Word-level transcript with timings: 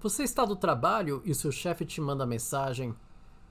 Você 0.00 0.22
está 0.22 0.44
do 0.44 0.54
trabalho 0.54 1.20
e 1.24 1.34
seu 1.34 1.50
chefe 1.50 1.84
te 1.84 2.00
manda 2.00 2.24
mensagem: 2.24 2.94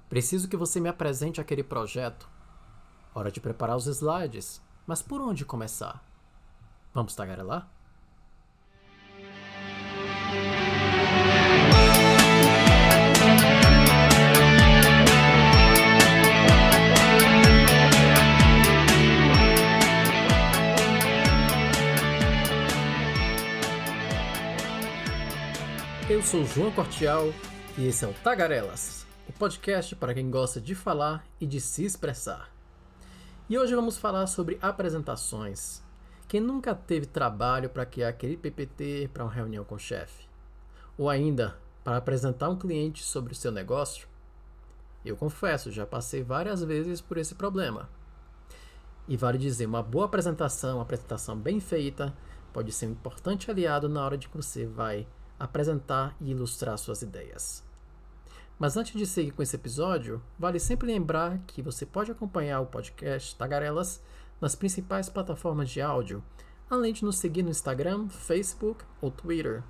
Preciso 0.08 0.48
que 0.48 0.56
você 0.56 0.80
me 0.80 0.88
apresente 0.88 1.42
aquele 1.42 1.62
projeto. 1.62 2.30
Hora 3.14 3.30
de 3.30 3.42
preparar 3.42 3.76
os 3.76 3.86
slides, 3.86 4.62
mas 4.86 5.02
por 5.02 5.20
onde 5.20 5.44
começar? 5.44 6.02
Vamos 6.94 7.16
tagarelar? 7.16 7.70
Sou 26.28 26.44
João 26.44 26.70
Cortial 26.74 27.28
e 27.78 27.88
esse 27.88 28.04
é 28.04 28.08
o 28.08 28.14
Tagarelas, 28.16 29.08
o 29.30 29.32
podcast 29.32 29.96
para 29.96 30.14
quem 30.14 30.30
gosta 30.30 30.60
de 30.60 30.76
falar 30.76 31.26
e 31.40 31.46
de 31.46 31.62
se 31.62 31.86
expressar. 31.86 32.52
E 33.50 33.58
hoje 33.58 33.74
vamos 33.74 33.98
falar 33.98 34.28
sobre 34.28 34.58
apresentações. 34.62 35.82
Quem 36.28 36.42
nunca 36.42 36.76
teve 36.76 37.06
trabalho 37.06 37.70
para 37.70 37.86
criar 37.86 38.10
aquele 38.10 38.36
PPT 38.36 39.10
para 39.14 39.24
uma 39.24 39.32
reunião 39.32 39.64
com 39.64 39.76
o 39.76 39.80
chefe? 39.80 40.28
Ou 40.98 41.10
ainda, 41.10 41.58
para 41.82 41.96
apresentar 41.96 42.50
um 42.50 42.58
cliente 42.58 43.04
sobre 43.06 43.32
o 43.32 43.36
seu 43.36 43.50
negócio? 43.50 44.06
Eu 45.06 45.16
confesso, 45.16 45.72
já 45.72 45.86
passei 45.86 46.24
várias 46.24 46.62
vezes 46.62 47.00
por 47.00 47.18
esse 47.18 47.36
problema. 47.36 47.90
E 49.08 49.16
vale 49.16 49.38
dizer, 49.38 49.66
uma 49.66 49.82
boa 49.82 50.04
apresentação, 50.04 50.76
uma 50.76 50.84
apresentação 50.84 51.38
bem 51.38 51.62
feita, 51.62 52.14
pode 52.52 52.74
ser 52.74 52.88
um 52.88 52.92
importante 52.92 53.50
aliado 53.50 53.88
na 53.88 54.04
hora 54.04 54.18
de 54.18 54.28
que 54.28 54.36
você 54.36 54.66
vai 54.66 55.08
apresentar 55.40 56.16
e 56.20 56.32
ilustrar 56.32 56.78
suas 56.78 57.02
ideias. 57.02 57.64
Mas 58.60 58.76
antes 58.76 58.94
de 58.98 59.06
seguir 59.06 59.32
com 59.32 59.44
esse 59.44 59.56
episódio, 59.56 60.22
vale 60.38 60.60
sempre 60.60 60.88
lembrar 60.88 61.40
que 61.46 61.62
você 61.62 61.86
pode 61.86 62.12
acompanhar 62.12 62.60
o 62.60 62.66
podcast 62.66 63.36
Tagarelas 63.36 64.02
nas 64.42 64.56
principais 64.56 65.10
plataformas 65.10 65.70
de 65.70 65.80
áudio, 65.80 66.24
além 66.70 66.92
de 66.92 67.06
nos 67.06 67.18
seguir 67.18 67.44
no 67.44 67.52
Instagram, 67.52 68.10
Facebook 68.10 68.84
ou 69.00 69.12
Twitter, 69.12 69.64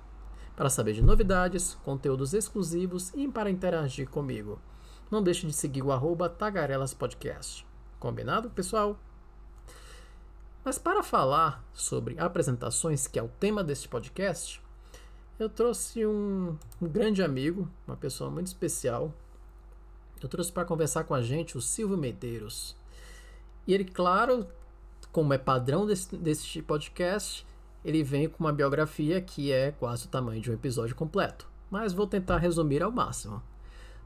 para 0.56 0.70
saber 0.70 0.94
de 0.94 1.02
novidades, 1.02 1.74
conteúdos 1.84 2.34
exclusivos 2.34 3.12
e 3.14 3.28
para 3.28 3.50
interagir 3.50 4.08
comigo. 4.08 4.58
Não 5.10 5.22
deixe 5.22 5.46
de 5.46 5.52
seguir 5.52 5.82
o 5.82 5.92
arroba 5.92 6.28
Tagarelas 6.28 6.92
Podcast. 6.92 7.66
Combinado, 8.00 8.50
pessoal? 8.50 8.98
Mas 10.64 10.78
para 10.78 11.02
falar 11.02 11.64
sobre 11.72 12.18
apresentações, 12.18 13.06
que 13.06 13.18
é 13.18 13.22
o 13.22 13.28
tema 13.28 13.62
deste 13.62 13.88
podcast, 13.88 14.60
eu 15.38 15.48
trouxe 15.48 16.04
um, 16.04 16.56
um 16.80 16.88
grande 16.88 17.22
amigo, 17.22 17.68
uma 17.86 17.96
pessoa 17.96 18.30
muito 18.30 18.48
especial. 18.48 19.12
Eu 20.20 20.28
trouxe 20.28 20.50
para 20.50 20.64
conversar 20.64 21.04
com 21.04 21.14
a 21.14 21.22
gente 21.22 21.56
o 21.56 21.60
Silvio 21.60 21.96
Medeiros. 21.96 22.74
E 23.66 23.72
ele, 23.72 23.84
claro, 23.84 24.46
como 25.12 25.32
é 25.32 25.38
padrão 25.38 25.86
desse, 25.86 26.16
desse 26.16 26.60
podcast, 26.62 27.46
ele 27.84 28.02
vem 28.02 28.28
com 28.28 28.42
uma 28.42 28.52
biografia 28.52 29.20
que 29.20 29.52
é 29.52 29.70
quase 29.70 30.06
o 30.06 30.08
tamanho 30.08 30.40
de 30.40 30.50
um 30.50 30.54
episódio 30.54 30.96
completo. 30.96 31.46
Mas 31.70 31.92
vou 31.92 32.06
tentar 32.06 32.38
resumir 32.38 32.82
ao 32.82 32.90
máximo. 32.90 33.42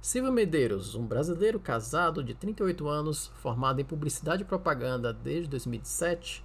Silvio 0.03 0.33
Medeiros, 0.33 0.97
um 0.97 1.07
brasileiro 1.07 1.61
casado 1.61 2.25
de 2.25 2.35
38 2.35 2.89
anos, 2.89 3.29
formado 3.37 3.81
em 3.81 3.85
publicidade 3.85 4.43
e 4.43 4.45
propaganda 4.45 5.13
desde 5.13 5.49
2007 5.49 6.45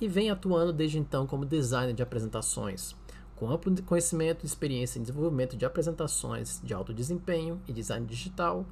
e 0.00 0.08
vem 0.08 0.30
atuando 0.30 0.72
desde 0.72 0.98
então 0.98 1.26
como 1.26 1.44
designer 1.44 1.94
de 1.94 2.02
apresentações, 2.02 2.94
com 3.42 3.50
amplo 3.50 3.74
conhecimento 3.82 4.44
e 4.44 4.46
experiência 4.46 5.00
em 5.00 5.02
desenvolvimento 5.02 5.56
de 5.56 5.66
apresentações 5.66 6.60
de 6.62 6.72
alto 6.72 6.94
desempenho 6.94 7.60
e 7.66 7.72
design 7.72 8.06
digital, 8.06 8.64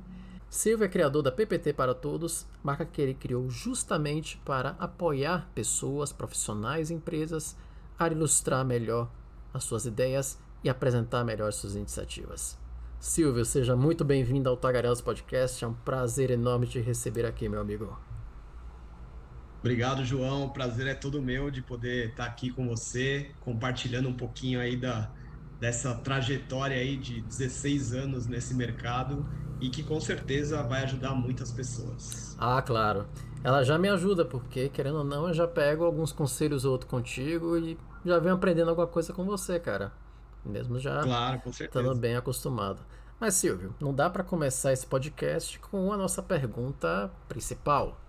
Silva 0.48 0.84
é 0.84 0.88
criador 0.88 1.24
da 1.24 1.32
PPT 1.32 1.72
para 1.72 1.92
Todos, 1.92 2.46
marca 2.62 2.86
que 2.86 3.02
ele 3.02 3.14
criou 3.14 3.50
justamente 3.50 4.40
para 4.44 4.76
apoiar 4.78 5.50
pessoas, 5.56 6.12
profissionais 6.12 6.88
e 6.88 6.94
empresas 6.94 7.56
a 7.98 8.06
ilustrar 8.06 8.64
melhor 8.64 9.10
as 9.52 9.64
suas 9.64 9.86
ideias 9.86 10.38
e 10.62 10.70
apresentar 10.70 11.24
melhor 11.24 11.52
suas 11.52 11.74
iniciativas. 11.74 12.56
Silvio, 13.00 13.44
seja 13.44 13.74
muito 13.74 14.04
bem-vindo 14.04 14.48
ao 14.48 14.56
Tagarelas 14.56 15.00
Podcast. 15.00 15.64
É 15.64 15.66
um 15.66 15.74
prazer 15.74 16.30
enorme 16.30 16.68
te 16.68 16.78
receber 16.78 17.26
aqui, 17.26 17.48
meu 17.48 17.60
amigo. 17.60 18.09
Obrigado, 19.60 20.04
João. 20.04 20.46
O 20.46 20.50
prazer 20.50 20.86
é 20.86 20.94
todo 20.94 21.20
meu 21.20 21.50
de 21.50 21.60
poder 21.60 22.08
estar 22.10 22.24
aqui 22.24 22.50
com 22.50 22.66
você, 22.66 23.30
compartilhando 23.40 24.08
um 24.08 24.14
pouquinho 24.14 24.58
aí 24.58 24.74
da, 24.74 25.10
dessa 25.60 25.94
trajetória 25.94 26.76
aí 26.76 26.96
de 26.96 27.20
16 27.20 27.92
anos 27.92 28.26
nesse 28.26 28.54
mercado 28.54 29.28
e 29.60 29.68
que 29.68 29.82
com 29.82 30.00
certeza 30.00 30.62
vai 30.62 30.84
ajudar 30.84 31.14
muitas 31.14 31.52
pessoas. 31.52 32.34
Ah, 32.38 32.62
claro. 32.62 33.06
Ela 33.44 33.62
já 33.62 33.78
me 33.78 33.88
ajuda, 33.88 34.24
porque, 34.24 34.70
querendo 34.70 34.98
ou 34.98 35.04
não, 35.04 35.28
eu 35.28 35.34
já 35.34 35.46
pego 35.46 35.84
alguns 35.84 36.10
conselhos 36.10 36.64
ou 36.64 36.72
outro 36.72 36.88
contigo 36.88 37.56
e 37.58 37.76
já 38.04 38.18
venho 38.18 38.34
aprendendo 38.34 38.70
alguma 38.70 38.86
coisa 38.86 39.12
com 39.12 39.24
você, 39.24 39.60
cara. 39.60 39.92
Mesmo 40.42 40.78
já 40.78 41.02
claro, 41.02 41.40
com 41.40 41.50
estando 41.50 41.94
bem 41.94 42.16
acostumado. 42.16 42.80
Mas, 43.18 43.34
Silvio, 43.34 43.74
não 43.78 43.94
dá 43.94 44.08
para 44.08 44.24
começar 44.24 44.72
esse 44.72 44.86
podcast 44.86 45.58
com 45.58 45.92
a 45.92 45.96
nossa 45.98 46.22
pergunta 46.22 47.10
principal 47.28 48.00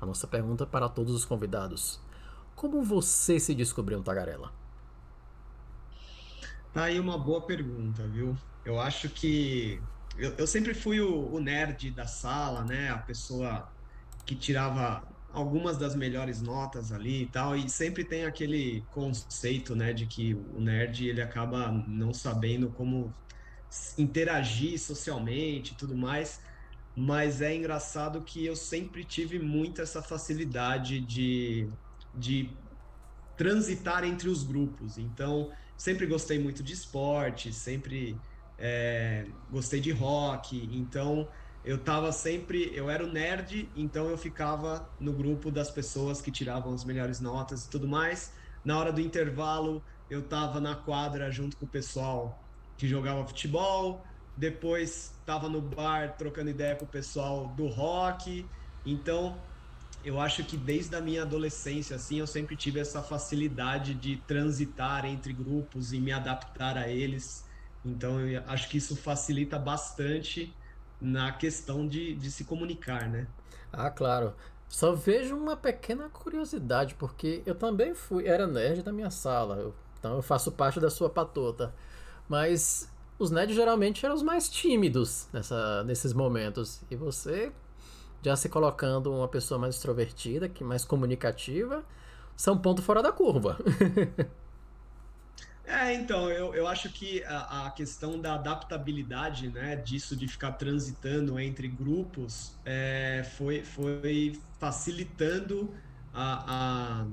a 0.00 0.06
nossa 0.06 0.26
pergunta 0.26 0.66
para 0.66 0.88
todos 0.88 1.14
os 1.14 1.24
convidados. 1.24 2.00
Como 2.56 2.82
você 2.82 3.38
se 3.38 3.54
descobriu 3.54 4.02
tagarela? 4.02 4.52
Tá 6.72 6.84
aí 6.84 7.00
uma 7.00 7.18
boa 7.18 7.42
pergunta, 7.42 8.06
viu? 8.06 8.36
Eu 8.64 8.80
acho 8.80 9.08
que 9.08 9.80
eu, 10.16 10.32
eu 10.36 10.46
sempre 10.46 10.74
fui 10.74 11.00
o, 11.00 11.32
o, 11.32 11.40
nerd 11.40 11.90
da 11.90 12.06
sala, 12.06 12.64
né? 12.64 12.90
A 12.90 12.98
pessoa 12.98 13.68
que 14.24 14.34
tirava 14.34 15.02
algumas 15.32 15.78
das 15.78 15.94
melhores 15.94 16.42
notas 16.42 16.92
ali 16.92 17.22
e 17.22 17.26
tal, 17.26 17.56
e 17.56 17.68
sempre 17.68 18.04
tem 18.04 18.24
aquele 18.24 18.84
conceito, 18.92 19.76
né, 19.76 19.92
de 19.92 20.04
que 20.04 20.34
o 20.34 20.60
nerd 20.60 21.08
ele 21.08 21.22
acaba 21.22 21.70
não 21.86 22.12
sabendo 22.12 22.68
como 22.70 23.14
interagir 23.96 24.78
socialmente 24.78 25.72
e 25.72 25.76
tudo 25.76 25.96
mais 25.96 26.40
mas 27.00 27.40
é 27.40 27.56
engraçado 27.56 28.20
que 28.20 28.44
eu 28.44 28.54
sempre 28.54 29.04
tive 29.04 29.38
muito 29.38 29.80
essa 29.80 30.02
facilidade 30.02 31.00
de, 31.00 31.66
de 32.14 32.50
transitar 33.38 34.04
entre 34.04 34.28
os 34.28 34.44
grupos. 34.44 34.98
Então, 34.98 35.50
sempre 35.78 36.04
gostei 36.04 36.38
muito 36.38 36.62
de 36.62 36.74
esporte, 36.74 37.54
sempre 37.54 38.20
é, 38.58 39.26
gostei 39.50 39.80
de 39.80 39.90
rock. 39.90 40.68
Então, 40.70 41.26
eu 41.64 41.78
tava 41.78 42.12
sempre. 42.12 42.70
Eu 42.74 42.90
era 42.90 43.02
o 43.02 43.10
nerd, 43.10 43.70
então 43.74 44.10
eu 44.10 44.18
ficava 44.18 44.86
no 45.00 45.14
grupo 45.14 45.50
das 45.50 45.70
pessoas 45.70 46.20
que 46.20 46.30
tiravam 46.30 46.74
as 46.74 46.84
melhores 46.84 47.18
notas 47.18 47.64
e 47.64 47.70
tudo 47.70 47.88
mais. 47.88 48.34
Na 48.62 48.78
hora 48.78 48.92
do 48.92 49.00
intervalo, 49.00 49.82
eu 50.10 50.28
tava 50.28 50.60
na 50.60 50.74
quadra 50.74 51.30
junto 51.30 51.56
com 51.56 51.64
o 51.64 51.68
pessoal 51.68 52.44
que 52.76 52.86
jogava 52.86 53.26
futebol 53.26 54.04
depois 54.36 55.12
estava 55.20 55.48
no 55.48 55.60
bar 55.60 56.16
trocando 56.16 56.50
ideia 56.50 56.76
com 56.76 56.84
o 56.84 56.88
pessoal 56.88 57.48
do 57.48 57.66
rock. 57.68 58.48
Então, 58.84 59.40
eu 60.04 60.20
acho 60.20 60.44
que 60.44 60.56
desde 60.56 60.96
a 60.96 61.00
minha 61.00 61.22
adolescência, 61.22 61.96
assim, 61.96 62.18
eu 62.18 62.26
sempre 62.26 62.56
tive 62.56 62.80
essa 62.80 63.02
facilidade 63.02 63.94
de 63.94 64.16
transitar 64.16 65.04
entre 65.04 65.32
grupos 65.32 65.92
e 65.92 66.00
me 66.00 66.12
adaptar 66.12 66.76
a 66.78 66.88
eles. 66.88 67.44
Então, 67.84 68.20
eu 68.20 68.42
acho 68.46 68.68
que 68.68 68.78
isso 68.78 68.96
facilita 68.96 69.58
bastante 69.58 70.56
na 71.00 71.32
questão 71.32 71.86
de, 71.86 72.14
de 72.14 72.30
se 72.30 72.44
comunicar, 72.44 73.08
né? 73.08 73.26
Ah, 73.72 73.90
claro. 73.90 74.34
Só 74.68 74.92
vejo 74.94 75.36
uma 75.36 75.56
pequena 75.56 76.08
curiosidade, 76.08 76.94
porque 76.94 77.42
eu 77.44 77.54
também 77.54 77.94
fui, 77.94 78.26
era 78.26 78.46
nerd 78.46 78.82
da 78.82 78.92
minha 78.92 79.10
sala, 79.10 79.56
eu, 79.56 79.74
então 79.98 80.14
eu 80.16 80.22
faço 80.22 80.52
parte 80.52 80.78
da 80.80 80.90
sua 80.90 81.10
patota. 81.10 81.74
Mas 82.28 82.88
os 83.20 83.30
nerds 83.30 83.54
geralmente 83.54 84.04
eram 84.04 84.14
os 84.14 84.22
mais 84.22 84.48
tímidos 84.48 85.28
nessa, 85.32 85.84
nesses 85.84 86.14
momentos. 86.14 86.80
E 86.90 86.96
você, 86.96 87.52
já 88.22 88.34
se 88.34 88.48
colocando 88.48 89.12
uma 89.12 89.28
pessoa 89.28 89.58
mais 89.58 89.74
extrovertida, 89.74 90.48
que 90.48 90.64
mais 90.64 90.84
comunicativa, 90.86 91.84
são 92.34 92.56
ponto 92.56 92.80
fora 92.82 93.02
da 93.02 93.12
curva. 93.12 93.58
É, 95.70 95.94
então, 95.94 96.28
eu, 96.28 96.52
eu 96.52 96.66
acho 96.66 96.90
que 96.90 97.22
a, 97.22 97.66
a, 97.66 97.70
questão 97.70 98.20
da 98.20 98.34
adaptabilidade, 98.34 99.48
né, 99.50 99.76
disso 99.76 100.16
de 100.16 100.26
ficar 100.26 100.52
transitando 100.52 101.38
entre 101.38 101.68
grupos, 101.68 102.56
é, 102.64 103.24
foi, 103.36 103.62
foi 103.62 104.36
facilitando 104.58 105.72
a, 106.12 107.04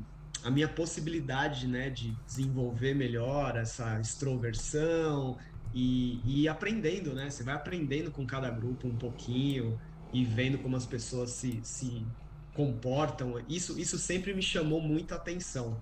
a, 0.42 0.48
a, 0.48 0.50
minha 0.50 0.68
possibilidade, 0.68 1.68
né, 1.68 1.92
de 1.92 2.18
desenvolver 2.26 2.96
melhor 2.96 3.56
essa 3.56 4.00
extroversão, 4.00 5.38
e, 5.74 6.22
e 6.44 6.48
aprendendo, 6.48 7.14
né? 7.14 7.30
Você 7.30 7.44
vai 7.44 7.56
aprendendo 7.56 8.12
com 8.12 8.26
cada 8.26 8.50
grupo 8.50 8.88
um 8.88 8.98
pouquinho 8.98 9.80
e 10.14 10.26
vendo 10.26 10.58
como 10.60 10.76
as 10.76 10.86
pessoas 10.86 11.32
se, 11.32 11.60
se 11.64 12.06
comportam. 12.54 13.44
Isso, 13.48 13.80
isso 13.80 13.98
sempre 13.98 14.34
me 14.34 14.42
chamou 14.42 14.82
muita 14.82 15.16
atenção. 15.16 15.82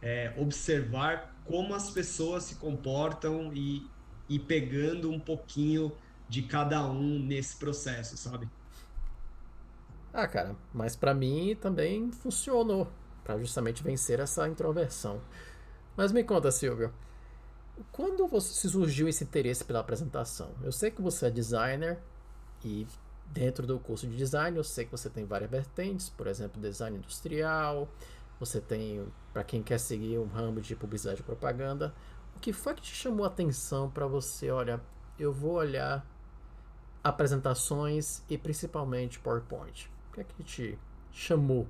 É, 0.00 0.34
observar 0.36 1.34
como 1.44 1.74
as 1.74 1.90
pessoas 1.90 2.44
se 2.44 2.56
comportam 2.56 3.52
e 3.54 3.90
ir 4.28 4.40
pegando 4.40 5.10
um 5.10 5.20
pouquinho 5.20 5.92
de 6.28 6.42
cada 6.42 6.86
um 6.90 7.18
nesse 7.18 7.56
processo, 7.56 8.16
sabe? 8.16 8.48
Ah, 10.12 10.28
cara, 10.28 10.56
mas 10.72 10.94
para 10.96 11.12
mim 11.12 11.56
também 11.60 12.10
funcionou 12.12 12.88
para 13.24 13.38
justamente 13.38 13.82
vencer 13.82 14.20
essa 14.20 14.48
introversão. 14.48 15.20
Mas 15.96 16.12
me 16.12 16.22
conta, 16.24 16.50
Silvio, 16.50 16.92
quando 17.90 18.26
você 18.26 18.68
surgiu 18.68 19.08
esse 19.08 19.24
interesse 19.24 19.64
pela 19.64 19.80
apresentação? 19.80 20.50
Eu 20.62 20.72
sei 20.72 20.90
que 20.90 21.02
você 21.02 21.26
é 21.26 21.30
designer 21.30 21.98
e 22.64 22.86
dentro 23.26 23.66
do 23.66 23.78
curso 23.78 24.06
de 24.06 24.16
design 24.16 24.56
eu 24.56 24.64
sei 24.64 24.84
que 24.84 24.92
você 24.92 25.10
tem 25.10 25.24
várias 25.24 25.50
vertentes, 25.50 26.08
por 26.08 26.26
exemplo, 26.26 26.60
design 26.60 26.96
industrial, 26.96 27.88
você 28.38 28.60
tem, 28.60 29.06
para 29.32 29.44
quem 29.44 29.62
quer 29.62 29.78
seguir 29.78 30.18
um 30.18 30.26
ramo 30.26 30.60
de 30.60 30.76
publicidade 30.76 31.20
e 31.20 31.24
propaganda, 31.24 31.94
o 32.36 32.40
que 32.40 32.52
foi 32.52 32.74
que 32.74 32.82
te 32.82 32.94
chamou 32.94 33.24
a 33.24 33.28
atenção 33.28 33.90
para 33.90 34.06
você, 34.06 34.50
olha, 34.50 34.80
eu 35.18 35.32
vou 35.32 35.54
olhar 35.54 36.06
apresentações 37.02 38.22
e 38.28 38.38
principalmente 38.38 39.18
PowerPoint? 39.20 39.90
O 40.10 40.14
que 40.14 40.20
é 40.20 40.24
que 40.24 40.42
te 40.42 40.78
chamou 41.12 41.66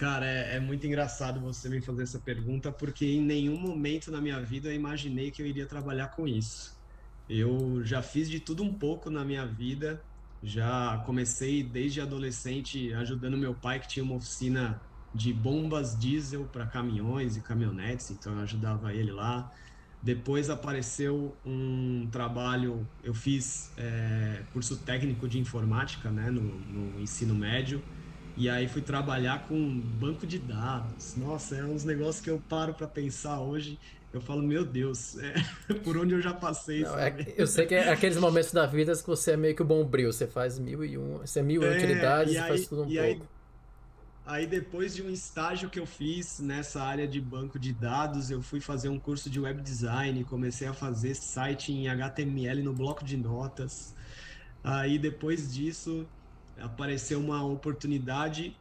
Cara, 0.00 0.24
é, 0.26 0.56
é, 0.56 0.60
muito 0.60 0.86
engraçado 0.86 1.38
você 1.42 1.68
me 1.68 1.82
fazer 1.82 2.04
essa 2.04 2.18
pergunta, 2.18 2.72
porque 2.72 3.04
em 3.04 3.20
nenhum 3.20 3.60
momento 3.60 4.10
na 4.10 4.18
minha 4.18 4.40
vida 4.40 4.70
eu 4.70 4.74
imaginei 4.74 5.30
que 5.30 5.42
eu 5.42 5.46
iria 5.46 5.66
trabalhar 5.68 6.08
com 6.08 6.26
isso. 6.26 6.80
Eu 7.28 7.84
já 7.84 8.00
fiz 8.00 8.30
de 8.30 8.40
tudo 8.40 8.62
um 8.62 8.78
pouco 8.78 9.10
na 9.10 9.26
minha 9.26 9.44
vida, 9.46 10.02
já 10.42 10.96
comecei 11.04 11.62
desde 11.62 12.00
adolescente 12.00 12.94
ajudando 12.94 13.36
meu 13.36 13.54
pai, 13.54 13.78
que 13.78 13.88
tinha 13.88 14.02
uma 14.02 14.16
oficina 14.16 14.80
de 15.12 15.34
bombas 15.34 15.98
diesel 15.98 16.48
para 16.48 16.66
caminhões 16.66 17.36
e 17.36 17.42
caminhonetes, 17.42 18.10
então 18.10 18.32
eu 18.36 18.40
ajudava 18.40 18.94
ele 18.94 19.12
lá. 19.12 19.50
Depois 20.02 20.48
apareceu 20.48 21.38
um 21.44 22.08
trabalho, 22.10 22.90
eu 23.02 23.12
fiz 23.12 23.70
é, 23.76 24.46
curso 24.50 24.82
técnico 24.82 25.28
de 25.28 25.38
informática 25.38 26.10
né, 26.10 26.30
no, 26.30 26.40
no 26.42 26.98
ensino 26.98 27.34
médio 27.34 27.84
e 28.40 28.48
aí 28.48 28.66
fui 28.66 28.80
trabalhar 28.80 29.46
com 29.46 29.78
banco 29.78 30.26
de 30.26 30.38
dados. 30.38 31.14
Nossa, 31.14 31.56
é 31.56 31.62
uns 31.62 31.84
negócios 31.84 32.24
que 32.24 32.30
eu 32.30 32.42
paro 32.48 32.72
para 32.72 32.86
pensar 32.86 33.38
hoje. 33.38 33.78
Eu 34.14 34.20
falo, 34.22 34.42
meu 34.42 34.64
Deus, 34.64 35.18
é, 35.18 35.34
por 35.84 35.98
onde 35.98 36.14
eu 36.14 36.22
já 36.22 36.32
passei. 36.32 36.80
Não, 36.80 36.98
é, 36.98 37.14
eu 37.36 37.46
sei 37.46 37.66
que 37.66 37.74
é 37.74 37.92
aqueles 37.92 38.16
momentos 38.16 38.50
da 38.50 38.64
vida 38.64 38.96
que 38.96 39.06
você 39.06 39.32
é 39.32 39.36
meio 39.36 39.54
que 39.54 39.60
o 39.60 39.64
bom 39.64 39.84
brilho. 39.84 40.10
Você 40.10 40.26
faz 40.26 40.58
mil 40.58 40.82
e 40.82 40.96
um, 40.96 41.18
você 41.18 41.40
é 41.40 41.42
mil 41.42 41.62
é, 41.62 41.76
utilidades 41.76 42.32
e, 42.32 42.38
aí, 42.38 42.48
faz 42.48 42.66
tudo 42.66 42.84
um 42.84 42.86
pouco. 42.86 42.98
Aí, 42.98 43.20
aí, 44.24 44.46
depois 44.46 44.94
de 44.94 45.02
um 45.02 45.10
estágio 45.10 45.68
que 45.68 45.78
eu 45.78 45.84
fiz 45.84 46.40
nessa 46.40 46.82
área 46.82 47.06
de 47.06 47.20
banco 47.20 47.58
de 47.58 47.74
dados, 47.74 48.30
eu 48.30 48.40
fui 48.40 48.58
fazer 48.58 48.88
um 48.88 48.98
curso 48.98 49.28
de 49.28 49.38
web 49.38 49.60
design, 49.60 50.24
comecei 50.24 50.66
a 50.66 50.72
fazer 50.72 51.14
site 51.14 51.74
em 51.74 51.88
HTML 51.88 52.62
no 52.62 52.72
bloco 52.72 53.04
de 53.04 53.18
notas. 53.18 53.94
Aí 54.64 54.98
depois 54.98 55.52
disso, 55.52 56.06
apareceu 56.60 57.18
uma 57.18 57.44
oportunidade 57.44 58.56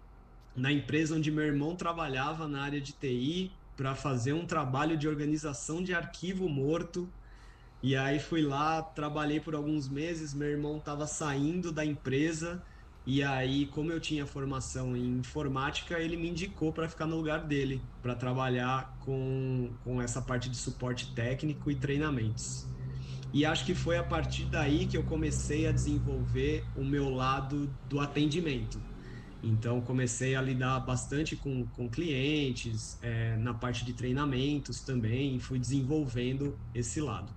na 0.55 0.71
empresa 0.71 1.15
onde 1.15 1.31
meu 1.31 1.45
irmão 1.45 1.75
trabalhava 1.75 2.47
na 2.47 2.61
área 2.61 2.81
de 2.81 2.91
TI 2.91 3.51
para 3.77 3.95
fazer 3.95 4.33
um 4.33 4.45
trabalho 4.45 4.97
de 4.97 5.07
organização 5.07 5.81
de 5.81 5.93
arquivo 5.93 6.49
morto. 6.49 7.07
E 7.81 7.95
aí 7.95 8.19
fui 8.19 8.41
lá, 8.41 8.81
trabalhei 8.81 9.39
por 9.39 9.55
alguns 9.55 9.87
meses, 9.87 10.33
meu 10.33 10.49
irmão 10.49 10.77
estava 10.77 11.07
saindo 11.07 11.71
da 11.71 11.85
empresa 11.85 12.61
e 13.05 13.23
aí, 13.23 13.65
como 13.65 13.91
eu 13.91 13.99
tinha 13.99 14.25
formação 14.25 14.95
em 14.95 15.17
informática, 15.17 15.97
ele 15.97 16.15
me 16.15 16.29
indicou 16.29 16.71
para 16.71 16.87
ficar 16.87 17.07
no 17.07 17.15
lugar 17.15 17.43
dele, 17.43 17.81
para 18.03 18.13
trabalhar 18.13 18.95
com, 18.99 19.71
com 19.83 19.99
essa 19.99 20.21
parte 20.21 20.47
de 20.47 20.55
suporte 20.55 21.11
técnico 21.15 21.71
e 21.71 21.75
treinamentos. 21.75 22.67
E 23.31 23.45
acho 23.45 23.65
que 23.65 23.75
foi 23.75 23.97
a 23.97 24.03
partir 24.03 24.45
daí 24.45 24.87
que 24.87 24.97
eu 24.97 25.03
comecei 25.03 25.67
a 25.67 25.71
desenvolver 25.71 26.63
o 26.75 26.83
meu 26.83 27.09
lado 27.09 27.69
do 27.87 27.99
atendimento. 27.99 28.81
Então, 29.41 29.79
comecei 29.81 30.35
a 30.35 30.41
lidar 30.41 30.79
bastante 30.81 31.35
com, 31.35 31.65
com 31.67 31.89
clientes, 31.89 32.97
é, 33.01 33.37
na 33.37 33.53
parte 33.53 33.85
de 33.85 33.93
treinamentos 33.93 34.81
também, 34.81 35.39
fui 35.39 35.59
desenvolvendo 35.59 36.59
esse 36.73 36.99
lado. 36.99 37.31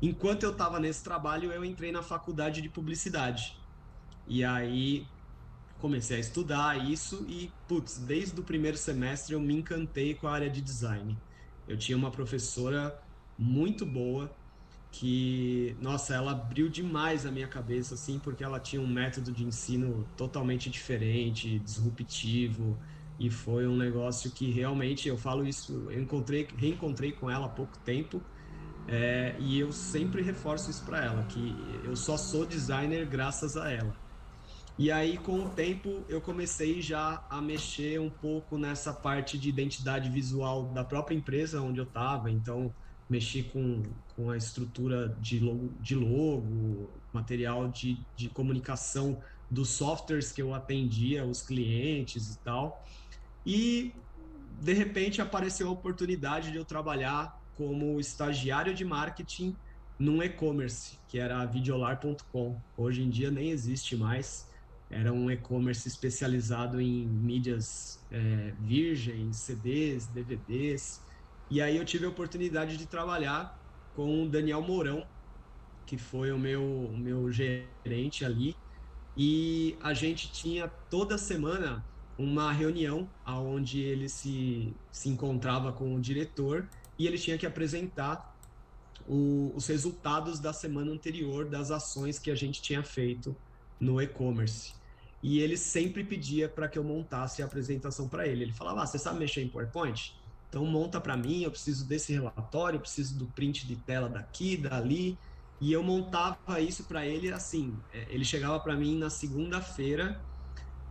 Enquanto 0.00 0.44
eu 0.44 0.50
estava 0.50 0.78
nesse 0.78 1.02
trabalho, 1.02 1.50
eu 1.50 1.64
entrei 1.64 1.90
na 1.90 2.02
faculdade 2.02 2.60
de 2.60 2.68
publicidade. 2.68 3.56
E 4.28 4.44
aí 4.44 5.06
comecei 5.80 6.16
a 6.16 6.20
estudar 6.20 6.88
isso 6.88 7.26
e, 7.28 7.50
putz, 7.66 7.98
desde 7.98 8.38
o 8.38 8.44
primeiro 8.44 8.76
semestre 8.76 9.34
eu 9.34 9.40
me 9.40 9.54
encantei 9.54 10.14
com 10.14 10.28
a 10.28 10.32
área 10.32 10.48
de 10.48 10.60
design. 10.60 11.18
Eu 11.66 11.76
tinha 11.76 11.96
uma 11.96 12.10
professora 12.10 12.96
muito 13.36 13.84
boa, 13.84 14.30
que, 14.92 15.74
nossa, 15.80 16.14
ela 16.14 16.32
abriu 16.32 16.68
demais 16.68 17.24
a 17.24 17.30
minha 17.32 17.48
cabeça, 17.48 17.94
assim, 17.94 18.18
porque 18.20 18.44
ela 18.44 18.60
tinha 18.60 18.80
um 18.80 18.86
método 18.86 19.32
de 19.32 19.42
ensino 19.42 20.06
totalmente 20.16 20.68
diferente, 20.70 21.58
disruptivo, 21.58 22.78
e 23.18 23.30
foi 23.30 23.66
um 23.66 23.76
negócio 23.76 24.30
que 24.30 24.50
realmente, 24.50 25.08
eu 25.08 25.16
falo 25.16 25.46
isso, 25.46 25.90
eu 25.90 26.00
encontrei, 26.00 26.46
reencontrei 26.56 27.12
com 27.12 27.30
ela 27.30 27.46
há 27.46 27.48
pouco 27.48 27.78
tempo, 27.78 28.22
é, 28.86 29.34
e 29.40 29.58
eu 29.58 29.72
sempre 29.72 30.22
reforço 30.22 30.70
isso 30.70 30.84
para 30.84 31.02
ela, 31.04 31.22
que 31.24 31.56
eu 31.84 31.96
só 31.96 32.16
sou 32.18 32.44
designer 32.44 33.06
graças 33.06 33.56
a 33.56 33.70
ela. 33.70 33.96
E 34.78 34.90
aí, 34.90 35.18
com 35.18 35.44
o 35.44 35.50
tempo, 35.50 36.04
eu 36.08 36.20
comecei 36.20 36.82
já 36.82 37.24
a 37.30 37.40
mexer 37.40 38.00
um 38.00 38.10
pouco 38.10 38.58
nessa 38.58 38.92
parte 38.92 39.38
de 39.38 39.48
identidade 39.48 40.10
visual 40.10 40.72
da 40.72 40.84
própria 40.84 41.14
empresa 41.14 41.60
onde 41.60 41.78
eu 41.78 41.84
estava. 41.84 42.30
Então, 42.30 42.74
mexi 43.08 43.42
com, 43.44 43.82
com 44.16 44.30
a 44.30 44.36
estrutura 44.36 45.16
de 45.20 45.38
logo, 45.38 45.70
de 45.80 45.94
logo 45.94 46.90
material 47.12 47.68
de, 47.68 47.98
de 48.16 48.28
comunicação 48.28 49.22
dos 49.50 49.68
softwares 49.68 50.32
que 50.32 50.40
eu 50.40 50.54
atendia, 50.54 51.24
os 51.24 51.42
clientes 51.42 52.34
e 52.34 52.38
tal. 52.38 52.86
E, 53.44 53.92
de 54.60 54.72
repente, 54.72 55.20
apareceu 55.20 55.68
a 55.68 55.70
oportunidade 55.70 56.50
de 56.50 56.56
eu 56.56 56.64
trabalhar 56.64 57.40
como 57.56 58.00
estagiário 58.00 58.74
de 58.74 58.84
marketing 58.84 59.54
num 59.98 60.22
e-commerce, 60.22 60.98
que 61.06 61.18
era 61.18 61.44
videolar.com. 61.44 62.58
Hoje 62.76 63.02
em 63.02 63.10
dia 63.10 63.30
nem 63.30 63.50
existe 63.50 63.96
mais. 63.96 64.50
Era 64.90 65.12
um 65.12 65.30
e-commerce 65.30 65.86
especializado 65.86 66.80
em 66.80 67.06
mídias 67.06 68.00
é, 68.10 68.52
virgens, 68.58 69.36
CDs, 69.36 70.06
DVDs. 70.06 71.00
E 71.50 71.60
aí 71.60 71.76
eu 71.76 71.84
tive 71.84 72.04
a 72.04 72.08
oportunidade 72.08 72.76
de 72.76 72.86
trabalhar 72.86 73.61
com 73.94 74.24
o 74.24 74.28
Daniel 74.28 74.62
Mourão, 74.62 75.06
que 75.86 75.96
foi 75.96 76.32
o 76.32 76.38
meu, 76.38 76.90
meu 76.96 77.30
gerente 77.30 78.24
ali. 78.24 78.56
E 79.16 79.76
a 79.82 79.92
gente 79.92 80.32
tinha 80.32 80.68
toda 80.68 81.18
semana 81.18 81.84
uma 82.18 82.52
reunião 82.52 83.08
onde 83.26 83.80
ele 83.80 84.08
se, 84.08 84.74
se 84.90 85.08
encontrava 85.08 85.72
com 85.72 85.94
o 85.94 86.00
diretor 86.00 86.68
e 86.98 87.06
ele 87.06 87.18
tinha 87.18 87.36
que 87.36 87.46
apresentar 87.46 88.36
o, 89.06 89.52
os 89.54 89.66
resultados 89.66 90.38
da 90.38 90.52
semana 90.52 90.92
anterior 90.92 91.46
das 91.46 91.70
ações 91.70 92.18
que 92.18 92.30
a 92.30 92.34
gente 92.34 92.62
tinha 92.62 92.82
feito 92.82 93.34
no 93.80 94.00
e-commerce. 94.00 94.74
E 95.22 95.40
ele 95.40 95.56
sempre 95.56 96.02
pedia 96.02 96.48
para 96.48 96.68
que 96.68 96.78
eu 96.78 96.84
montasse 96.84 97.42
a 97.42 97.44
apresentação 97.44 98.08
para 98.08 98.26
ele. 98.26 98.44
Ele 98.44 98.52
falava: 98.52 98.82
ah, 98.82 98.86
você 98.86 98.98
sabe 98.98 99.18
mexer 99.20 99.42
em 99.42 99.48
PowerPoint? 99.48 100.16
Então 100.52 100.66
monta 100.66 101.00
para 101.00 101.16
mim, 101.16 101.44
eu 101.44 101.50
preciso 101.50 101.86
desse 101.86 102.12
relatório, 102.12 102.76
eu 102.76 102.80
preciso 102.80 103.18
do 103.18 103.24
print 103.24 103.66
de 103.66 103.74
tela 103.74 104.06
daqui, 104.06 104.54
dali. 104.54 105.18
E 105.58 105.72
eu 105.72 105.82
montava 105.82 106.60
isso 106.60 106.84
para 106.84 107.06
ele 107.06 107.32
assim. 107.32 107.74
É, 107.90 108.04
ele 108.10 108.22
chegava 108.22 108.60
para 108.60 108.76
mim 108.76 108.98
na 108.98 109.08
segunda-feira, 109.08 110.20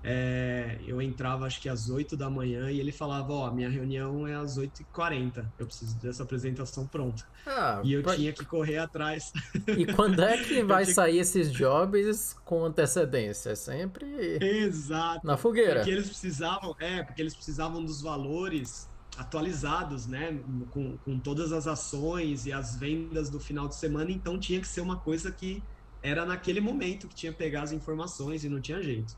é, 0.04 0.80
eu 0.88 1.00
entrava 1.00 1.46
acho 1.46 1.62
que 1.62 1.70
às 1.70 1.92
8 1.92 2.18
da 2.18 2.28
manhã 2.28 2.72
e 2.72 2.80
ele 2.80 2.92
falava: 2.92 3.32
Ó, 3.34 3.48
oh, 3.48 3.54
minha 3.54 3.70
reunião 3.70 4.28
é 4.28 4.34
às 4.34 4.58
8h40, 4.58 5.46
eu 5.60 5.68
preciso 5.68 5.96
dessa 6.00 6.24
apresentação 6.24 6.88
pronta. 6.88 7.24
Ah, 7.46 7.82
e 7.84 7.94
eu 7.94 8.02
pra... 8.02 8.16
tinha 8.16 8.34
que 8.34 8.44
correr 8.44 8.80
atrás. 8.80 9.32
E 9.78 9.86
quando 9.94 10.24
é 10.24 10.44
que 10.44 10.64
vai 10.64 10.86
tinha... 10.86 10.96
sair 10.96 11.20
esses 11.20 11.52
jobs 11.52 12.36
com 12.44 12.66
antecedência? 12.66 13.52
É 13.52 13.56
sempre. 13.56 14.40
Exato. 14.42 15.26
Na 15.26 15.38
fogueira. 15.38 15.76
Porque 15.76 15.92
eles 15.92 16.08
precisavam, 16.08 16.76
é, 16.80 17.04
porque 17.04 17.22
eles 17.22 17.36
precisavam 17.36 17.86
dos 17.86 18.02
valores 18.02 18.90
atualizados, 19.18 20.08
né, 20.08 20.42
com, 20.72 20.98
com 20.98 21.20
todas 21.20 21.52
as 21.52 21.68
ações 21.68 22.46
e 22.46 22.54
as 22.54 22.78
vendas 22.78 23.30
do 23.30 23.40
final 23.40 23.68
de 23.68 23.76
semana, 23.76 24.12
então 24.12 24.40
tinha 24.40 24.60
que 24.62 24.68
ser 24.68 24.82
uma 24.82 25.00
coisa 25.00 25.32
que 25.32 25.62
era 26.02 26.26
naquele 26.26 26.62
momento 26.62 27.08
que 27.08 27.16
tinha 27.16 27.32
que 27.32 27.38
pegar 27.38 27.64
as 27.64 27.72
informações 27.72 28.44
e 28.44 28.50
não 28.50 28.62
tinha 28.62 28.82
jeito. 28.82 29.14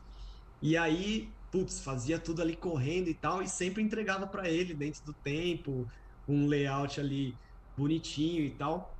E 0.60 0.76
aí, 0.76 1.28
putz, 1.50 1.80
fazia 1.80 2.18
tudo 2.18 2.42
ali 2.42 2.56
correndo 2.56 3.08
e 3.08 3.14
tal, 3.14 3.42
e 3.42 3.48
sempre 3.48 3.82
entregava 3.82 4.26
para 4.26 4.50
ele 4.50 4.74
dentro 4.74 5.04
do 5.04 5.14
tempo, 5.14 5.86
um 6.26 6.46
layout 6.46 7.00
ali 7.00 7.34
bonitinho 7.76 8.44
e 8.44 8.50
tal. 8.50 8.98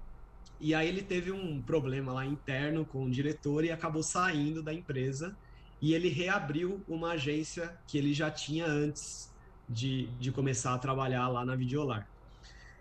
E 0.60 0.74
aí 0.74 0.88
ele 0.88 1.02
teve 1.02 1.32
um 1.32 1.60
problema 1.62 2.12
lá 2.12 2.24
interno 2.24 2.86
com 2.86 3.04
o 3.04 3.10
diretor 3.10 3.64
e 3.64 3.70
acabou 3.70 4.02
saindo 4.02 4.62
da 4.62 4.72
empresa 4.72 5.36
e 5.82 5.92
ele 5.92 6.08
reabriu 6.08 6.82
uma 6.88 7.10
agência 7.12 7.76
que 7.86 7.98
ele 7.98 8.14
já 8.14 8.30
tinha 8.30 8.66
antes 8.66 9.33
de, 9.68 10.06
de 10.18 10.30
começar 10.30 10.74
a 10.74 10.78
trabalhar 10.78 11.28
lá 11.28 11.44
na 11.44 11.54
Videolar. 11.54 12.06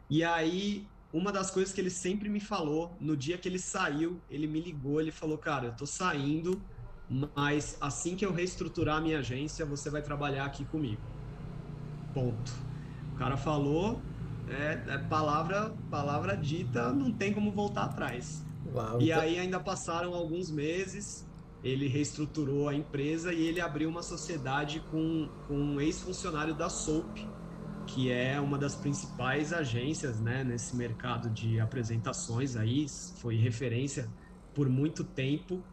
E 0.10 0.24
aí 0.24 0.86
uma 1.14 1.32
das 1.32 1.52
coisas 1.52 1.72
que 1.72 1.80
ele 1.80 1.92
sempre 1.92 2.28
me 2.28 2.40
falou, 2.40 2.92
no 3.00 3.16
dia 3.16 3.38
que 3.38 3.48
ele 3.48 3.60
saiu, 3.60 4.20
ele 4.32 4.48
me 4.48 4.60
ligou, 4.60 5.00
ele 5.00 5.12
falou, 5.12 5.38
cara, 5.38 5.68
eu 5.68 5.74
tô 5.74 5.86
saindo, 5.86 6.60
mas 7.36 7.78
assim 7.80 8.16
que 8.16 8.26
eu 8.26 8.34
reestruturar 8.34 8.98
a 8.98 9.02
minha 9.02 9.20
agência, 9.20 9.64
você 9.64 9.92
vai 9.92 10.02
trabalhar 10.02 10.46
aqui 10.46 10.66
comigo. 10.66 11.02
Ponto. 12.16 12.52
O 13.14 13.16
cara 13.16 13.38
falou, 13.38 14.02
é, 14.50 14.82
é 14.88 14.98
palavra, 14.98 15.72
palavra 15.92 16.36
dita, 16.36 16.92
não 16.92 17.12
tem 17.12 17.32
como 17.32 17.52
voltar 17.52 17.84
atrás. 17.84 18.44
Uau, 18.74 19.00
e 19.00 19.12
então... 19.12 19.22
aí 19.22 19.38
ainda 19.38 19.60
passaram 19.60 20.16
alguns 20.16 20.50
meses, 20.50 21.28
ele 21.64 21.88
reestruturou 21.88 22.68
a 22.68 22.76
empresa 22.76 23.34
e 23.34 23.48
ele 23.48 23.62
abriu 23.62 23.90
uma 23.90 24.04
sociedade 24.04 24.82
com, 24.82 25.30
com 25.48 25.58
um 25.58 25.80
ex-funcionário 25.80 26.54
da 26.54 26.70
Soap, 26.70 27.18
que 27.86 28.12
é 28.12 28.40
uma 28.40 28.58
das 28.58 28.76
principais 28.76 29.54
agências 29.54 30.20
né, 30.20 30.44
nesse 30.44 30.76
mercado 30.76 31.30
de 31.30 31.60
apresentações 31.60 32.56
aí, 32.56 32.86
foi 33.18 33.36
referência 33.36 34.10
por 34.54 34.68
muito 34.68 35.04
tempo 35.04 35.64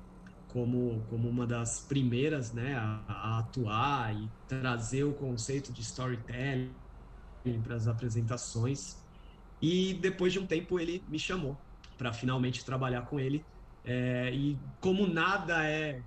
como, 0.52 1.04
como 1.08 1.28
uma 1.28 1.46
das 1.46 1.80
primeiras 1.86 2.52
né, 2.52 2.74
a, 2.76 3.04
a 3.08 3.38
atuar 3.38 4.14
e 4.14 4.28
trazer 4.48 5.04
o 5.04 5.14
conceito 5.14 5.72
de 5.72 5.80
storytelling 5.82 6.74
para 7.62 7.74
as 7.74 7.86
apresentações. 7.86 8.96
E 9.60 9.94
depois 9.94 10.32
de 10.32 10.38
um 10.38 10.46
tempo 10.46 10.78
ele 10.78 11.04
me 11.08 11.18
chamou 11.18 11.56
para 11.96 12.12
finalmente 12.12 12.64
trabalhar 12.64 13.02
com 13.02 13.20
ele. 13.20 13.44
É, 13.84 14.30
e 14.34 14.58
como 14.80 15.06
nada 15.06 15.66
é, 15.66 16.02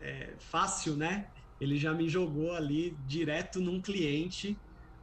é, 0.00 0.34
fácil, 0.38 0.96
né? 0.96 1.26
Ele 1.60 1.76
já 1.78 1.94
me 1.94 2.08
jogou 2.08 2.52
ali 2.52 2.96
direto 3.06 3.60
num 3.60 3.80
cliente, 3.80 4.56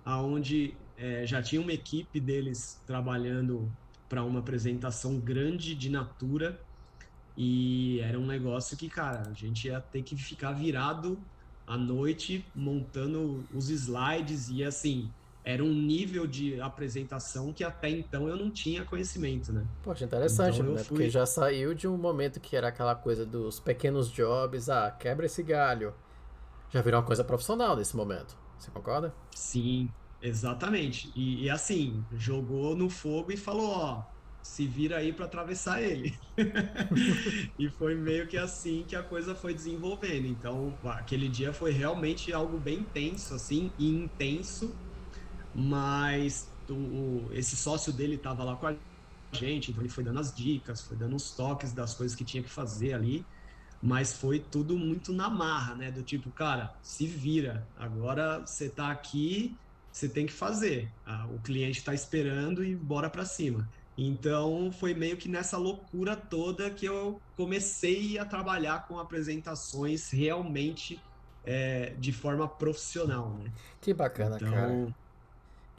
aonde 0.04 0.76
é, 0.98 1.26
já 1.26 1.42
tinha 1.42 1.62
uma 1.62 1.72
equipe 1.72 2.20
deles 2.20 2.82
trabalhando 2.86 3.72
para 4.10 4.24
uma 4.24 4.40
apresentação 4.40 5.20
grande 5.20 5.74
de 5.76 5.90
Natura. 5.90 6.60
E 7.38 8.00
era 8.02 8.20
um 8.20 8.26
negócio 8.26 8.76
que, 8.76 8.90
cara, 8.90 9.30
a 9.30 9.34
gente 9.34 9.68
ia 9.68 9.80
ter 9.80 10.04
que 10.04 10.18
ficar 10.18 10.52
virado 10.52 11.18
à 11.66 11.78
noite 11.78 12.44
montando 12.54 13.48
os 13.54 13.70
slides 13.70 14.50
e 14.50 14.64
assim, 14.64 15.10
era 15.44 15.64
um 15.64 15.74
nível 15.74 16.28
de 16.28 16.60
apresentação 16.60 17.54
que 17.54 17.64
até 17.64 17.90
então 17.90 18.28
eu 18.28 18.36
não 18.36 18.52
tinha 18.52 18.84
conhecimento, 18.84 19.54
né? 19.54 19.66
Poxa, 19.82 20.06
interessante, 20.06 20.60
então, 20.60 20.74
né? 20.74 20.84
Fui... 20.84 20.98
Porque 20.98 21.10
já 21.10 21.26
saiu 21.26 21.74
de 21.74 21.88
um 21.88 21.98
momento 21.98 22.40
que 22.40 22.56
era 22.56 22.68
aquela 22.68 22.96
coisa 22.96 23.26
dos 23.26 23.60
pequenos 23.60 24.12
jobs, 24.12 24.70
ah, 24.70 24.92
quebra 24.92 25.26
esse 25.26 25.42
galho. 25.42 25.94
Já 26.70 26.82
virou 26.82 27.00
uma 27.00 27.06
coisa 27.06 27.24
profissional 27.24 27.76
nesse 27.76 27.96
momento. 27.96 28.38
Você 28.58 28.70
concorda? 28.70 29.14
Sim, 29.34 29.90
exatamente. 30.22 31.12
E, 31.16 31.46
e 31.46 31.50
assim, 31.50 32.04
jogou 32.14 32.76
no 32.76 32.90
fogo 32.90 33.32
e 33.32 33.38
falou, 33.38 33.72
ó, 33.72 34.04
se 34.44 34.68
vira 34.68 34.98
aí 34.98 35.14
para 35.14 35.26
atravessar 35.26 35.82
ele. 35.82 36.14
e 37.58 37.70
foi 37.70 37.96
meio 37.96 38.28
que 38.28 38.38
assim 38.38 38.84
que 38.88 38.96
a 38.96 39.02
coisa 39.02 39.34
foi 39.34 39.54
desenvolvendo. 39.54 40.28
Então, 40.28 40.78
aquele 40.84 41.28
dia 41.28 41.54
foi 41.54 41.72
realmente 41.72 42.32
algo 42.32 42.60
bem 42.60 42.84
tenso, 42.84 43.34
assim, 43.34 43.72
e 43.80 43.90
intenso 43.90 44.76
mas 45.54 46.54
o, 46.70 47.30
esse 47.34 47.56
sócio 47.58 47.92
dele 47.94 48.16
estava 48.16 48.44
lá 48.44 48.58
com 48.58 48.68
a 48.68 48.78
gente, 49.34 49.72
então 49.72 49.84
ele 49.84 49.90
foi 49.92 50.04
dando 50.04 50.20
as 50.20 50.34
dicas, 50.34 50.82
foi 50.82 50.98
dando 50.98 51.16
os 51.16 51.36
toques 51.36 51.74
das 51.74 51.94
coisas 51.96 52.16
que 52.18 52.26
tinha 52.26 52.44
que 52.44 52.50
fazer 52.50 52.94
ali, 52.94 53.28
mas 53.82 54.14
foi 54.14 54.40
tudo 54.40 54.78
muito 54.78 55.14
na 55.14 55.30
marra, 55.30 55.76
né? 55.76 55.92
Do 55.92 56.04
tipo, 56.04 56.32
cara, 56.34 56.78
se 56.84 57.08
vira, 57.08 57.70
agora 57.76 58.42
você 58.46 58.66
está 58.66 58.92
aqui, 58.92 59.60
você 59.92 60.10
tem 60.10 60.26
que 60.26 60.34
fazer, 60.34 60.94
ah, 61.06 61.28
o 61.32 61.42
cliente 61.42 61.80
está 61.80 61.94
esperando 61.94 62.64
e 62.64 62.76
bora 62.76 63.10
para 63.10 63.26
cima. 63.26 63.70
Então 63.98 64.72
foi 64.72 64.94
meio 64.94 65.18
que 65.18 65.28
nessa 65.30 65.58
loucura 65.58 66.16
toda 66.16 66.74
que 66.74 66.86
eu 66.86 67.22
comecei 67.36 68.18
a 68.18 68.26
trabalhar 68.26 68.88
com 68.88 68.98
apresentações 69.00 70.10
realmente 70.12 71.06
é, 71.44 71.96
de 71.96 72.12
forma 72.14 72.48
profissional, 72.58 73.38
né? 73.38 73.54
Que 73.82 73.94
bacana, 73.94 74.36
então, 74.36 74.52
cara. 74.52 74.96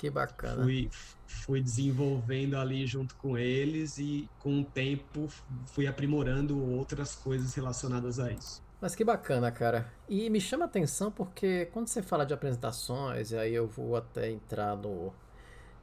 Que 0.00 0.08
bacana. 0.08 0.62
Fui, 0.62 0.88
fui 1.26 1.60
desenvolvendo 1.60 2.56
ali 2.56 2.86
junto 2.86 3.14
com 3.16 3.36
eles 3.36 3.98
e 3.98 4.26
com 4.38 4.62
o 4.62 4.64
tempo 4.64 5.28
fui 5.66 5.86
aprimorando 5.86 6.58
outras 6.58 7.14
coisas 7.14 7.54
relacionadas 7.54 8.18
a 8.18 8.32
isso. 8.32 8.62
Mas 8.80 8.94
que 8.94 9.04
bacana, 9.04 9.52
cara. 9.52 9.92
E 10.08 10.30
me 10.30 10.40
chama 10.40 10.64
a 10.64 10.68
atenção 10.68 11.12
porque 11.12 11.66
quando 11.66 11.88
você 11.88 12.00
fala 12.00 12.24
de 12.24 12.32
apresentações, 12.32 13.30
e 13.30 13.36
aí 13.36 13.54
eu 13.54 13.66
vou 13.66 13.94
até 13.94 14.30
entrar 14.30 14.74
no 14.74 15.12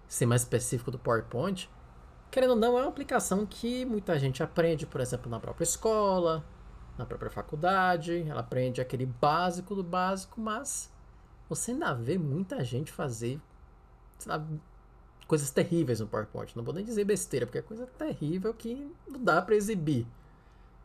ser 0.07 0.25
mais 0.25 0.41
específico 0.41 0.89
do 0.89 0.97
PowerPoint, 0.97 1.69
querendo 2.31 2.51
ou 2.51 2.55
não, 2.55 2.75
é 2.75 2.81
uma 2.81 2.89
aplicação 2.89 3.45
que 3.45 3.85
muita 3.85 4.17
gente 4.17 4.41
aprende, 4.41 4.87
por 4.87 4.99
exemplo, 4.99 5.29
na 5.29 5.39
própria 5.39 5.63
escola, 5.63 6.43
na 6.97 7.05
própria 7.05 7.29
faculdade, 7.29 8.25
ela 8.27 8.39
aprende 8.39 8.81
aquele 8.81 9.05
básico 9.05 9.75
do 9.75 9.83
básico, 9.83 10.41
mas 10.41 10.91
você 11.47 11.69
ainda 11.69 11.93
vê 11.93 12.17
muita 12.17 12.63
gente 12.63 12.91
fazer 12.91 13.39
coisas 15.27 15.51
terríveis 15.51 15.99
no 15.99 16.07
PowerPoint. 16.07 16.55
Não 16.55 16.63
vou 16.63 16.73
nem 16.73 16.83
dizer 16.83 17.03
besteira, 17.03 17.45
porque 17.45 17.59
é 17.59 17.61
coisa 17.61 17.85
terrível 17.85 18.53
que 18.53 18.89
não 19.07 19.23
dá 19.23 19.41
para 19.41 19.55
exibir. 19.55 20.07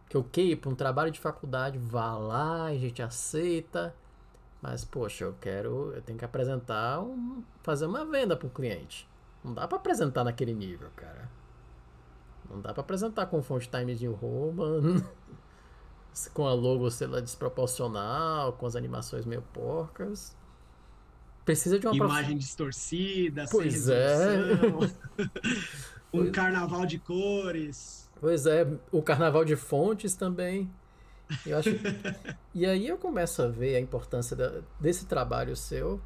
Que 0.08 0.18
ok, 0.18 0.56
para 0.56 0.70
um 0.70 0.74
trabalho 0.74 1.10
de 1.10 1.20
faculdade, 1.20 1.78
vá 1.78 2.16
lá, 2.16 2.66
a 2.66 2.74
gente 2.74 3.00
aceita. 3.02 3.94
Mas, 4.60 4.84
poxa, 4.84 5.24
eu 5.24 5.34
quero. 5.40 5.92
Eu 5.94 6.02
tenho 6.02 6.18
que 6.18 6.24
apresentar 6.24 7.00
um. 7.00 7.42
fazer 7.62 7.86
uma 7.86 8.04
venda 8.04 8.36
para 8.36 8.46
o 8.46 8.50
cliente. 8.50 9.08
Não 9.44 9.54
dá 9.54 9.66
para 9.66 9.78
apresentar 9.78 10.22
naquele 10.22 10.54
nível, 10.54 10.88
cara. 10.94 11.28
Não 12.48 12.60
dá 12.60 12.72
para 12.72 12.82
apresentar 12.82 13.26
com 13.26 13.42
fonte 13.42 13.68
Times 13.68 14.00
New 14.00 14.12
Roman, 14.12 15.02
com 16.34 16.46
a 16.46 16.52
logo 16.52 16.90
sei 16.90 17.06
lá 17.06 17.18
desproporcional, 17.18 18.52
com 18.52 18.66
as 18.66 18.76
animações 18.76 19.24
meio 19.24 19.42
porcas. 19.52 20.36
Precisa 21.44 21.78
de 21.78 21.86
uma 21.86 21.96
imagem 21.96 22.30
prof... 22.30 22.38
distorcida, 22.38 23.44
pois 23.50 23.88
é. 23.88 24.26
um 26.12 26.18
pois... 26.18 26.30
carnaval 26.30 26.86
de 26.86 26.98
cores. 26.98 28.10
Pois 28.20 28.46
é, 28.46 28.66
o 28.92 29.02
carnaval 29.02 29.44
de 29.44 29.56
fontes 29.56 30.14
também. 30.14 30.70
Eu 31.44 31.58
acho. 31.58 31.70
e 32.54 32.64
aí 32.64 32.86
eu 32.86 32.96
começo 32.96 33.42
a 33.42 33.48
ver 33.48 33.76
a 33.76 33.80
importância 33.80 34.36
da, 34.36 34.60
desse 34.78 35.06
trabalho 35.06 35.56
seu, 35.56 36.00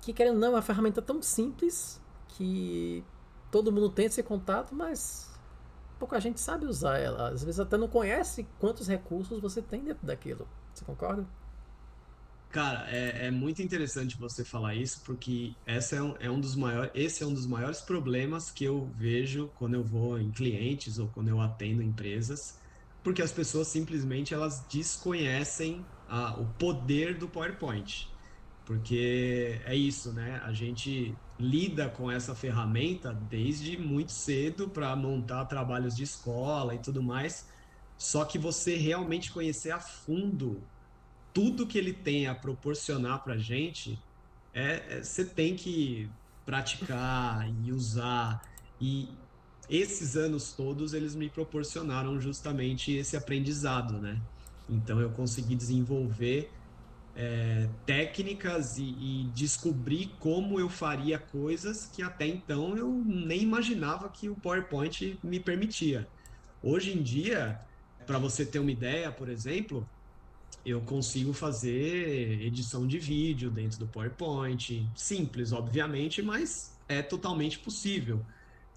que 0.00 0.12
querendo 0.12 0.34
ou 0.34 0.40
não, 0.40 0.48
é 0.48 0.50
uma 0.52 0.62
ferramenta 0.62 1.00
tão 1.00 1.22
simples 1.22 2.00
que 2.28 3.04
todo 3.50 3.70
mundo 3.70 3.90
tem 3.90 4.06
esse 4.06 4.22
contato, 4.22 4.74
mas 4.74 5.30
pouca 5.98 6.18
gente 6.18 6.40
sabe 6.40 6.66
usar 6.66 6.98
ela. 6.98 7.28
Às 7.28 7.44
vezes 7.44 7.60
até 7.60 7.76
não 7.76 7.86
conhece 7.86 8.46
quantos 8.58 8.88
recursos 8.88 9.40
você 9.40 9.60
tem 9.60 9.84
dentro 9.84 10.06
daquilo. 10.06 10.48
Você 10.74 10.84
concorda? 10.84 11.26
Cara, 12.52 12.90
é, 12.90 13.26
é, 13.26 13.30
muito 13.30 13.62
interessante 13.62 14.18
você 14.18 14.44
falar 14.44 14.74
isso, 14.74 15.00
porque 15.04 15.56
essa 15.64 15.94
é 15.96 16.02
um, 16.02 16.16
é 16.18 16.28
um 16.30 16.40
dos 16.40 16.56
maiores, 16.56 16.90
esse 16.94 17.22
é 17.22 17.26
um 17.26 17.32
dos 17.32 17.46
maiores 17.46 17.80
problemas 17.80 18.50
que 18.50 18.64
eu 18.64 18.92
vejo 18.96 19.50
quando 19.54 19.74
eu 19.74 19.84
vou 19.84 20.18
em 20.18 20.32
clientes 20.32 20.98
ou 20.98 21.08
quando 21.12 21.28
eu 21.28 21.40
atendo 21.40 21.80
empresas, 21.80 22.58
porque 23.04 23.22
as 23.22 23.30
pessoas 23.32 23.68
simplesmente 23.68 24.34
elas 24.34 24.66
desconhecem 24.66 25.88
o 26.38 26.52
poder 26.54 27.16
do 27.18 27.28
PowerPoint. 27.30 28.08
Porque 28.64 29.60
é 29.64 29.74
isso, 29.76 30.12
né? 30.12 30.40
A 30.44 30.52
gente 30.52 31.22
lida 31.38 31.88
com 31.90 32.10
essa 32.10 32.34
ferramenta 32.34 33.12
desde 33.14 33.78
muito 33.78 34.12
cedo 34.12 34.70
para 34.70 34.94
montar 34.96 35.46
trabalhos 35.46 35.94
de 35.94 36.02
escola 36.04 36.74
e 36.74 36.82
tudo 36.82 37.02
mais. 37.02 37.44
Só 37.96 38.24
que 38.24 38.38
você 38.38 38.76
realmente 38.76 39.32
conhecer 39.32 39.70
a 39.72 39.80
fundo 39.80 40.70
tudo 41.32 41.66
que 41.66 41.78
ele 41.78 41.92
tem 41.92 42.26
a 42.26 42.34
proporcionar 42.34 43.22
para 43.22 43.36
gente, 43.36 43.98
é, 44.52 44.82
é, 44.88 45.02
você 45.02 45.24
tem 45.24 45.54
que 45.54 46.08
praticar 46.44 47.48
e 47.64 47.72
usar. 47.72 48.42
E 48.80 49.08
esses 49.68 50.16
anos 50.16 50.52
todos 50.52 50.94
eles 50.94 51.14
me 51.14 51.28
proporcionaram 51.28 52.20
justamente 52.20 52.92
esse 52.92 53.16
aprendizado, 53.16 53.98
né? 53.98 54.20
Então 54.68 55.00
eu 55.00 55.10
consegui 55.10 55.54
desenvolver 55.54 56.50
é, 57.14 57.68
técnicas 57.84 58.78
e, 58.78 58.84
e, 58.84 59.30
descobrir 59.34 60.12
como 60.18 60.60
eu 60.60 60.68
faria 60.68 61.18
coisas 61.18 61.86
que 61.92 62.02
até 62.02 62.26
então 62.26 62.76
eu 62.76 62.88
nem 63.04 63.42
imaginava 63.42 64.08
que 64.08 64.28
o 64.28 64.34
PowerPoint 64.36 65.18
me 65.22 65.40
permitia. 65.40 66.08
Hoje 66.62 66.96
em 66.96 67.02
dia, 67.02 67.60
para 68.06 68.18
você 68.18 68.46
ter 68.46 68.58
uma 68.58 68.70
ideia, 68.70 69.10
por 69.10 69.28
exemplo, 69.28 69.88
eu 70.64 70.80
consigo 70.80 71.32
fazer 71.32 72.42
edição 72.42 72.86
de 72.86 72.98
vídeo 72.98 73.50
dentro 73.50 73.78
do 73.78 73.86
PowerPoint. 73.86 74.86
Simples, 74.94 75.52
obviamente, 75.52 76.20
mas 76.22 76.76
é 76.88 77.02
totalmente 77.02 77.58
possível. 77.58 78.24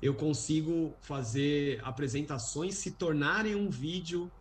Eu 0.01 0.13
consigo 0.13 0.93
fazer 1.01 1.79
apresentações 1.83 2.75
se 2.75 2.91
tornarem 2.91 3.55
um 3.55 3.69
vídeo 3.69 4.31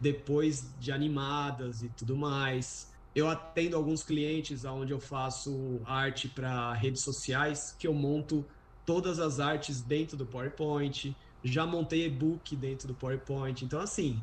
depois 0.00 0.72
de 0.78 0.92
animadas 0.92 1.82
e 1.82 1.88
tudo 1.88 2.16
mais. 2.16 2.88
Eu 3.14 3.28
atendo 3.28 3.76
alguns 3.76 4.02
clientes 4.02 4.64
onde 4.64 4.92
eu 4.92 5.00
faço 5.00 5.80
arte 5.84 6.28
para 6.28 6.72
redes 6.74 7.02
sociais, 7.02 7.74
que 7.78 7.86
eu 7.86 7.94
monto 7.94 8.44
todas 8.86 9.18
as 9.18 9.40
artes 9.40 9.80
dentro 9.80 10.16
do 10.16 10.24
PowerPoint, 10.24 11.14
já 11.42 11.66
montei 11.66 12.06
e-book 12.06 12.54
dentro 12.56 12.88
do 12.88 12.94
PowerPoint. 12.94 13.64
Então, 13.64 13.80
assim, 13.80 14.20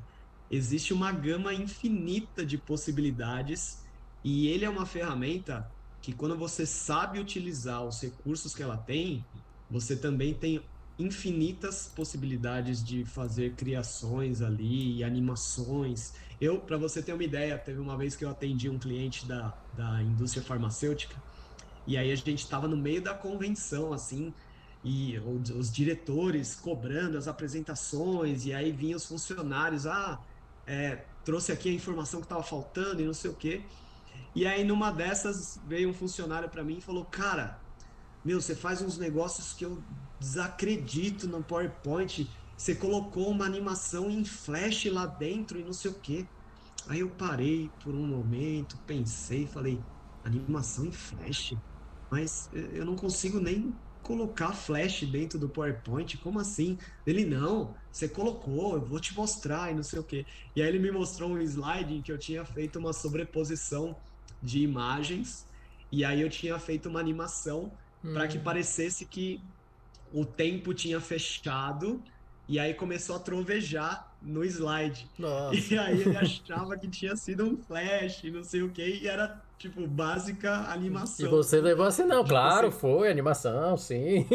existe 0.50 0.94
uma 0.94 1.12
gama 1.12 1.54
infinita 1.54 2.46
de 2.46 2.58
possibilidades 2.58 3.84
e 4.24 4.48
ele 4.48 4.66
é 4.66 4.70
uma 4.70 4.86
ferramenta 4.86 5.70
que, 6.02 6.14
quando 6.14 6.38
você 6.38 6.66
sabe 6.66 7.20
utilizar 7.20 7.84
os 7.84 8.02
recursos 8.02 8.54
que 8.54 8.62
ela 8.62 8.78
tem, 8.78 9.26
você 9.70 9.96
também 9.96 10.34
tem 10.34 10.62
infinitas 10.98 11.92
possibilidades 11.96 12.84
de 12.84 13.04
fazer 13.04 13.54
criações 13.54 14.42
ali, 14.42 15.04
animações. 15.04 16.14
Eu, 16.40 16.60
para 16.60 16.78
você 16.78 17.02
ter 17.02 17.14
uma 17.14 17.24
ideia, 17.24 17.58
teve 17.58 17.80
uma 17.80 17.98
vez 17.98 18.16
que 18.16 18.24
eu 18.24 18.30
atendi 18.30 18.70
um 18.70 18.80
cliente 18.80 19.26
da, 19.26 19.54
da 19.76 20.02
indústria 20.02 20.44
farmacêutica, 20.44 21.16
e 21.88 21.98
aí 21.98 22.12
a 22.12 22.16
gente 22.16 22.40
estava 22.40 22.68
no 22.68 22.78
meio 22.78 23.02
da 23.02 23.14
convenção, 23.14 23.94
assim, 23.94 24.34
e 24.84 25.18
os, 25.20 25.50
os, 25.50 25.72
diretores 25.72 26.56
cobrando 26.56 27.18
as 27.18 27.28
apresentações, 27.28 28.46
e 28.46 28.54
aí 28.54 28.72
vinham 28.72 28.98
os 28.98 29.06
funcionários, 29.06 29.86
ah, 29.86 30.20
é, 30.66 31.06
trouxe 31.24 31.52
aqui 31.52 31.70
a 31.70 31.74
informação 31.74 32.20
que 32.20 32.26
estava 32.26 32.44
faltando 32.44 33.02
e 33.02 33.06
não 33.06 33.14
sei 33.14 33.32
o 33.32 33.36
quê. 33.36 33.64
E 34.34 34.46
aí 34.46 34.64
numa 34.64 34.92
dessas 34.92 35.60
veio 35.66 35.90
um 35.90 35.94
funcionário 35.94 36.50
para 36.50 36.64
mim 36.64 36.78
e 36.78 36.82
falou, 36.82 37.06
cara, 37.06 37.60
meu, 38.24 38.42
você 38.42 38.56
faz 38.56 38.82
uns 38.82 38.98
negócios 38.98 39.54
que 39.54 39.66
eu 39.66 39.84
desacredito 40.20 41.28
no 41.28 41.44
PowerPoint. 41.44 42.30
Você 42.58 42.76
colocou 42.76 43.30
uma 43.30 43.46
animação 43.46 44.10
em 44.10 44.26
flash 44.26 44.86
lá 44.86 45.06
dentro 45.06 45.60
e 45.60 45.64
não 45.64 45.74
sei 45.74 45.92
o 45.92 46.00
quê. 46.00 46.26
Aí 46.88 47.00
eu 47.00 47.10
parei 47.10 47.70
por 47.84 47.94
um 47.96 48.06
momento, 48.06 48.78
pensei, 48.86 49.48
falei, 49.48 49.86
animação 50.24 50.86
em 50.86 50.92
flash? 50.92 51.54
Mas 52.10 52.50
eu 52.54 52.86
não 52.86 52.96
consigo 52.96 53.40
nem 53.40 53.74
colocar 54.06 54.54
flash 54.54 55.02
dentro 55.02 55.40
do 55.40 55.50
PowerPoint, 55.50 56.16
como 56.18 56.40
assim? 56.40 56.78
Ele, 57.08 57.26
não, 57.26 57.76
você 57.92 58.08
colocou, 58.08 58.76
eu 58.76 58.82
vou 58.82 59.00
te 59.00 59.16
mostrar 59.16 59.72
e 59.72 59.76
não 59.76 59.82
sei 59.82 60.00
o 60.00 60.04
quê. 60.04 60.26
E 60.56 60.62
aí 60.62 60.70
ele 60.70 60.78
me 60.78 60.92
mostrou 60.92 61.32
um 61.32 61.42
slide 61.42 61.96
em 61.96 62.02
que 62.04 62.12
eu 62.12 62.18
tinha 62.18 62.46
feito 62.46 62.78
uma 62.78 62.94
sobreposição 62.94 63.96
de 64.44 64.60
imagens, 64.60 65.48
e 65.92 66.06
aí 66.06 66.22
eu 66.22 66.30
tinha 66.30 66.60
feito 66.60 66.88
uma 66.88 67.00
animação 67.00 67.72
hum. 68.04 68.14
para 68.14 68.28
que 68.28 68.38
parecesse 68.38 69.06
que 69.06 69.42
o 70.14 70.24
tempo 70.24 70.72
tinha 70.72 71.02
fechado 71.02 72.02
e 72.48 72.60
aí 72.60 72.74
começou 72.74 73.16
a 73.16 73.20
trovejar 73.20 74.16
no 74.22 74.44
slide. 74.44 75.08
Nossa. 75.18 75.74
E 75.74 75.78
aí 75.78 76.02
ele 76.02 76.18
achava 76.18 76.78
que 76.78 76.88
tinha 76.88 77.16
sido 77.16 77.46
um 77.46 77.58
flash, 77.58 78.24
não 78.26 78.44
sei 78.44 78.62
o 78.62 78.70
que, 78.70 78.84
e 78.84 79.08
era 79.08 79.42
tipo 79.58 79.88
básica 79.88 80.70
animação. 80.72 81.26
E 81.26 81.30
você 81.30 81.62
levou 81.62 81.86
assim, 81.86 82.04
não, 82.04 82.24
tipo 82.24 82.30
claro, 82.30 82.68
assim. 82.68 82.80
foi 82.80 83.10
animação, 83.10 83.78
sim. 83.78 84.26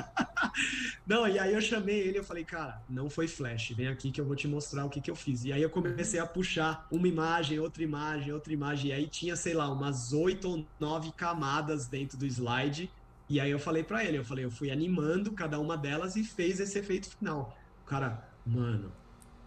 não, 1.06 1.28
e 1.28 1.38
aí 1.38 1.52
eu 1.52 1.60
chamei 1.60 1.98
ele, 2.00 2.18
eu 2.18 2.24
falei, 2.24 2.44
cara, 2.44 2.80
não 2.88 3.10
foi 3.10 3.28
flash, 3.28 3.70
vem 3.70 3.88
aqui 3.88 4.10
que 4.10 4.20
eu 4.20 4.24
vou 4.24 4.34
te 4.34 4.48
mostrar 4.48 4.84
o 4.84 4.90
que, 4.90 5.00
que 5.00 5.10
eu 5.10 5.16
fiz. 5.16 5.44
E 5.44 5.52
aí 5.52 5.62
eu 5.62 5.70
comecei 5.70 6.18
a 6.18 6.26
puxar 6.26 6.86
uma 6.90 7.06
imagem, 7.06 7.58
outra 7.58 7.82
imagem, 7.82 8.32
outra 8.32 8.52
imagem, 8.52 8.90
e 8.90 8.92
aí 8.92 9.06
tinha, 9.06 9.36
sei 9.36 9.54
lá, 9.54 9.68
umas 9.68 10.12
oito 10.12 10.48
ou 10.48 10.66
nove 10.78 11.12
camadas 11.12 11.86
dentro 11.86 12.16
do 12.16 12.26
slide 12.26 12.90
e 13.30 13.38
aí 13.38 13.52
eu 13.52 13.60
falei 13.60 13.84
para 13.84 14.04
ele, 14.04 14.18
eu 14.18 14.24
falei, 14.24 14.44
eu 14.44 14.50
fui 14.50 14.72
animando 14.72 15.30
cada 15.30 15.60
uma 15.60 15.76
delas 15.76 16.16
e 16.16 16.24
fez 16.24 16.58
esse 16.58 16.76
efeito 16.76 17.08
final. 17.08 17.56
O 17.84 17.86
cara, 17.86 18.28
mano, 18.44 18.92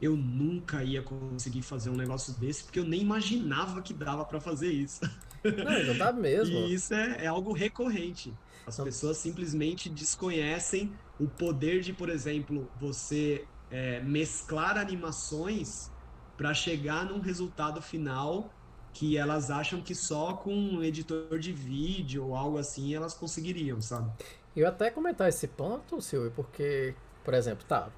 eu 0.02 0.16
nunca 0.16 0.82
ia 0.86 1.02
conseguir 1.02 1.62
fazer 1.62 1.90
um 1.90 1.96
negócio 1.96 2.34
desse 2.40 2.64
porque 2.64 2.80
eu 2.80 2.86
nem 2.86 3.02
imaginava 3.02 3.82
que 3.82 3.94
dava 3.94 4.24
para 4.24 4.40
fazer 4.40 4.72
isso. 4.72 5.02
Não, 5.44 5.84
não 5.84 5.98
dá 5.98 6.14
mesmo. 6.16 6.56
e 6.56 6.74
isso 6.74 6.94
é, 6.94 7.26
é 7.26 7.28
algo 7.28 7.52
recorrente. 7.52 8.34
As 8.66 8.78
não. 8.78 8.86
pessoas 8.86 9.18
simplesmente 9.18 9.90
desconhecem 9.90 10.94
o 11.20 11.28
poder 11.28 11.82
de, 11.82 11.92
por 11.92 12.08
exemplo, 12.08 12.72
você 12.80 13.46
é, 13.70 14.00
mesclar 14.00 14.78
animações 14.78 15.92
para 16.38 16.54
chegar 16.54 17.06
num 17.06 17.20
resultado 17.20 17.82
final 17.82 18.50
que 18.94 19.18
elas 19.18 19.50
acham 19.50 19.82
que 19.82 19.96
só 19.96 20.34
com 20.34 20.54
um 20.54 20.84
editor 20.84 21.40
de 21.40 21.52
vídeo 21.52 22.28
ou 22.28 22.36
algo 22.36 22.58
assim 22.58 22.94
elas 22.94 23.14
conseguiriam, 23.14 23.82
sabe? 23.82 24.12
Eu 24.56 24.68
até 24.68 24.92
comentar 24.92 25.28
esse 25.28 25.48
ponto, 25.48 26.00
Silvio, 26.00 26.32
porque, 26.32 26.94
por 27.24 27.34
exemplo, 27.34 27.66
tá, 27.68 27.90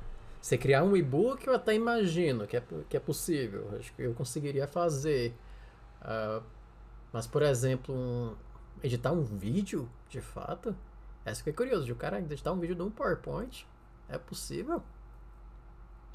você 0.42 0.58
criar 0.58 0.84
um 0.84 0.96
e-book 0.96 1.46
eu 1.46 1.54
até 1.54 1.74
imagino 1.74 2.48
que 2.48 2.56
é, 2.56 2.64
que 2.90 2.96
é 2.96 3.00
possível, 3.00 3.78
acho 3.78 3.94
que 3.94 4.04
eu 4.04 4.14
conseguiria 4.14 4.68
fazer. 4.68 5.36
Uh, 6.02 6.42
mas, 7.12 7.28
por 7.28 7.42
exemplo, 7.42 7.94
um, 7.94 8.36
editar 8.82 9.12
um 9.12 9.24
vídeo, 9.24 9.90
de 10.08 10.22
fato, 10.22 10.76
essa 11.26 11.44
que 11.44 11.50
é 11.50 11.54
curioso, 11.54 11.92
o 11.92 11.96
cara 11.96 12.20
editar 12.20 12.52
um 12.52 12.60
vídeo 12.60 12.76
de 12.76 12.84
um 12.84 12.90
PowerPoint, 12.90 13.68
é 14.08 14.18
possível? 14.18 14.82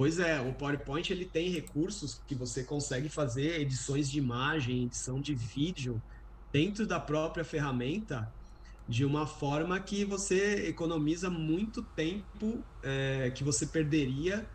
Pois 0.01 0.19
é, 0.19 0.41
o 0.41 0.55
PowerPoint 0.55 1.13
ele 1.13 1.27
tem 1.27 1.51
recursos 1.51 2.23
que 2.27 2.35
você 2.35 2.65
consegue 2.65 3.11
fazer 3.11 3.61
edições 3.61 4.11
de 4.11 4.19
imagem, 4.19 4.85
edição 4.85 5.21
de 5.21 5.35
vídeo 5.35 6.01
dentro 6.51 6.87
da 6.87 6.99
própria 6.99 7.45
ferramenta 7.45 8.33
de 8.89 9.05
uma 9.05 9.27
forma 9.27 9.79
que 9.79 10.07
você 10.07 10.67
economiza 10.67 11.29
muito 11.29 11.83
tempo 11.83 12.65
é, 12.83 13.31
que 13.35 13.45
você 13.45 13.67
perderia 13.67 14.49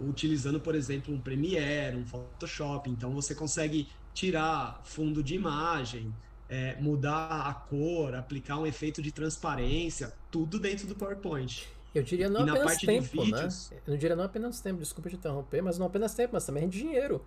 utilizando, 0.00 0.60
por 0.60 0.76
exemplo, 0.76 1.12
um 1.12 1.20
Premiere, 1.20 1.96
um 1.96 2.06
Photoshop. 2.06 2.88
Então 2.88 3.10
você 3.10 3.34
consegue 3.34 3.88
tirar 4.14 4.82
fundo 4.84 5.20
de 5.20 5.34
imagem, 5.34 6.14
é, 6.48 6.80
mudar 6.80 7.48
a 7.48 7.52
cor, 7.52 8.14
aplicar 8.14 8.56
um 8.56 8.66
efeito 8.66 9.02
de 9.02 9.10
transparência, 9.10 10.14
tudo 10.30 10.60
dentro 10.60 10.86
do 10.86 10.94
PowerPoint. 10.94 11.66
Eu 11.94 12.02
diria 12.02 12.28
não 12.28 12.46
e 12.46 12.50
apenas 12.50 12.78
tempo, 12.78 13.24
né? 13.26 13.48
Eu 13.70 13.92
não 13.92 13.96
diria 13.96 14.16
não 14.16 14.24
apenas 14.24 14.60
tempo, 14.60 14.78
desculpa 14.78 15.10
te 15.10 15.16
interromper, 15.16 15.62
mas 15.62 15.78
não 15.78 15.86
apenas 15.86 16.14
tempo, 16.14 16.30
mas 16.32 16.46
também 16.46 16.68
dinheiro. 16.68 17.24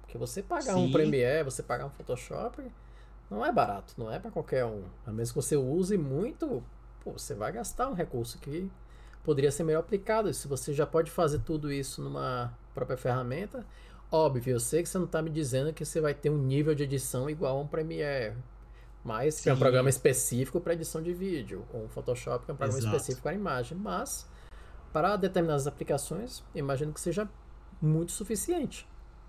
Porque 0.00 0.16
você 0.16 0.42
pagar 0.42 0.74
Sim. 0.74 0.86
um 0.86 0.92
Premiere, 0.92 1.44
você 1.44 1.62
pagar 1.62 1.86
um 1.86 1.90
Photoshop, 1.90 2.62
não 3.30 3.44
é 3.44 3.52
barato, 3.52 3.94
não 3.98 4.10
é 4.10 4.18
para 4.18 4.30
qualquer 4.30 4.64
um. 4.64 4.84
A 5.04 5.10
menos 5.10 5.30
que 5.30 5.36
você 5.36 5.56
use 5.56 5.98
muito, 5.98 6.62
pô, 7.04 7.12
você 7.12 7.34
vai 7.34 7.52
gastar 7.52 7.88
um 7.88 7.92
recurso 7.92 8.38
que 8.38 8.70
poderia 9.22 9.50
ser 9.50 9.64
melhor 9.64 9.80
aplicado. 9.80 10.30
E 10.30 10.34
se 10.34 10.48
você 10.48 10.72
já 10.72 10.86
pode 10.86 11.10
fazer 11.10 11.40
tudo 11.40 11.70
isso 11.70 12.00
numa 12.00 12.56
própria 12.72 12.96
ferramenta, 12.96 13.66
óbvio, 14.10 14.54
eu 14.54 14.60
sei 14.60 14.82
que 14.82 14.88
você 14.88 14.96
não 14.96 15.06
está 15.06 15.20
me 15.20 15.28
dizendo 15.28 15.72
que 15.72 15.84
você 15.84 16.00
vai 16.00 16.14
ter 16.14 16.30
um 16.30 16.38
nível 16.38 16.74
de 16.74 16.84
edição 16.84 17.28
igual 17.28 17.58
a 17.58 17.60
um 17.60 17.66
Premiere. 17.66 18.34
Mas 19.06 19.40
que 19.40 19.48
é 19.48 19.54
um 19.54 19.58
programa 19.58 19.88
específico 19.88 20.60
para 20.60 20.74
edição 20.74 21.00
de 21.02 21.12
vídeo, 21.12 21.64
ou 21.72 21.84
um 21.84 21.88
Photoshop 21.88 22.44
que 22.44 22.50
é 22.50 22.54
um 22.54 22.56
programa 22.56 22.78
Exato. 22.78 22.96
específico 22.96 23.22
para 23.22 23.34
imagem. 23.34 23.78
Mas, 23.78 24.26
para 24.92 25.16
determinadas 25.16 25.66
aplicações, 25.66 26.42
imagino 26.54 26.92
que 26.92 27.00
seja 27.00 27.28
muito 27.80 28.12
suficiente 28.12 28.86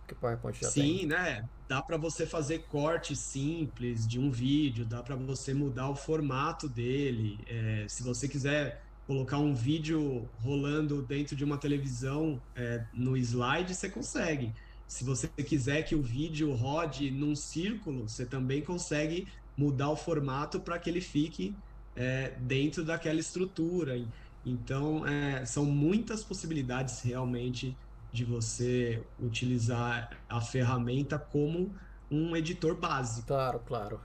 que 0.08 0.16
PowerPoint 0.16 0.58
já 0.60 0.70
Sim, 0.70 0.82
tem. 0.82 1.00
Sim, 1.00 1.06
né? 1.08 1.50
Dá 1.68 1.82
para 1.82 1.98
você 1.98 2.26
fazer 2.26 2.60
corte 2.70 3.16
simples 3.16 4.08
de 4.08 4.18
um 4.20 4.32
vídeo, 4.32 4.86
dá 4.86 5.04
para 5.04 5.16
você 5.16 5.54
mudar 5.54 5.90
o 5.90 5.96
formato 5.96 6.70
dele. 6.70 7.40
É, 7.46 7.86
se 7.90 8.02
você 8.04 8.28
quiser 8.28 8.82
colocar 9.06 9.38
um 9.38 9.54
vídeo 9.54 10.28
rolando 10.40 11.02
dentro 11.02 11.36
de 11.36 11.44
uma 11.44 11.58
televisão 11.58 12.42
é, 12.56 12.84
no 12.94 13.18
slide, 13.18 13.76
você 13.76 13.90
consegue. 13.90 14.54
Se 14.88 15.04
você 15.04 15.28
quiser 15.28 15.84
que 15.84 15.94
o 15.94 16.02
vídeo 16.02 16.54
rode 16.54 17.12
num 17.12 17.36
círculo, 17.36 18.08
você 18.08 18.26
também 18.26 18.62
consegue 18.62 19.28
mudar 19.58 19.90
o 19.90 19.96
formato 19.96 20.60
para 20.60 20.78
que 20.78 20.90
ele 20.90 21.02
fique 21.02 21.56
é, 21.96 22.34
dentro 22.40 22.86
daquela 22.86 23.20
estrutura. 23.20 24.00
Então, 24.46 25.06
é, 25.06 25.46
são 25.46 25.66
muitas 25.66 26.24
possibilidades 26.24 27.02
realmente 27.02 27.76
de 28.12 28.24
você 28.24 29.04
utilizar 29.20 30.18
a 30.30 30.40
ferramenta 30.40 31.20
como 31.20 31.74
um 32.10 32.36
editor 32.36 32.76
básico. 32.76 33.28
Claro, 33.28 33.60
claro. 33.66 34.00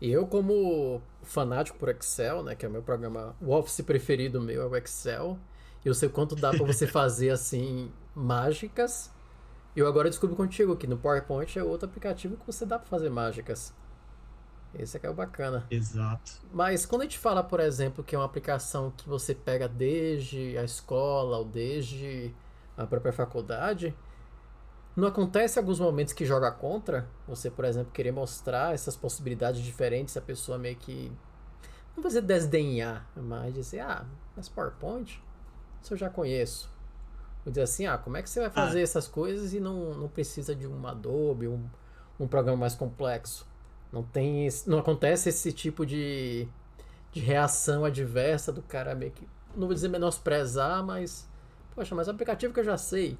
E 0.00 0.10
eu, 0.10 0.26
como 0.26 1.00
fanático 1.22 1.78
por 1.78 1.88
Excel, 1.88 2.42
né, 2.42 2.54
que 2.54 2.64
é 2.64 2.68
o 2.68 2.72
meu 2.72 2.82
programa, 2.82 3.34
o 3.40 3.50
Office 3.50 3.80
preferido 3.80 4.40
meu 4.40 4.62
é 4.62 4.66
o 4.66 4.76
Excel, 4.76 5.38
eu 5.84 5.94
sei 5.94 6.08
quanto 6.08 6.36
dá 6.36 6.50
para 6.50 6.64
você 6.64 6.86
fazer 6.88 7.30
assim 7.30 7.90
mágicas. 8.14 9.10
Eu 9.74 9.86
agora 9.86 10.08
descubro 10.08 10.36
contigo 10.36 10.76
que 10.76 10.86
no 10.86 10.96
PowerPoint 10.96 11.58
é 11.58 11.62
outro 11.62 11.88
aplicativo 11.88 12.36
que 12.36 12.46
você 12.46 12.66
dá 12.66 12.78
para 12.78 12.88
fazer 12.88 13.10
mágicas. 13.10 13.72
Esse 14.74 14.96
aqui 14.96 15.06
é 15.06 15.10
o 15.10 15.14
bacana. 15.14 15.66
Exato. 15.70 16.32
Mas 16.52 16.84
quando 16.84 17.02
a 17.02 17.04
gente 17.04 17.18
fala, 17.18 17.42
por 17.42 17.60
exemplo, 17.60 18.04
que 18.04 18.14
é 18.14 18.18
uma 18.18 18.24
aplicação 18.24 18.92
que 18.96 19.08
você 19.08 19.34
pega 19.34 19.68
desde 19.68 20.56
a 20.58 20.64
escola 20.64 21.38
ou 21.38 21.44
desde 21.44 22.34
a 22.76 22.86
própria 22.86 23.12
faculdade, 23.12 23.96
não 24.94 25.08
acontece 25.08 25.58
alguns 25.58 25.80
momentos 25.80 26.12
que 26.12 26.26
joga 26.26 26.50
contra? 26.50 27.08
Você, 27.26 27.50
por 27.50 27.64
exemplo, 27.64 27.92
querer 27.92 28.12
mostrar 28.12 28.74
essas 28.74 28.96
possibilidades 28.96 29.62
diferentes, 29.62 30.16
a 30.16 30.20
pessoa 30.20 30.58
meio 30.58 30.76
que. 30.76 31.10
Não 31.96 32.02
vai 32.02 32.10
dizer 32.10 32.22
desdenhar, 32.22 33.08
mas 33.16 33.54
dizer, 33.54 33.80
ah, 33.80 34.04
mas 34.36 34.48
PowerPoint? 34.48 35.20
Isso 35.82 35.94
eu 35.94 35.98
já 35.98 36.10
conheço. 36.10 36.70
Vou 37.44 37.50
dizer 37.50 37.62
assim, 37.62 37.86
ah, 37.86 37.96
como 37.96 38.16
é 38.16 38.22
que 38.22 38.28
você 38.28 38.40
vai 38.40 38.50
fazer 38.50 38.80
ah. 38.80 38.82
essas 38.82 39.08
coisas 39.08 39.54
e 39.54 39.60
não, 39.60 39.94
não 39.94 40.08
precisa 40.08 40.54
de 40.54 40.66
um 40.66 40.86
Adobe, 40.86 41.48
um, 41.48 41.66
um 42.20 42.28
programa 42.28 42.58
mais 42.58 42.74
complexo? 42.74 43.47
Não 43.92 44.02
tem, 44.02 44.48
não 44.66 44.78
acontece 44.78 45.28
esse 45.30 45.52
tipo 45.52 45.86
de, 45.86 46.46
de 47.10 47.20
reação 47.20 47.84
adversa 47.84 48.52
do 48.52 48.62
cara 48.62 48.94
meio 48.94 49.12
que. 49.12 49.26
Não 49.56 49.66
vou 49.66 49.74
dizer 49.74 49.88
menosprezar, 49.88 50.84
mas. 50.84 51.28
Poxa, 51.74 51.94
mas 51.94 52.08
é 52.08 52.10
um 52.10 52.14
aplicativo 52.14 52.52
que 52.52 52.60
eu 52.60 52.64
já 52.64 52.76
sei. 52.76 53.16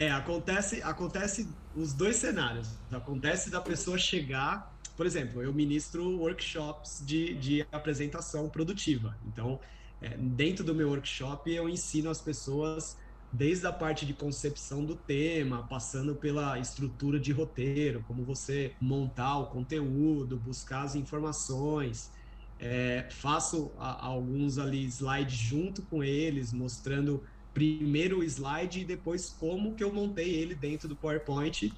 É, 0.00 0.10
acontece, 0.10 0.80
acontece 0.82 1.48
os 1.74 1.92
dois 1.92 2.16
cenários. 2.16 2.68
Acontece 2.90 3.50
da 3.50 3.60
pessoa 3.60 3.98
chegar, 3.98 4.72
por 4.96 5.06
exemplo, 5.06 5.42
eu 5.42 5.52
ministro 5.52 6.18
workshops 6.18 7.02
de, 7.04 7.34
de 7.34 7.66
apresentação 7.72 8.48
produtiva. 8.48 9.16
Então, 9.26 9.60
é, 10.00 10.16
dentro 10.16 10.64
do 10.64 10.74
meu 10.74 10.88
workshop, 10.88 11.52
eu 11.52 11.68
ensino 11.68 12.10
as 12.10 12.20
pessoas 12.20 12.96
desde 13.32 13.66
a 13.66 13.72
parte 13.72 14.06
de 14.06 14.14
concepção 14.14 14.84
do 14.84 14.96
tema, 14.96 15.66
passando 15.68 16.14
pela 16.16 16.58
estrutura 16.58 17.20
de 17.20 17.32
roteiro, 17.32 18.02
como 18.06 18.24
você 18.24 18.74
montar 18.80 19.38
o 19.38 19.46
conteúdo, 19.50 20.38
buscar 20.38 20.82
as 20.82 20.94
informações. 20.94 22.10
É, 22.58 23.08
faço 23.10 23.72
a, 23.78 24.06
alguns 24.06 24.58
ali 24.58 24.84
slides 24.86 25.36
junto 25.36 25.82
com 25.86 26.02
eles, 26.02 26.52
mostrando 26.52 27.22
primeiro 27.52 28.20
o 28.20 28.24
slide 28.24 28.80
e 28.80 28.84
depois 28.84 29.30
como 29.30 29.74
que 29.74 29.84
eu 29.84 29.92
montei 29.92 30.34
ele 30.34 30.54
dentro 30.54 30.88
do 30.88 30.96
PowerPoint 30.96 31.70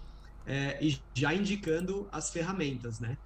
é, 0.46 0.78
e 0.84 0.98
já 1.14 1.34
indicando 1.34 2.08
as 2.12 2.30
ferramentas, 2.30 3.00
né? 3.00 3.16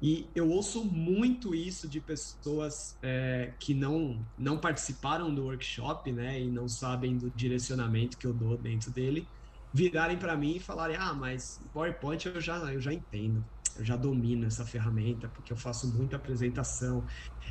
E 0.00 0.30
eu 0.34 0.48
ouço 0.50 0.84
muito 0.84 1.54
isso 1.54 1.88
de 1.88 2.00
pessoas 2.00 2.96
é, 3.02 3.56
que 3.60 3.74
não, 3.74 4.26
não 4.36 4.60
participaram 4.60 5.34
do 5.34 5.44
workshop, 5.44 6.12
né, 6.12 6.40
e 6.42 6.50
não 6.50 6.68
sabem 6.68 7.18
do 7.18 7.30
direcionamento 7.30 8.16
que 8.18 8.26
eu 8.26 8.34
dou 8.34 8.58
dentro 8.60 8.92
dele, 8.92 9.28
virarem 9.72 10.18
para 10.18 10.36
mim 10.36 10.56
e 10.56 10.60
falarem: 10.60 10.96
ah, 10.96 11.14
mas 11.14 11.58
PowerPoint 11.72 12.26
eu 12.26 12.40
já, 12.40 12.56
eu 12.72 12.80
já 12.80 12.92
entendo, 12.92 13.44
eu 13.76 13.84
já 13.84 13.96
domino 13.96 14.46
essa 14.46 14.64
ferramenta, 14.66 15.28
porque 15.28 15.52
eu 15.52 15.56
faço 15.56 15.92
muita 15.96 16.16
apresentação. 16.16 17.04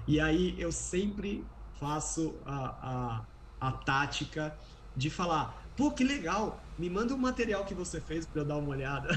E 0.08 0.19
aí 0.19 0.60
eu 0.60 0.71
sempre 0.71 1.50
faço 1.80 2.41
a, 2.45 3.19
a, 3.19 3.28
a 3.60 3.71
tática 3.73 4.58
de 4.95 5.10
falar: 5.10 5.69
pô, 5.76 5.93
que 5.93 6.04
legal, 6.04 6.66
me 6.78 6.90
manda 6.90 7.13
o 7.13 7.18
um 7.18 7.20
material 7.20 7.66
que 7.66 7.74
você 7.74 8.00
fez 8.00 8.26
para 8.26 8.42
eu 8.42 8.46
dar 8.46 8.58
uma 8.58 8.70
olhada. 8.70 9.10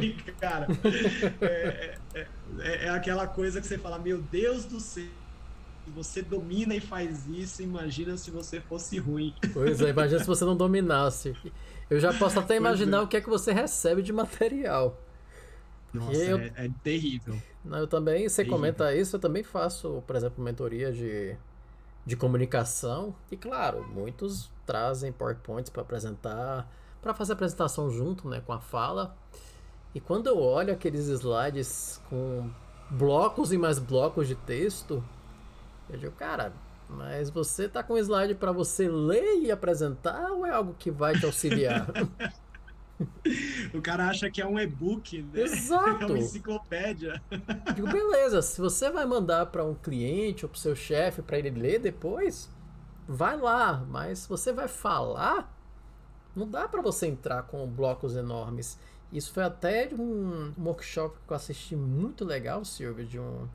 e, 0.00 0.12
cara, 0.38 0.66
é, 1.40 1.98
é, 2.14 2.26
é, 2.58 2.84
é, 2.86 2.88
aquela 2.90 3.26
coisa 3.26 3.60
que 3.60 3.66
você 3.66 3.78
fala, 3.78 3.98
meu 3.98 4.20
Deus 4.20 4.64
do 4.64 4.78
céu, 4.78 5.04
você 5.94 6.20
domina 6.20 6.74
e 6.74 6.80
faz 6.80 7.26
isso, 7.28 7.62
imagina 7.62 8.16
se 8.16 8.30
você 8.30 8.60
fosse 8.60 8.98
ruim. 8.98 9.34
Pois 9.52 9.80
é, 9.80 9.90
imagina 9.90 10.20
se 10.20 10.26
você 10.26 10.44
não 10.44 10.56
dominasse. 10.56 11.34
Eu 11.88 12.00
já 12.00 12.12
posso 12.12 12.38
até 12.40 12.56
imaginar 12.56 12.98
é. 12.98 13.00
o 13.00 13.08
que 13.08 13.16
é 13.16 13.20
que 13.20 13.28
você 13.28 13.52
recebe 13.52 14.02
de 14.02 14.12
material. 14.12 15.00
Nossa, 15.94 16.16
eu... 16.16 16.38
é, 16.38 16.52
é, 16.56 16.70
terrível. 16.82 17.40
Eu 17.64 17.86
também, 17.86 18.28
você 18.28 18.42
terrível. 18.42 18.58
comenta 18.58 18.94
isso, 18.94 19.16
eu 19.16 19.20
também 19.20 19.42
faço, 19.42 20.02
por 20.06 20.16
exemplo, 20.16 20.42
mentoria 20.42 20.92
de, 20.92 21.36
de 22.04 22.16
comunicação. 22.16 23.14
E 23.30 23.36
claro, 23.36 23.86
muitos 23.94 24.50
trazem 24.66 25.12
PowerPoints 25.12 25.70
para 25.70 25.82
apresentar, 25.82 26.68
para 27.06 27.14
fazer 27.14 27.32
a 27.32 27.34
apresentação 27.34 27.88
junto, 27.88 28.28
né, 28.28 28.42
com 28.44 28.52
a 28.52 28.58
fala. 28.58 29.16
E 29.94 30.00
quando 30.00 30.26
eu 30.26 30.40
olho 30.40 30.72
aqueles 30.72 31.06
slides 31.06 32.02
com 32.10 32.50
blocos 32.90 33.52
e 33.52 33.58
mais 33.58 33.78
blocos 33.78 34.26
de 34.26 34.34
texto, 34.34 35.04
eu 35.88 35.98
digo, 35.98 36.12
cara, 36.16 36.52
mas 36.88 37.30
você 37.30 37.68
tá 37.68 37.80
com 37.84 37.94
um 37.94 37.98
slide 37.98 38.34
para 38.34 38.50
você 38.50 38.88
ler 38.88 39.40
e 39.40 39.52
apresentar 39.52 40.32
ou 40.32 40.44
é 40.44 40.50
algo 40.50 40.74
que 40.76 40.90
vai 40.90 41.16
te 41.16 41.24
auxiliar? 41.24 41.86
o 43.72 43.80
cara 43.80 44.08
acha 44.08 44.28
que 44.28 44.42
é 44.42 44.46
um 44.46 44.58
e-book, 44.58 45.22
né? 45.32 45.42
Exato. 45.46 46.02
É 46.02 46.06
uma 46.06 46.18
enciclopédia. 46.18 47.22
Digo, 47.72 47.86
beleza, 47.86 48.42
se 48.42 48.60
você 48.60 48.90
vai 48.90 49.06
mandar 49.06 49.46
para 49.46 49.64
um 49.64 49.76
cliente 49.76 50.44
ou 50.44 50.48
para 50.48 50.58
seu 50.58 50.74
chefe 50.74 51.22
para 51.22 51.38
ele 51.38 51.50
ler 51.50 51.78
depois, 51.78 52.50
vai 53.06 53.36
lá, 53.36 53.84
mas 53.88 54.26
você 54.26 54.52
vai 54.52 54.66
falar, 54.66 55.55
não 56.36 56.46
dá 56.48 56.68
para 56.68 56.82
você 56.82 57.06
entrar 57.06 57.42
com 57.44 57.66
blocos 57.66 58.14
enormes. 58.14 58.78
Isso 59.10 59.32
foi 59.32 59.42
até 59.42 59.88
um, 59.94 60.52
workshop 60.58 61.18
que 61.26 61.32
eu 61.32 61.36
assisti 61.36 61.74
muito 61.74 62.24
legal, 62.24 62.64
Silvio, 62.64 63.06
de 63.06 63.18
um 63.18 63.48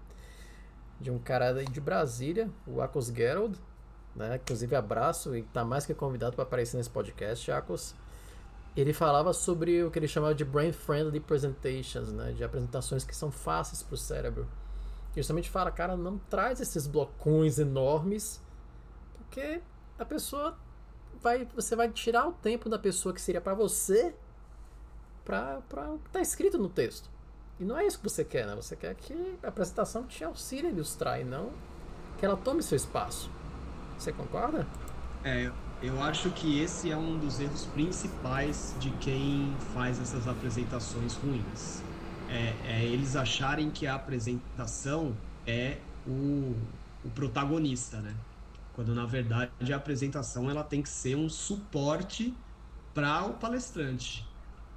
de 1.00 1.10
um 1.10 1.18
cara 1.18 1.64
de 1.64 1.82
Brasília, 1.82 2.48
o 2.68 2.80
Akos 2.80 3.08
Gerald, 3.08 3.58
né? 4.16 4.36
Inclusive 4.36 4.76
abraço 4.76 5.36
e 5.36 5.42
tá 5.42 5.66
mais 5.66 5.84
que 5.84 5.96
convidado 5.96 6.36
para 6.36 6.44
aparecer 6.44 6.78
nesse 6.78 6.92
podcast, 6.92 7.52
Akos. 7.52 7.96
Ele 8.78 8.94
falava 8.94 9.34
sobre 9.34 9.84
o 9.84 9.90
que 9.90 9.98
ele 9.98 10.08
chamava 10.08 10.36
de 10.36 10.46
brain 10.46 10.72
friendly 10.72 11.20
presentations, 11.20 12.12
né? 12.12 12.34
De 12.34 12.44
apresentações 12.44 13.04
que 13.04 13.16
são 13.16 13.32
fáceis 13.32 13.82
para 13.82 13.96
o 13.96 13.98
cérebro. 13.98 14.48
Justamente 15.16 15.50
fala, 15.50 15.72
cara, 15.72 15.98
não 15.98 16.18
traz 16.18 16.62
esses 16.62 16.86
blocões 16.86 17.58
enormes 17.58 18.42
porque 19.16 19.62
a 19.98 20.06
pessoa 20.06 20.58
vai. 21.22 21.48
Você 21.56 21.76
vai 21.76 21.90
tirar 21.90 22.28
o 22.28 22.32
tempo 22.32 22.70
da 22.70 22.80
pessoa 22.80 23.14
que 23.14 23.22
seria 23.22 23.42
para 23.42 23.54
você 23.54 24.14
para 25.24 25.62
tá 26.12 26.20
escrito 26.20 26.58
no 26.58 26.70
texto. 26.70 27.10
E 27.60 27.64
não 27.64 27.78
é 27.78 27.86
isso 27.86 28.00
que 28.00 28.04
você 28.04 28.26
quer, 28.26 28.48
né? 28.48 28.56
Você 28.56 28.76
quer 28.76 28.96
que 28.96 29.38
a 29.44 29.48
apresentação 29.48 30.04
te 30.04 30.24
auxilie 30.24 30.68
a 30.68 30.70
ilustrar 30.72 31.22
e 31.22 31.24
não 31.24 31.52
que 32.18 32.26
ela 32.26 32.36
tome 32.36 32.62
seu 32.64 32.76
espaço. 32.76 33.30
Você 33.98 34.12
concorda? 34.12 34.68
É, 35.24 35.52
eu 35.82 36.02
acho 36.02 36.32
que 36.32 36.60
esse 36.60 36.92
é 36.92 36.98
um 36.98 37.20
dos 37.20 37.40
erros 37.40 37.66
principais 37.68 38.76
de 38.80 38.90
quem 38.98 39.56
faz 39.74 40.00
essas 40.00 40.28
apresentações 40.28 41.16
ruins. 41.16 41.84
É, 42.30 42.56
é 42.66 42.84
eles 42.84 43.16
acharem 43.16 43.70
que 43.70 43.86
a 43.86 43.96
apresentação 43.96 45.16
é 45.46 45.78
o, 46.08 46.56
o 47.06 47.10
protagonista, 47.14 47.98
né? 47.98 48.16
Quando 48.74 48.96
na 48.96 49.06
verdade 49.06 49.74
a 49.74 49.78
apresentação 49.78 50.50
ela 50.50 50.64
tem 50.64 50.82
que 50.82 50.90
ser 50.90 51.16
um 51.16 51.30
suporte 51.30 52.34
para 52.94 53.26
o 53.26 53.34
palestrante. 53.34 54.28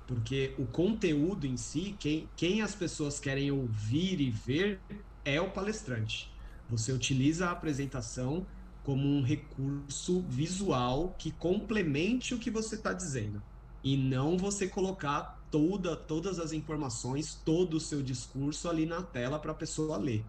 Porque 0.06 0.54
o 0.58 0.66
conteúdo 0.66 1.46
em 1.46 1.56
si, 1.56 1.96
quem, 1.98 2.28
quem 2.36 2.60
as 2.60 2.74
pessoas 2.74 3.18
querem 3.18 3.50
ouvir 3.50 4.20
e 4.20 4.30
ver 4.30 4.80
é 5.24 5.40
o 5.40 5.50
palestrante. 5.50 6.30
Você 6.68 6.92
utiliza 6.92 7.46
a 7.46 7.52
apresentação 7.52 8.46
como 8.82 9.06
um 9.06 9.22
recurso 9.22 10.22
visual 10.28 11.14
que 11.18 11.30
complemente 11.30 12.34
o 12.34 12.38
que 12.38 12.50
você 12.50 12.74
está 12.74 12.92
dizendo. 12.92 13.42
E 13.82 13.96
não 13.96 14.36
você 14.36 14.68
colocar 14.68 15.42
toda, 15.50 15.96
todas 15.96 16.38
as 16.38 16.52
informações, 16.52 17.34
todo 17.34 17.74
o 17.74 17.80
seu 17.80 18.02
discurso 18.02 18.68
ali 18.68 18.86
na 18.86 19.02
tela 19.02 19.38
para 19.38 19.52
a 19.52 19.54
pessoa 19.54 19.96
ler. 19.96 20.24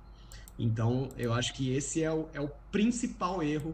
Então, 0.58 1.10
eu 1.18 1.34
acho 1.34 1.54
que 1.54 1.74
esse 1.74 2.04
é 2.04 2.12
o, 2.12 2.28
é 2.34 2.39
o 2.39 2.50
principal 2.72 3.44
erro 3.44 3.72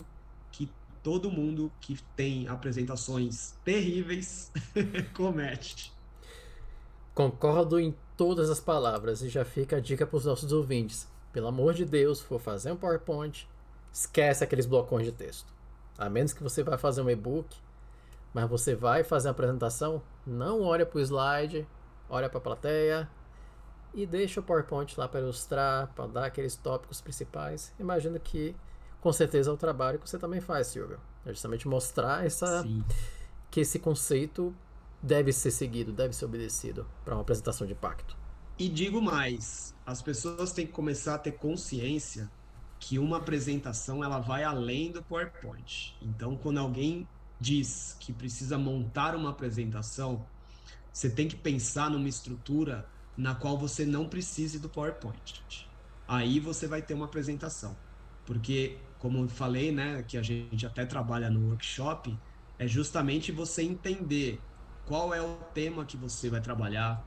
que 0.51 0.69
todo 1.03 1.31
mundo 1.31 1.71
que 1.79 1.97
tem 2.15 2.47
apresentações 2.47 3.55
terríveis 3.63 4.51
comete. 5.13 5.93
Concordo 7.13 7.79
em 7.79 7.95
todas 8.17 8.49
as 8.49 8.59
palavras 8.59 9.21
e 9.21 9.29
já 9.29 9.43
fica 9.45 9.77
a 9.77 9.79
dica 9.79 10.07
para 10.07 10.17
os 10.17 10.25
nossos 10.25 10.51
ouvintes. 10.51 11.07
Pelo 11.31 11.47
amor 11.47 11.73
de 11.73 11.85
Deus, 11.85 12.19
for 12.19 12.39
fazer 12.39 12.71
um 12.71 12.75
PowerPoint, 12.75 13.47
esquece 13.91 14.43
aqueles 14.43 14.65
blocões 14.65 15.05
de 15.05 15.11
texto. 15.11 15.53
A 15.97 16.09
menos 16.09 16.33
que 16.33 16.43
você 16.43 16.63
vai 16.63 16.77
fazer 16.77 17.01
um 17.01 17.09
e-book, 17.09 17.55
mas 18.33 18.49
você 18.49 18.75
vai 18.75 19.03
fazer 19.03 19.27
a 19.27 19.31
apresentação, 19.31 20.01
não 20.25 20.61
olha 20.61 20.85
para 20.85 20.97
o 20.97 21.01
slide, 21.01 21.67
olha 22.09 22.29
para 22.29 22.37
a 22.37 22.41
plateia, 22.41 23.09
e 23.93 24.05
deixa 24.05 24.39
o 24.39 24.43
PowerPoint 24.43 24.97
lá 24.97 25.07
para 25.07 25.19
ilustrar, 25.19 25.91
para 25.93 26.07
dar 26.07 26.25
aqueles 26.25 26.55
tópicos 26.55 27.01
principais. 27.01 27.73
Imagino 27.79 28.19
que 28.19 28.55
com 28.99 29.11
certeza 29.11 29.49
é 29.49 29.53
o 29.53 29.57
trabalho 29.57 29.99
que 29.99 30.09
você 30.09 30.17
também 30.17 30.39
faz, 30.39 30.67
Silvio. 30.67 30.99
É 31.25 31.29
justamente 31.29 31.67
mostrar 31.67 32.25
essa, 32.25 32.65
que 33.49 33.59
esse 33.59 33.79
conceito 33.79 34.55
deve 35.01 35.33
ser 35.33 35.51
seguido, 35.51 35.91
deve 35.91 36.13
ser 36.13 36.25
obedecido 36.25 36.87
para 37.03 37.15
uma 37.15 37.21
apresentação 37.21 37.65
de 37.65 37.73
impacto. 37.73 38.15
E 38.57 38.69
digo 38.69 39.01
mais, 39.01 39.75
as 39.85 40.01
pessoas 40.01 40.51
têm 40.51 40.67
que 40.67 40.71
começar 40.71 41.15
a 41.15 41.17
ter 41.17 41.31
consciência 41.31 42.29
que 42.79 42.99
uma 42.99 43.17
apresentação 43.17 44.03
ela 44.03 44.19
vai 44.19 44.43
além 44.43 44.91
do 44.91 45.03
PowerPoint. 45.03 45.95
Então, 46.01 46.35
quando 46.35 46.59
alguém 46.59 47.07
diz 47.39 47.95
que 47.99 48.13
precisa 48.13 48.57
montar 48.57 49.15
uma 49.15 49.31
apresentação, 49.31 50.25
você 50.93 51.09
tem 51.09 51.27
que 51.27 51.35
pensar 51.35 51.89
numa 51.89 52.07
estrutura 52.07 52.87
na 53.17 53.35
qual 53.35 53.57
você 53.57 53.85
não 53.85 54.07
precise 54.07 54.59
do 54.59 54.69
PowerPoint. 54.69 55.43
Aí 56.07 56.39
você 56.39 56.67
vai 56.67 56.81
ter 56.81 56.93
uma 56.93 57.05
apresentação. 57.05 57.75
Porque, 58.25 58.77
como 58.99 59.23
eu 59.23 59.29
falei, 59.29 59.71
né, 59.71 60.03
que 60.03 60.17
a 60.17 60.23
gente 60.23 60.65
até 60.65 60.85
trabalha 60.85 61.29
no 61.29 61.47
workshop, 61.49 62.17
é 62.57 62.67
justamente 62.67 63.31
você 63.31 63.63
entender 63.63 64.39
qual 64.85 65.13
é 65.13 65.21
o 65.21 65.37
tema 65.53 65.85
que 65.85 65.97
você 65.97 66.29
vai 66.29 66.41
trabalhar, 66.41 67.03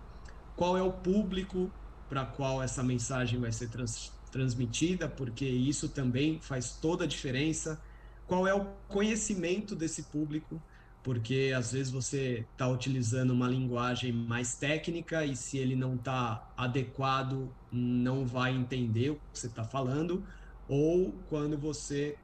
qual 0.57 0.77
é 0.77 0.83
o 0.83 0.93
público 0.93 1.71
para 2.09 2.27
qual 2.27 2.62
essa 2.62 2.83
mensagem 2.83 3.40
vai 3.40 3.53
ser 3.53 3.69
trans, 3.71 4.12
transmitida, 4.31 5.09
porque 5.09 5.45
isso 5.47 5.88
também 5.88 6.40
faz 6.40 6.79
toda 6.81 7.05
a 7.05 7.07
diferença. 7.07 7.81
Qual 8.27 8.47
é 8.47 8.55
o 8.55 8.64
conhecimento 8.88 9.77
desse 9.77 10.11
público? 10.11 10.62
Porque 11.05 11.53
às 11.57 11.73
vezes 11.73 11.93
você 11.93 12.49
está 12.53 12.69
utilizando 12.69 13.33
uma 13.33 13.49
linguagem 13.49 14.12
mais 14.12 14.57
técnica 14.59 15.27
e 15.27 15.37
se 15.37 15.59
ele 15.59 15.77
não 15.77 15.97
está 15.97 16.53
adequado, 16.59 17.57
não 17.71 18.27
vai 18.27 18.55
entender 18.55 19.11
o 19.12 19.17
que 19.17 19.23
você 19.40 19.49
está 19.49 19.64
falando, 19.64 20.25
ou 20.69 21.25
quando 21.27 21.59
você 21.61 22.19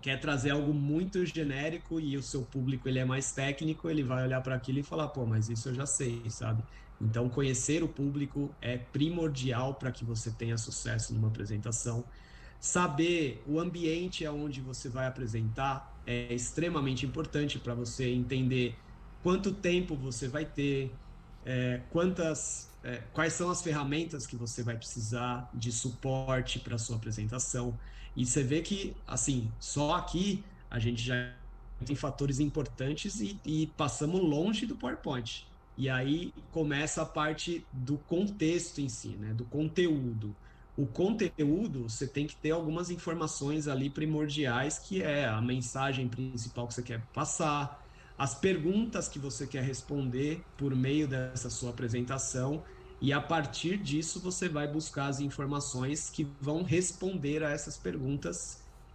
quer 0.00 0.20
trazer 0.20 0.50
algo 0.50 0.72
muito 0.74 1.24
genérico 1.26 2.00
e 2.00 2.16
o 2.16 2.22
seu 2.22 2.46
público 2.46 2.88
ele 2.88 2.98
é 3.00 3.04
mais 3.04 3.32
técnico, 3.32 3.90
ele 3.90 4.04
vai 4.04 4.24
olhar 4.24 4.40
para 4.42 4.54
aquilo 4.54 4.78
e 4.78 4.84
falar, 4.84 5.08
pô, 5.08 5.26
mas 5.26 5.48
isso 5.48 5.68
eu 5.70 5.74
já 5.74 5.86
sei, 5.86 6.30
sabe? 6.30 6.64
Então, 7.00 7.28
conhecer 7.30 7.82
o 7.82 7.92
público 7.92 8.56
é 8.60 8.78
primordial 8.78 9.78
para 9.78 9.92
que 9.92 10.04
você 10.04 10.34
tenha 10.36 10.56
sucesso 10.58 11.12
numa 11.14 11.28
apresentação. 11.28 12.06
Saber 12.60 13.42
o 13.46 13.60
ambiente 13.60 14.26
aonde 14.26 14.60
você 14.60 14.88
vai 14.88 15.06
apresentar 15.06 15.96
é 16.06 16.34
extremamente 16.34 17.06
importante 17.06 17.58
para 17.58 17.74
você 17.74 18.10
entender 18.10 18.76
quanto 19.22 19.52
tempo 19.52 19.94
você 19.94 20.26
vai 20.26 20.44
ter, 20.44 20.92
é, 21.44 21.82
quantas, 21.90 22.70
é, 22.82 23.02
quais 23.12 23.32
são 23.32 23.50
as 23.50 23.62
ferramentas 23.62 24.26
que 24.26 24.34
você 24.34 24.62
vai 24.62 24.76
precisar 24.76 25.48
de 25.54 25.70
suporte 25.70 26.58
para 26.58 26.78
sua 26.78 26.96
apresentação. 26.96 27.78
E 28.16 28.26
você 28.26 28.42
vê 28.42 28.62
que, 28.62 28.96
assim, 29.06 29.50
só 29.60 29.94
aqui 29.94 30.42
a 30.70 30.78
gente 30.78 31.02
já 31.02 31.32
tem 31.84 31.94
fatores 31.94 32.40
importantes 32.40 33.20
e, 33.20 33.38
e 33.44 33.66
passamos 33.76 34.20
longe 34.20 34.66
do 34.66 34.74
PowerPoint. 34.74 35.46
E 35.76 35.88
aí 35.88 36.34
começa 36.50 37.02
a 37.02 37.06
parte 37.06 37.64
do 37.72 37.98
contexto 37.98 38.80
em 38.80 38.88
si, 38.88 39.10
né? 39.10 39.32
Do 39.32 39.44
conteúdo. 39.44 40.34
O 40.78 40.86
conteúdo, 40.86 41.88
você 41.88 42.06
tem 42.08 42.24
que 42.24 42.36
ter 42.40 42.52
algumas 42.52 42.88
informações 42.88 43.66
ali 43.66 43.90
primordiais, 43.92 44.78
que 44.78 45.02
é 45.02 45.26
a 45.26 45.42
mensagem 45.42 46.08
principal 46.08 46.68
que 46.68 46.74
você 46.74 46.84
quer 46.84 47.04
passar, 47.12 47.76
as 48.16 48.38
perguntas 48.38 49.08
que 49.08 49.18
você 49.18 49.44
quer 49.48 49.64
responder 49.64 50.40
por 50.56 50.76
meio 50.76 51.08
dessa 51.08 51.50
sua 51.50 51.70
apresentação, 51.70 52.62
e 53.00 53.12
a 53.12 53.20
partir 53.20 53.82
disso 53.82 54.22
você 54.22 54.48
vai 54.48 54.70
buscar 54.70 55.08
as 55.08 55.18
informações 55.18 56.10
que 56.10 56.22
vão 56.40 56.62
responder 56.62 57.42
a 57.42 57.50
essas 57.50 57.76
perguntas, 57.76 58.36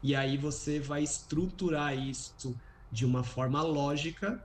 e 0.02 0.15
aí 0.15 0.38
você 0.38 0.80
vai 0.80 1.04
estruturar 1.04 1.98
isso 1.98 2.56
de 2.89 3.06
uma 3.06 3.26
forma 3.26 3.62
lógica 3.62 4.41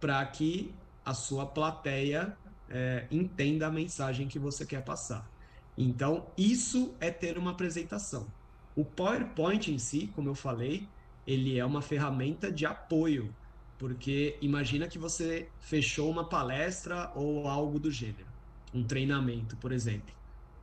para 0.00 0.24
que 0.26 0.74
a 1.04 1.12
sua 1.12 1.52
plateia 1.52 2.34
é, 2.70 3.06
entenda 3.10 3.66
a 3.66 3.70
mensagem 3.70 4.26
que 4.26 4.38
você 4.38 4.64
quer 4.64 4.82
passar. 4.82 5.28
Então, 5.78 6.34
isso 6.36 6.98
é 7.00 7.10
ter 7.12 7.38
uma 7.38 7.52
apresentação. 7.52 8.34
O 8.74 8.84
PowerPoint 8.84 9.70
em 9.72 9.78
si, 9.78 10.08
como 10.08 10.28
eu 10.28 10.34
falei, 10.34 10.92
ele 11.26 11.56
é 11.58 11.64
uma 11.64 11.82
ferramenta 11.82 12.52
de 12.52 12.66
apoio, 12.66 13.38
porque 13.78 14.38
imagina 14.42 14.88
que 14.88 14.98
você 14.98 15.54
fechou 15.60 16.10
uma 16.10 16.28
palestra 16.28 17.12
ou 17.14 17.46
algo 17.48 17.78
do 17.78 17.92
gênero, 17.92 18.32
um 18.74 18.86
treinamento, 18.86 19.56
por 19.58 19.72
exemplo. 19.72 20.14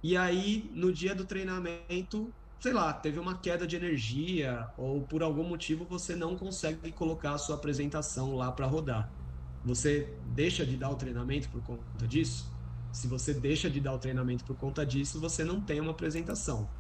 E 0.04 0.18
aí, 0.18 0.72
no 0.76 0.94
dia 0.94 1.16
do 1.16 1.26
treinamento, 1.28 2.36
sei 2.60 2.74
lá, 2.74 2.94
teve 2.94 3.20
uma 3.20 3.40
queda 3.42 3.68
de 3.68 3.76
energia 3.78 4.68
ou 4.78 5.08
por 5.08 5.24
algum 5.24 5.48
motivo 5.48 5.88
você 5.88 6.16
não 6.16 6.38
consegue 6.38 6.92
colocar 6.94 7.34
a 7.36 7.38
sua 7.40 7.56
apresentação 7.58 8.36
lá 8.36 8.52
para 8.52 8.68
rodar. 8.68 9.16
Você 9.64 10.22
deixa 10.26 10.66
de 10.66 10.78
dar 10.78 10.92
o 10.92 10.98
treinamento 10.98 11.50
por 11.52 11.64
conta 11.64 12.08
disso? 12.08 12.55
Se 12.96 13.08
você 13.08 13.34
deixa 13.34 13.70
de 13.70 13.82
dar 13.82 13.94
o 13.94 14.00
treinamento 14.00 14.46
por 14.46 14.58
conta 14.58 14.86
disso, 14.86 15.20
você 15.20 15.44
não 15.44 15.64
tem 15.66 15.82
uma 15.82 15.92
apresentação. 15.92 16.76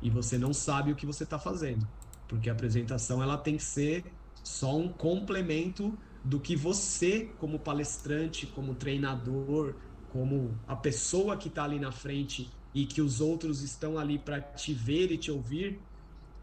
E 0.00 0.10
você 0.10 0.38
não 0.38 0.52
sabe 0.54 0.92
o 0.92 0.96
que 0.96 1.06
você 1.06 1.24
está 1.24 1.38
fazendo. 1.38 1.88
Porque 2.28 2.50
a 2.50 2.52
apresentação 2.52 3.22
ela 3.22 3.38
tem 3.38 3.56
que 3.56 3.64
ser 3.64 4.18
só 4.42 4.76
um 4.78 4.92
complemento 4.92 5.98
do 6.22 6.40
que 6.40 6.56
você, 6.56 7.34
como 7.38 7.60
palestrante, 7.60 8.46
como 8.46 8.74
treinador, 8.76 9.80
como 10.08 10.62
a 10.66 10.76
pessoa 10.76 11.36
que 11.38 11.48
está 11.48 11.64
ali 11.64 11.80
na 11.80 11.92
frente 11.92 12.58
e 12.74 12.86
que 12.86 13.00
os 13.00 13.20
outros 13.20 13.62
estão 13.62 13.98
ali 13.98 14.18
para 14.18 14.40
te 14.42 14.74
ver 14.74 15.10
e 15.12 15.18
te 15.18 15.30
ouvir, 15.30 15.88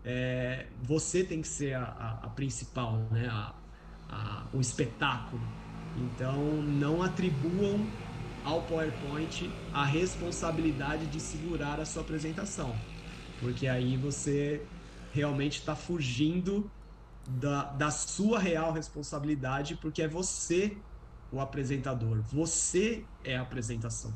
é, 0.04 0.74
você 0.82 1.24
tem 1.26 1.42
que 1.42 1.48
ser 1.48 1.74
a, 1.76 1.84
a, 1.86 2.28
a 2.28 2.30
principal, 2.32 3.10
né? 3.12 3.28
A, 3.30 4.50
o 4.54 4.62
espetáculo. 4.62 5.56
Então, 5.96 6.62
não 6.64 7.02
atribuam 7.02 7.98
ao 8.44 8.62
PowerPoint 8.64 9.50
a 9.74 9.86
responsabilidade 9.86 11.08
de 11.08 11.20
segurar 11.20 11.80
a 11.80 11.86
sua 11.86 12.02
apresentação, 12.02 12.76
porque 13.40 13.68
aí 13.68 13.98
você 13.98 14.66
realmente 15.12 15.60
está 15.60 15.76
fugindo 15.76 16.70
da, 17.28 17.66
da 17.66 17.92
sua 17.92 18.40
real 18.40 18.72
responsabilidade, 18.74 19.76
porque 19.76 20.02
é 20.02 20.08
você 20.08 20.78
o 21.32 21.40
apresentador, 21.40 22.22
você 22.22 23.06
é 23.24 23.38
a 23.38 23.42
apresentação. 23.42 24.14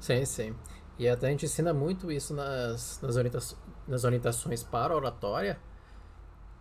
Sim, 0.00 0.24
sim. 0.24 0.54
E 0.98 1.08
até 1.08 1.28
a 1.28 1.30
gente 1.30 1.44
ensina 1.44 1.72
muito 1.74 2.10
isso 2.10 2.34
nas, 2.34 3.00
nas, 3.00 3.16
orienta 3.16 3.38
nas 3.86 4.04
orientações 4.04 4.62
para 4.62 4.94
oratória, 4.94 5.58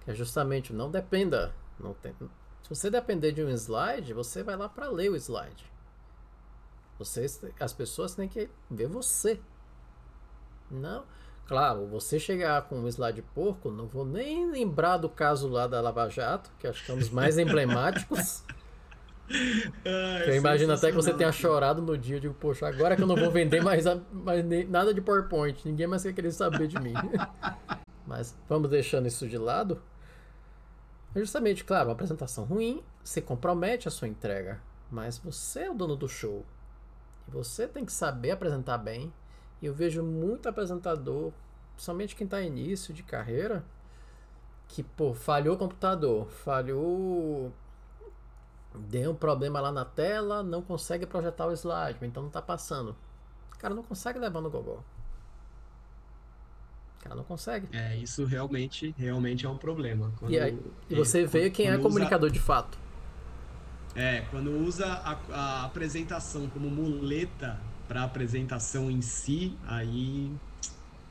que 0.01 0.11
é 0.11 0.13
justamente 0.13 0.73
não 0.73 0.91
dependa, 0.91 1.53
não 1.79 1.93
tem, 1.93 2.13
se 2.67 2.75
você 2.75 2.89
depender 2.89 3.31
de 3.31 3.41
um 3.41 3.49
slide, 3.49 4.13
você 4.13 4.43
vai 4.43 4.57
lá 4.57 4.67
para 4.67 4.89
ler 4.89 5.09
o 5.09 5.15
slide. 5.15 5.65
Vocês, 6.97 7.41
as 7.59 7.73
pessoas 7.73 8.15
têm 8.15 8.27
que 8.27 8.49
ver 8.69 8.87
você. 8.87 9.39
Não. 10.69 11.03
Claro, 11.47 11.87
você 11.87 12.19
chegar 12.19 12.63
com 12.63 12.79
um 12.79 12.87
slide 12.87 13.21
porco, 13.33 13.71
não 13.71 13.87
vou 13.87 14.03
nem 14.03 14.49
lembrar 14.51 14.97
do 14.97 15.07
caso 15.07 15.47
lá 15.47 15.65
da 15.65 15.79
Lava 15.79 16.09
Jato, 16.09 16.51
que 16.59 16.67
acho 16.67 16.83
que 16.83 16.91
é 16.91 16.93
um 16.93 16.97
dos 16.97 17.09
mais 17.09 17.37
emblemáticos. 17.39 18.43
Ah, 19.85 20.23
eu 20.25 20.35
imagino 20.35 20.73
até 20.73 20.89
que 20.89 20.95
você 20.95 21.13
tenha 21.13 21.31
chorado 21.31 21.81
no 21.81 21.97
dia. 21.97 22.17
Eu 22.17 22.19
digo, 22.19 22.33
poxa, 22.33 22.67
agora 22.67 22.95
que 22.95 23.03
eu 23.03 23.07
não 23.07 23.15
vou 23.15 23.31
vender 23.31 23.61
mais, 23.61 23.85
mais 24.11 24.43
nada 24.67 24.93
de 24.93 25.01
PowerPoint, 25.01 25.61
ninguém 25.65 25.87
mais 25.87 26.03
vai 26.03 26.13
querer 26.13 26.31
saber 26.31 26.67
de 26.67 26.79
mim. 26.79 26.93
Mas 28.05 28.35
vamos 28.47 28.69
deixando 28.69 29.07
isso 29.07 29.27
de 29.27 29.37
lado. 29.37 29.81
É 31.13 31.19
justamente, 31.19 31.63
claro, 31.63 31.89
uma 31.89 31.93
apresentação 31.93 32.45
ruim, 32.45 32.83
você 33.03 33.21
compromete 33.21 33.87
a 33.87 33.91
sua 33.91 34.07
entrega, 34.07 34.61
mas 34.91 35.17
você 35.17 35.61
é 35.61 35.71
o 35.71 35.73
dono 35.73 35.95
do 35.95 36.07
show. 36.07 36.45
E 37.27 37.31
você 37.31 37.67
tem 37.67 37.85
que 37.85 37.91
saber 37.91 38.31
apresentar 38.31 38.77
bem. 38.77 39.11
E 39.61 39.65
eu 39.65 39.73
vejo 39.73 40.03
muito 40.03 40.47
apresentador, 40.47 41.31
principalmente 41.73 42.15
quem 42.15 42.25
está 42.25 42.41
início 42.41 42.93
de 42.93 43.03
carreira, 43.03 43.65
que, 44.67 44.83
pô, 44.83 45.13
falhou 45.13 45.55
o 45.55 45.57
computador, 45.57 46.27
falhou. 46.29 47.51
Deu 48.75 49.11
um 49.11 49.15
problema 49.15 49.59
lá 49.59 49.71
na 49.71 49.85
tela, 49.85 50.43
não 50.43 50.61
consegue 50.61 51.05
projetar 51.05 51.47
o 51.47 51.51
slide, 51.51 51.97
então 52.01 52.21
não 52.21 52.27
está 52.27 52.41
passando. 52.41 52.95
O 53.53 53.57
cara 53.57 53.73
não 53.73 53.81
consegue 53.81 54.19
levar 54.19 54.41
no 54.41 54.51
Google 54.51 54.83
cara 57.07 57.15
não 57.15 57.23
consegue. 57.23 57.67
É, 57.71 57.95
isso 57.97 58.25
realmente, 58.25 58.93
realmente 58.97 59.45
é 59.45 59.49
um 59.49 59.57
problema. 59.57 60.11
Quando, 60.19 60.31
e, 60.31 60.39
aí, 60.39 60.59
e 60.89 60.95
você 60.95 61.25
vê 61.25 61.49
quem 61.49 61.69
é 61.69 61.77
comunicador 61.77 62.27
usa, 62.27 62.33
de 62.33 62.39
fato. 62.39 62.77
É, 63.97 64.21
quando 64.29 64.51
usa 64.51 64.85
a, 64.85 65.17
a 65.31 65.65
apresentação 65.65 66.47
como 66.49 66.69
muleta 66.69 67.59
para 67.87 68.01
a 68.01 68.03
apresentação 68.03 68.91
em 68.91 69.01
si, 69.01 69.57
aí 69.65 70.31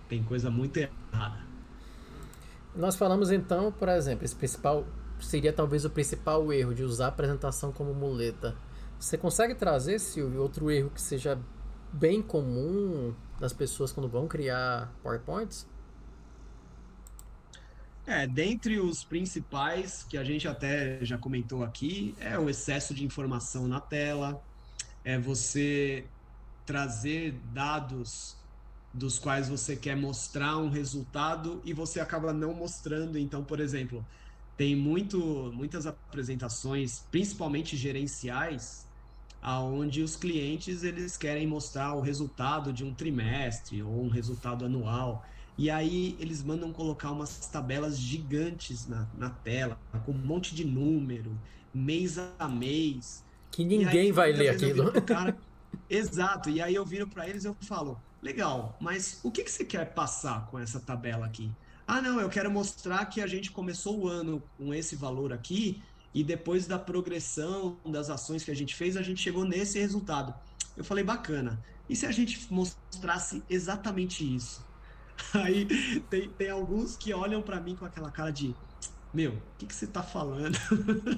tem 0.08 0.22
coisa 0.22 0.48
muito 0.52 0.76
errada. 0.76 1.44
Nós 2.76 2.94
falamos 2.94 3.32
então, 3.32 3.72
por 3.72 3.88
exemplo, 3.88 4.24
esse 4.24 4.36
principal 4.36 4.86
seria 5.18 5.52
talvez 5.52 5.84
o 5.84 5.90
principal 5.90 6.52
erro 6.52 6.72
de 6.72 6.84
usar 6.84 7.06
a 7.06 7.08
apresentação 7.08 7.72
como 7.72 7.92
muleta. 7.92 8.54
Você 9.00 9.18
consegue 9.18 9.56
trazer, 9.56 9.98
Silvio, 9.98 10.40
outro 10.40 10.70
erro 10.70 10.90
que 10.90 11.02
seja 11.02 11.36
bem 11.92 12.22
comum 12.22 13.12
das 13.40 13.52
pessoas 13.52 13.90
quando 13.90 14.08
vão 14.08 14.28
criar 14.28 14.92
PowerPoints? 15.02 15.66
É, 18.06 18.24
dentre 18.26 18.78
os 18.78 19.02
principais, 19.04 20.04
que 20.04 20.16
a 20.16 20.22
gente 20.22 20.46
até 20.46 21.04
já 21.04 21.18
comentou 21.18 21.64
aqui, 21.64 22.14
é 22.20 22.38
o 22.38 22.48
excesso 22.48 22.94
de 22.94 23.04
informação 23.04 23.66
na 23.66 23.80
tela, 23.80 24.40
é 25.04 25.18
você 25.18 26.06
trazer 26.64 27.32
dados 27.52 28.36
dos 28.94 29.18
quais 29.18 29.48
você 29.48 29.76
quer 29.76 29.96
mostrar 29.96 30.56
um 30.56 30.70
resultado 30.70 31.60
e 31.64 31.72
você 31.72 31.98
acaba 32.00 32.32
não 32.32 32.54
mostrando. 32.54 33.18
Então, 33.18 33.44
por 33.44 33.58
exemplo, 33.58 34.04
tem 34.56 34.76
muito, 34.76 35.52
muitas 35.52 35.84
apresentações, 35.86 37.00
principalmente 37.10 37.76
gerenciais, 37.76 38.86
aonde 39.42 40.02
os 40.02 40.16
clientes 40.16 40.82
eles 40.82 41.16
querem 41.16 41.46
mostrar 41.46 41.94
o 41.94 42.00
resultado 42.00 42.72
de 42.72 42.84
um 42.84 42.94
trimestre 42.94 43.82
ou 43.82 44.04
um 44.04 44.08
resultado 44.08 44.64
anual. 44.64 45.22
E 45.58 45.70
aí 45.70 46.16
eles 46.20 46.42
mandam 46.42 46.72
colocar 46.72 47.10
umas 47.10 47.46
tabelas 47.46 47.98
gigantes 47.98 48.86
na, 48.86 49.06
na 49.16 49.30
tela, 49.30 49.78
com 50.04 50.12
um 50.12 50.18
monte 50.18 50.54
de 50.54 50.64
número, 50.64 51.36
mês 51.72 52.18
a 52.38 52.48
mês. 52.48 53.24
Que 53.50 53.64
ninguém 53.64 54.06
aí, 54.06 54.12
vai 54.12 54.32
ler 54.32 54.50
aquilo. 54.50 54.92
Cara, 55.02 55.36
exato. 55.88 56.50
E 56.50 56.60
aí 56.60 56.74
eu 56.74 56.84
viro 56.84 57.06
para 57.06 57.26
eles 57.26 57.44
e 57.44 57.48
eu 57.48 57.56
falo: 57.62 57.98
legal, 58.22 58.76
mas 58.80 59.20
o 59.22 59.30
que, 59.30 59.44
que 59.44 59.50
você 59.50 59.64
quer 59.64 59.94
passar 59.94 60.46
com 60.46 60.58
essa 60.58 60.78
tabela 60.78 61.24
aqui? 61.24 61.50
Ah, 61.86 62.02
não, 62.02 62.20
eu 62.20 62.28
quero 62.28 62.50
mostrar 62.50 63.06
que 63.06 63.20
a 63.20 63.26
gente 63.26 63.50
começou 63.50 64.00
o 64.00 64.08
ano 64.08 64.42
com 64.58 64.74
esse 64.74 64.96
valor 64.96 65.32
aqui 65.32 65.80
e 66.12 66.24
depois 66.24 66.66
da 66.66 66.78
progressão 66.78 67.76
das 67.86 68.10
ações 68.10 68.42
que 68.42 68.50
a 68.50 68.56
gente 68.56 68.74
fez, 68.74 68.96
a 68.96 69.02
gente 69.02 69.22
chegou 69.22 69.44
nesse 69.44 69.78
resultado. 69.78 70.34
Eu 70.76 70.84
falei, 70.84 71.04
bacana. 71.04 71.62
E 71.88 71.94
se 71.94 72.04
a 72.04 72.10
gente 72.10 72.52
mostrasse 72.52 73.42
exatamente 73.48 74.24
isso? 74.34 74.64
Aí 75.34 75.66
tem, 76.10 76.28
tem 76.30 76.50
alguns 76.50 76.96
que 76.96 77.12
olham 77.12 77.42
para 77.42 77.60
mim 77.60 77.74
com 77.76 77.84
aquela 77.84 78.10
cara 78.10 78.30
de 78.30 78.54
meu, 79.16 79.32
o 79.32 79.42
que, 79.56 79.64
que 79.64 79.74
você 79.74 79.86
tá 79.86 80.02
falando? 80.02 80.58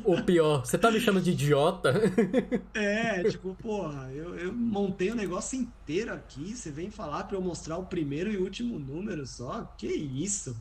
O 0.04 0.22
pior, 0.22 0.64
você 0.64 0.78
tá 0.78 0.88
me 0.88 1.00
chamando 1.00 1.24
de 1.24 1.32
idiota? 1.32 1.92
É, 2.72 3.24
tipo, 3.24 3.56
porra, 3.56 4.12
eu, 4.12 4.38
eu 4.38 4.52
montei 4.52 5.10
o 5.10 5.16
negócio 5.16 5.58
inteiro 5.58 6.12
aqui, 6.12 6.54
você 6.54 6.70
vem 6.70 6.92
falar 6.92 7.24
para 7.24 7.36
eu 7.36 7.40
mostrar 7.40 7.76
o 7.76 7.86
primeiro 7.86 8.30
e 8.30 8.36
último 8.36 8.78
número 8.78 9.26
só? 9.26 9.64
Que 9.76 9.88
isso? 9.88 10.56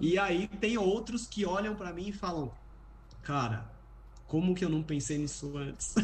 E 0.00 0.16
aí 0.16 0.46
tem 0.60 0.78
outros 0.78 1.26
que 1.26 1.44
olham 1.44 1.74
para 1.74 1.92
mim 1.92 2.10
e 2.10 2.12
falam, 2.12 2.52
cara, 3.22 3.68
como 4.28 4.54
que 4.54 4.64
eu 4.64 4.68
não 4.68 4.82
pensei 4.82 5.18
nisso 5.18 5.56
antes? 5.56 5.94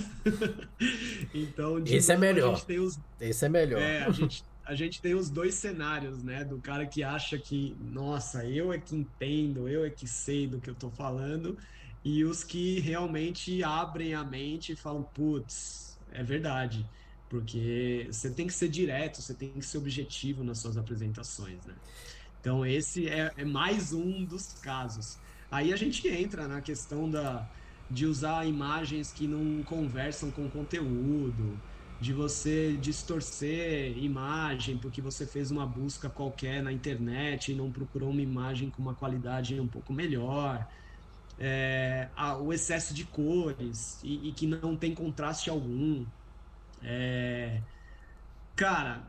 então, 1.33 1.79
esse 1.87 2.11
é 2.11 2.16
melhor. 2.16 2.55
Os... 2.55 2.99
Esse 3.21 3.47
é 3.47 3.49
melhor. 3.49 3.81
É, 3.81 4.03
a 4.03 4.11
gente 4.11 4.45
a 4.64 4.75
gente 4.75 5.01
tem 5.01 5.14
os 5.14 5.29
dois 5.29 5.55
cenários, 5.55 6.22
né? 6.22 6.44
Do 6.44 6.59
cara 6.59 6.87
que 6.87 7.03
acha 7.03 7.38
que, 7.38 7.77
nossa, 7.81 8.44
eu 8.46 8.72
é 8.72 8.79
que 8.79 8.94
entendo, 8.94 9.68
eu 9.68 9.85
é 9.85 9.90
que 9.90 10.07
sei 10.07 10.46
do 10.46 10.61
que 10.61 10.70
eu 10.70 10.75
tô 10.75 10.90
falando, 10.90 11.59
e 12.05 12.25
os 12.25 12.44
que 12.44 12.81
realmente 12.81 13.62
abrem 13.62 14.14
a 14.14 14.25
mente 14.25 14.72
e 14.72 14.77
falam, 14.77 15.03
putz, 15.03 15.98
é 16.12 16.22
verdade. 16.22 16.88
Porque 17.29 18.07
você 18.11 18.31
tem 18.31 18.46
que 18.46 18.53
ser 18.53 18.68
direto, 18.68 19.22
você 19.22 19.35
tem 19.35 19.53
que 19.53 19.64
ser 19.64 19.79
objetivo 19.79 20.44
nas 20.44 20.59
suas 20.59 20.77
apresentações, 20.77 21.64
né? 21.64 21.75
Então, 22.40 22.66
esse 22.66 23.09
é, 23.09 23.33
é 23.37 23.44
mais 23.44 23.92
um 23.92 24.25
dos 24.25 24.53
casos. 24.55 25.18
Aí 25.51 25.72
a 25.72 25.77
gente 25.77 26.07
entra 26.09 26.48
na 26.48 26.61
questão 26.61 27.09
da, 27.09 27.48
de 27.88 28.07
usar 28.07 28.46
imagens 28.46 29.12
que 29.12 29.27
não 29.27 29.62
conversam 29.62 30.31
com 30.31 30.46
o 30.46 30.51
conteúdo, 30.51 31.61
de 32.03 32.12
você 32.12 32.77
distorcer 32.81 33.97
imagem 33.97 34.77
porque 34.77 35.01
você 35.01 35.25
fez 35.25 35.53
uma 35.53 35.65
busca 35.65 36.11
qualquer 36.11 36.61
na 36.61 36.73
internet 36.73 37.53
e 37.53 37.55
não 37.55 37.71
procurou 37.71 38.11
uma 38.11 38.21
imagem 38.21 38.69
com 38.71 38.83
uma 38.83 38.93
qualidade 38.93 39.59
um 39.61 39.69
pouco 39.69 39.93
melhor. 39.93 40.69
É, 41.38 42.09
a, 42.17 42.37
o 42.37 42.53
excesso 42.53 42.93
de 42.93 43.05
cores 43.05 44.01
e, 44.03 44.29
e, 44.29 44.33
que 44.33 44.49
não 44.49 44.77
tem 44.77 44.93
contraste 44.95 45.49
algum. 45.49 46.05
É, 46.83 47.61
cara, 48.57 49.07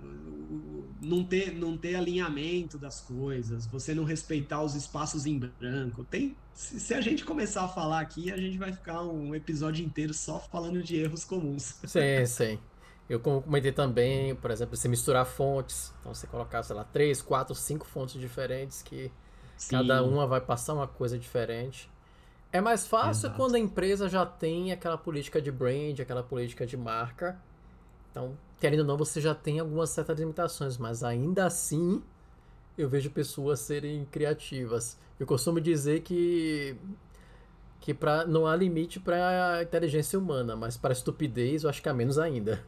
não 1.01 1.23
ter, 1.23 1.51
não 1.51 1.75
ter 1.75 1.95
alinhamento 1.95 2.77
das 2.77 3.01
coisas, 3.01 3.65
você 3.65 3.95
não 3.95 4.03
respeitar 4.03 4.61
os 4.61 4.75
espaços 4.75 5.25
em 5.25 5.39
branco. 5.39 6.03
Tem, 6.03 6.35
se, 6.53 6.79
se, 6.79 6.93
a 6.93 7.01
gente 7.01 7.25
começar 7.25 7.63
a 7.63 7.67
falar 7.67 8.01
aqui, 8.01 8.31
a 8.31 8.37
gente 8.37 8.57
vai 8.59 8.71
ficar 8.71 9.01
um 9.01 9.33
episódio 9.33 9.83
inteiro 9.83 10.13
só 10.13 10.39
falando 10.39 10.83
de 10.83 10.95
erros 10.95 11.25
comuns. 11.25 11.79
Sim, 11.83 12.25
sim. 12.27 12.59
Eu 13.09 13.19
comentei 13.19 13.71
também, 13.71 14.33
por 14.35 14.49
exemplo, 14.49 14.75
você 14.75 14.87
misturar 14.87 15.25
fontes. 15.25 15.93
Então 15.99 16.13
você 16.13 16.25
colocar, 16.27 16.63
sei 16.63 16.75
lá, 16.75 16.83
três, 16.83 17.21
quatro, 17.21 17.53
cinco 17.53 17.85
fontes 17.85 18.19
diferentes 18.19 18.81
que 18.81 19.11
Sim. 19.57 19.77
cada 19.77 20.03
uma 20.03 20.25
vai 20.25 20.41
passar 20.41 20.73
uma 20.73 20.87
coisa 20.87 21.17
diferente. 21.17 21.91
É 22.51 22.61
mais 22.61 22.85
fácil 22.87 23.27
Exato. 23.27 23.35
quando 23.35 23.55
a 23.55 23.59
empresa 23.59 24.07
já 24.07 24.25
tem 24.25 24.71
aquela 24.71 24.97
política 24.97 25.41
de 25.41 25.51
brand, 25.51 25.99
aquela 25.99 26.23
política 26.23 26.65
de 26.65 26.77
marca. 26.77 27.39
Então, 28.11 28.37
querendo 28.59 28.81
ou 28.81 28.85
não, 28.85 28.95
você 28.95 29.19
já 29.19 29.33
tem 29.33 29.59
algumas 29.59 29.89
certas 29.89 30.19
limitações, 30.19 30.77
mas 30.77 31.03
ainda 31.03 31.45
assim 31.45 32.01
eu 32.77 32.87
vejo 32.87 33.09
pessoas 33.09 33.59
serem 33.59 34.05
criativas. 34.05 34.97
Eu 35.19 35.25
costumo 35.25 35.59
dizer 35.59 36.01
que 36.01 36.77
que 37.83 37.93
pra, 37.93 38.25
não 38.25 38.47
há 38.47 38.55
limite 38.55 38.97
para 38.97 39.61
inteligência 39.61 40.17
humana, 40.17 40.55
mas 40.55 40.77
para 40.77 40.93
estupidez 40.93 41.63
eu 41.63 41.69
acho 41.69 41.81
que 41.81 41.89
há 41.89 41.93
menos 41.93 42.17
ainda. 42.17 42.65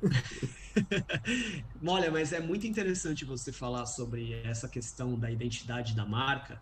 Olha, 1.87 2.11
mas 2.11 2.33
é 2.33 2.41
muito 2.41 2.67
interessante 2.67 3.23
você 3.23 3.53
falar 3.53 3.85
sobre 3.85 4.33
essa 4.43 4.67
questão 4.67 5.17
da 5.17 5.31
identidade 5.31 5.95
da 5.95 6.05
marca, 6.05 6.61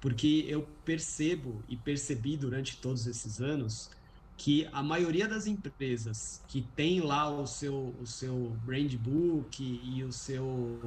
porque 0.00 0.46
eu 0.48 0.62
percebo 0.84 1.64
e 1.68 1.76
percebi 1.76 2.36
durante 2.36 2.76
todos 2.76 3.08
esses 3.08 3.40
anos 3.40 3.90
que 4.36 4.68
a 4.72 4.84
maioria 4.84 5.26
das 5.26 5.48
empresas 5.48 6.40
que 6.46 6.62
tem 6.76 7.00
lá 7.00 7.28
o 7.28 7.44
seu, 7.44 7.92
o 8.00 8.06
seu 8.06 8.56
brand 8.64 8.94
book 8.94 9.60
e 9.60 10.04
o 10.04 10.12
seu 10.12 10.80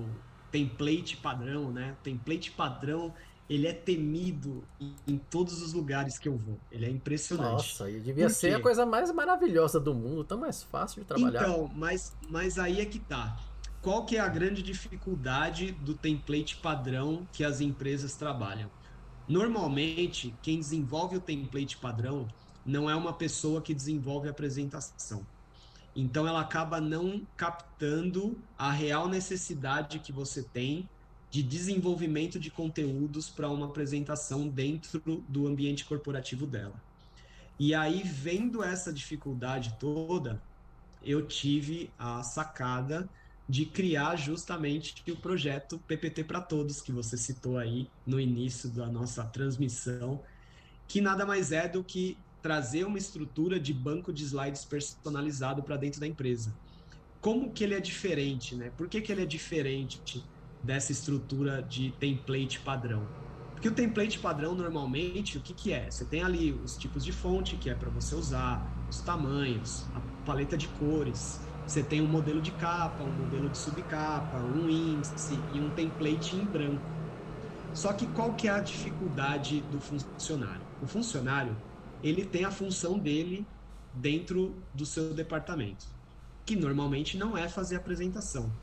template 0.49 1.17
padrão, 1.17 1.69
né? 1.69 1.97
Template 2.01 2.51
padrão 2.51 3.13
ele 3.49 3.67
é 3.67 3.73
temido 3.73 4.63
em, 5.07 5.17
todos 5.17 5.61
os 5.61 5.73
lugares 5.73 6.17
que 6.17 6.27
eu 6.27 6.37
vou. 6.37 6.57
Ele 6.71 6.85
é 6.85 6.89
impressionante. 6.89 7.51
Nossa, 7.51 7.89
e 7.89 7.99
devia 7.99 8.29
ser 8.29 8.55
a 8.55 8.59
coisa 8.59 8.85
mais 8.85 9.11
maravilhosa 9.11 9.79
do 9.79 9.93
mundo, 9.93 10.23
tão 10.23 10.37
mais 10.37 10.63
fácil 10.63 11.01
de 11.01 11.07
trabalhar. 11.07 11.41
Então, 11.41 11.69
mas, 11.75 12.15
mas 12.29 12.57
aí 12.57 12.79
é 12.79 12.85
que 12.85 12.99
tá. 12.99 13.37
Qual 13.81 14.05
que 14.05 14.15
é 14.15 14.19
a 14.21 14.29
grande 14.29 14.63
dificuldade 14.63 15.73
do 15.73 15.93
template 15.93 16.55
padrão 16.57 17.27
que 17.33 17.43
as 17.43 17.59
empresas 17.59 18.15
trabalham? 18.15 18.71
Normalmente, 19.27 20.33
quem 20.41 20.57
desenvolve 20.57 21.17
o 21.17 21.19
template 21.19 21.77
padrão 21.77 22.27
não 22.65 22.89
é 22.89 22.95
uma 22.95 23.11
pessoa 23.11 23.61
que 23.61 23.73
desenvolve 23.73 24.29
a 24.29 24.31
apresentação. 24.31 25.25
Então, 25.93 26.25
ela 26.25 26.39
acaba 26.39 26.79
não 26.79 27.27
captando 27.35 28.37
a 28.57 28.71
real 28.71 29.09
necessidade 29.09 29.99
que 29.99 30.13
você 30.13 30.41
tem 30.41 30.89
de 31.33 31.41
desenvolvimento 31.41 32.39
de 32.39 32.51
conteúdos 32.51 33.27
para 33.27 33.49
uma 33.49 33.65
apresentação 33.65 34.47
dentro 34.47 35.01
do 35.27 35.47
ambiente 35.47 35.83
corporativo 35.83 36.45
dela. 36.45 36.79
E 37.59 37.73
aí, 37.73 38.03
vendo 38.03 38.63
essa 38.63 38.93
dificuldade 38.93 39.75
toda, 39.79 40.39
eu 41.01 41.25
tive 41.25 41.89
a 41.97 42.21
sacada 42.21 43.09
de 43.49 43.65
criar 43.65 44.15
justamente 44.15 44.93
o 45.11 45.15
projeto 45.15 45.79
PPT 45.87 46.23
para 46.23 46.39
Todos, 46.39 46.81
que 46.81 46.91
você 46.91 47.17
citou 47.17 47.57
aí 47.57 47.89
no 48.05 48.19
início 48.19 48.69
da 48.69 48.85
nossa 48.85 49.23
transmissão, 49.23 50.21
que 50.87 51.01
nada 51.01 51.25
mais 51.25 51.51
é 51.51 51.67
do 51.67 51.83
que 51.83 52.15
trazer 52.43 52.85
uma 52.85 52.99
estrutura 52.99 53.59
de 53.59 53.73
banco 53.73 54.13
de 54.13 54.23
slides 54.23 54.65
personalizado 54.65 55.63
para 55.63 55.77
dentro 55.77 55.99
da 55.99 56.05
empresa. 56.05 56.53
Como 57.19 57.51
que 57.51 57.63
ele 57.63 57.73
é 57.73 57.79
diferente, 57.79 58.53
né? 58.53 58.69
Por 58.77 58.87
que, 58.87 59.01
que 59.01 59.11
ele 59.11 59.23
é 59.23 59.25
diferente 59.25 59.99
dessa 60.63 60.91
estrutura 60.93 61.61
de 61.61 61.91
template 61.99 62.61
padrão. 62.61 63.13
Porque 63.53 63.69
o 63.69 63.75
template 63.75 64.19
padrão, 64.19 64.55
normalmente, 64.55 65.37
o 65.37 65.43
que, 65.43 65.53
que 65.53 65.71
é? 65.73 65.89
Você 65.91 66.07
tem 66.07 66.23
ali 66.23 66.53
os 66.53 66.77
tipos 66.77 67.03
de 67.03 67.11
fonte 67.13 67.57
que 67.57 67.69
é 67.69 67.75
para 67.75 67.89
você 67.91 68.15
usar, 68.15 68.65
os 68.87 69.01
tamanhos, 69.01 69.89
a 69.93 70.01
paleta 70.23 70.57
de 70.57 70.69
cores, 70.69 71.41
você 71.65 71.83
tem 71.83 72.01
um 72.01 72.07
modelo 72.07 72.41
de 72.41 72.51
capa, 72.53 73.03
um 73.03 73.13
modelo 73.15 73.49
de 73.49 73.57
subcapa, 73.57 74.43
um 74.43 74.69
índice 74.69 75.47
e 75.49 75.61
um 75.61 75.71
template 75.73 76.35
em 76.35 76.49
branco. 76.49 76.89
Só 77.73 77.93
que 77.93 78.07
qual 78.07 78.35
que 78.35 78.47
é 78.47 78.51
a 78.51 78.59
dificuldade 78.61 79.61
do 79.61 79.79
funcionário? 79.81 80.67
O 80.79 80.87
funcionário, 80.87 81.63
ele 82.01 82.25
tem 82.25 82.45
a 82.45 82.51
função 82.51 82.99
dele 82.99 83.51
dentro 83.91 84.67
do 84.73 84.85
seu 84.85 85.13
departamento, 85.13 85.85
que 86.45 86.55
normalmente 86.55 87.17
não 87.17 87.37
é 87.37 87.49
fazer 87.49 87.75
apresentação. 87.77 88.59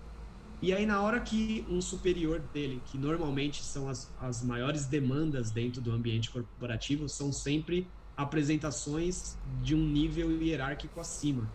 E 0.62 0.72
aí, 0.74 0.84
na 0.84 1.02
hora 1.02 1.22
que 1.22 1.66
um 1.70 1.80
superior 1.80 2.40
dele, 2.52 2.82
que 2.82 2.98
normalmente 2.98 3.64
são 3.64 3.88
as, 3.88 4.12
as 4.18 4.42
maiores 4.42 4.86
demandas 4.86 5.50
dentro 5.52 5.80
do 5.80 5.90
ambiente 5.92 6.30
corporativo, 6.30 7.08
são 7.08 7.32
sempre 7.32 7.94
apresentações 8.16 9.38
de 9.42 9.74
um 9.74 9.86
nível 9.86 10.30
hierárquico 10.30 11.00
acima. 11.00 11.50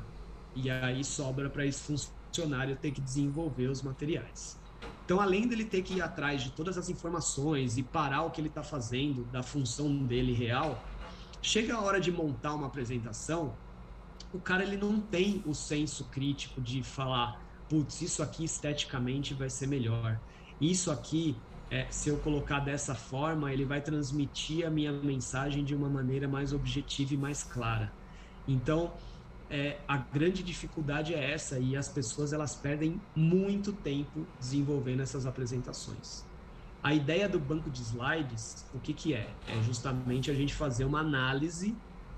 E 0.55 0.69
aí 0.69 1.03
sobra 1.03 1.49
para 1.51 1.65
esse 1.67 1.83
funcionário 1.83 2.79
ter 2.79 2.91
que 2.91 3.01
desenvolver 3.01 3.69
os 3.69 3.83
materiais. 3.83 4.59
Então, 5.03 5.21
além 5.21 5.47
dele 5.47 5.65
ter 5.65 5.83
que 5.83 5.95
ir 5.95 6.01
atrás 6.01 6.41
de 6.43 6.55
todas 6.55 6.77
as 6.77 6.89
informações 6.89 7.77
e 7.77 7.83
parar 7.83 8.23
o 8.23 8.31
que 8.31 8.41
ele 8.41 8.47
está 8.47 8.63
fazendo 8.63 9.25
da 9.25 9.43
função 9.43 10.05
dele 10.05 10.33
real, 10.33 10.91
chega 11.43 11.75
a 11.75 11.81
hora 11.81 12.01
de 12.01 12.11
montar 12.11 12.55
uma 12.55 12.67
apresentação, 12.67 13.59
o 14.31 14.41
cara 14.41 14.63
ele 14.63 14.77
não 14.77 14.99
tem 15.07 15.43
o 15.45 15.53
senso 15.53 16.09
crítico 16.09 16.61
de 16.61 16.83
falar 16.83 17.44
putz, 17.69 18.01
isso 18.01 18.21
aqui 18.23 18.43
esteticamente 18.43 19.33
vai 19.33 19.49
ser 19.49 19.67
melhor. 19.67 20.19
Isso 20.59 20.91
aqui, 20.91 21.35
é, 21.69 21.89
se 21.91 22.09
eu 22.09 22.17
colocar 22.19 22.59
dessa 22.59 22.95
forma, 22.95 23.51
ele 23.51 23.65
vai 23.65 23.81
transmitir 23.81 24.65
a 24.65 24.69
minha 24.69 24.91
mensagem 24.91 25.63
de 25.63 25.75
uma 25.75 25.89
maneira 25.89 26.27
mais 26.27 26.53
objetiva 26.53 27.13
e 27.13 27.17
mais 27.17 27.43
clara. 27.43 27.91
Então, 28.47 28.93
é, 29.49 29.83
a 29.87 29.97
grande 29.97 30.43
dificuldade 30.43 31.13
é 31.13 31.31
essa 31.31 31.59
e 31.59 31.75
as 31.75 31.89
pessoas 31.89 32.33
elas 32.33 32.55
perdem 32.55 33.01
muito 33.15 33.73
tempo 33.73 34.25
desenvolvendo 34.39 35.01
essas 35.01 35.25
apresentações. 35.25 36.25
A 36.81 36.93
ideia 36.93 37.27
do 37.27 37.39
banco 37.39 37.69
de 37.69 37.81
slides, 37.81 38.67
o 38.73 38.79
que, 38.79 38.93
que 38.93 39.13
é? 39.13 39.39
É 39.47 39.61
justamente 39.61 40.29
a 40.29 40.33
gente 40.35 40.53
fazer 40.53 40.85
uma 40.85 40.99
análise 40.99 41.75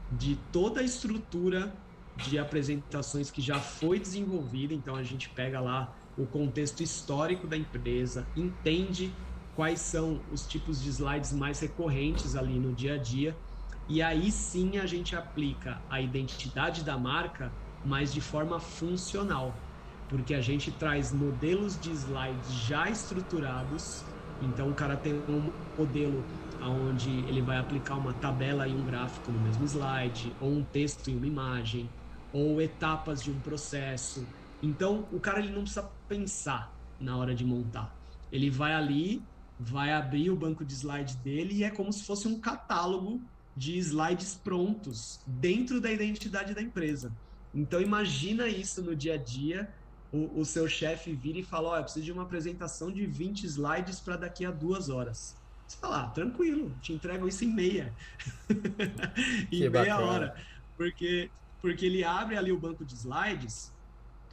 de 0.10 0.36
toda 0.52 0.82
a 0.82 0.84
estrutura 0.84 1.74
de 2.18 2.38
apresentações 2.38 3.30
que 3.30 3.42
já 3.42 3.60
foi 3.60 4.00
desenvolvida, 4.00 4.74
então 4.74 4.96
a 4.96 5.04
gente 5.04 5.30
pega 5.34 5.60
lá 5.60 5.94
o 6.16 6.28
contexto 6.28 6.82
histórico 6.82 7.48
da 7.48 7.56
empresa, 7.56 8.32
entende 8.36 9.20
quais 9.54 9.82
são 9.82 10.26
os 10.30 10.48
tipos 10.48 10.82
de 10.82 10.90
slides 10.90 11.32
mais 11.32 11.60
recorrentes 11.60 12.36
ali 12.36 12.60
no 12.60 12.74
dia 12.76 12.96
a 12.96 12.98
dia. 12.98 13.40
E 13.88 14.02
aí 14.02 14.32
sim 14.32 14.78
a 14.78 14.86
gente 14.86 15.16
aplica 15.16 15.84
a 15.90 16.02
identidade 16.02 16.84
da 16.84 16.98
marca, 16.98 17.56
mas 17.84 18.12
de 18.14 18.20
forma 18.20 18.60
funcional, 18.60 19.64
porque 20.08 20.34
a 20.34 20.42
gente 20.42 20.72
traz 20.72 21.14
modelos 21.14 21.80
de 21.80 21.92
slides 21.92 22.52
já 22.52 22.90
estruturados. 22.90 24.06
Então 24.42 24.72
o 24.72 24.76
cara 24.76 24.98
tem 24.98 25.26
um 25.30 25.52
modelo 25.78 26.28
onde 26.60 27.20
ele 27.28 27.42
vai 27.42 27.58
aplicar 27.58 27.96
uma 27.98 28.14
tabela 28.14 28.68
e 28.68 28.76
um 28.76 28.84
gráfico 28.84 29.32
no 29.32 29.40
mesmo 29.40 29.66
slide, 29.66 30.36
ou 30.40 30.52
um 30.52 30.66
texto 30.66 31.10
e 31.10 31.16
uma 31.16 31.28
imagem, 31.28 31.96
ou 32.34 32.62
etapas 32.62 33.24
de 33.24 33.32
um 33.32 33.40
processo. 33.40 34.26
Então 34.62 35.08
o 35.12 35.20
cara 35.20 35.40
ele 35.40 35.52
não 35.52 35.62
precisa 35.62 35.90
pensar 36.08 36.74
na 37.00 37.18
hora 37.18 37.34
de 37.34 37.46
montar. 37.46 37.96
Ele 38.32 38.50
vai 38.50 38.74
ali, 38.74 39.22
vai 39.60 39.94
abrir 39.94 40.30
o 40.30 40.36
banco 40.36 40.66
de 40.66 40.74
slides 40.74 41.16
dele 41.16 41.56
e 41.56 41.64
é 41.64 41.70
como 41.70 41.92
se 41.92 42.04
fosse 42.04 42.28
um 42.28 42.40
catálogo 42.40 43.22
de 43.56 43.78
slides 43.78 44.36
prontos 44.36 45.20
dentro 45.26 45.82
da 45.82 45.92
identidade 45.92 46.54
da 46.54 46.62
empresa. 46.62 47.12
Então 47.54 47.82
imagina 47.82 48.48
isso 48.48 48.84
no 48.84 48.96
dia 48.96 49.16
a 49.16 49.18
dia, 49.18 49.74
o, 50.12 50.42
o 50.42 50.46
seu 50.46 50.68
chefe 50.68 51.14
vira 51.14 51.40
e 51.40 51.44
fala, 51.44 51.70
ó, 51.70 51.74
oh, 51.74 51.78
eu 51.78 51.84
preciso 51.84 52.06
de 52.06 52.12
uma 52.12 52.24
apresentação 52.24 52.92
de 52.92 53.06
20 53.06 53.44
slides 53.46 54.00
para 54.00 54.16
daqui 54.16 54.46
a 54.46 54.52
duas 54.52 54.90
horas. 54.90 55.36
Você 55.68 55.78
fala, 55.78 56.04
ah, 56.04 56.10
tranquilo, 56.10 56.74
te 56.82 56.94
entrego 56.94 57.28
isso 57.28 57.44
em 57.44 57.54
meia. 57.54 57.94
em 58.50 59.48
que 59.48 59.70
meia 59.70 59.96
bacana. 59.96 60.02
hora. 60.06 60.36
Porque, 60.78 61.30
porque 61.68 61.86
ele 61.86 62.02
abre 62.02 62.38
ali 62.38 62.50
o 62.50 62.58
banco 62.58 62.86
de 62.86 62.94
slides 62.94 63.74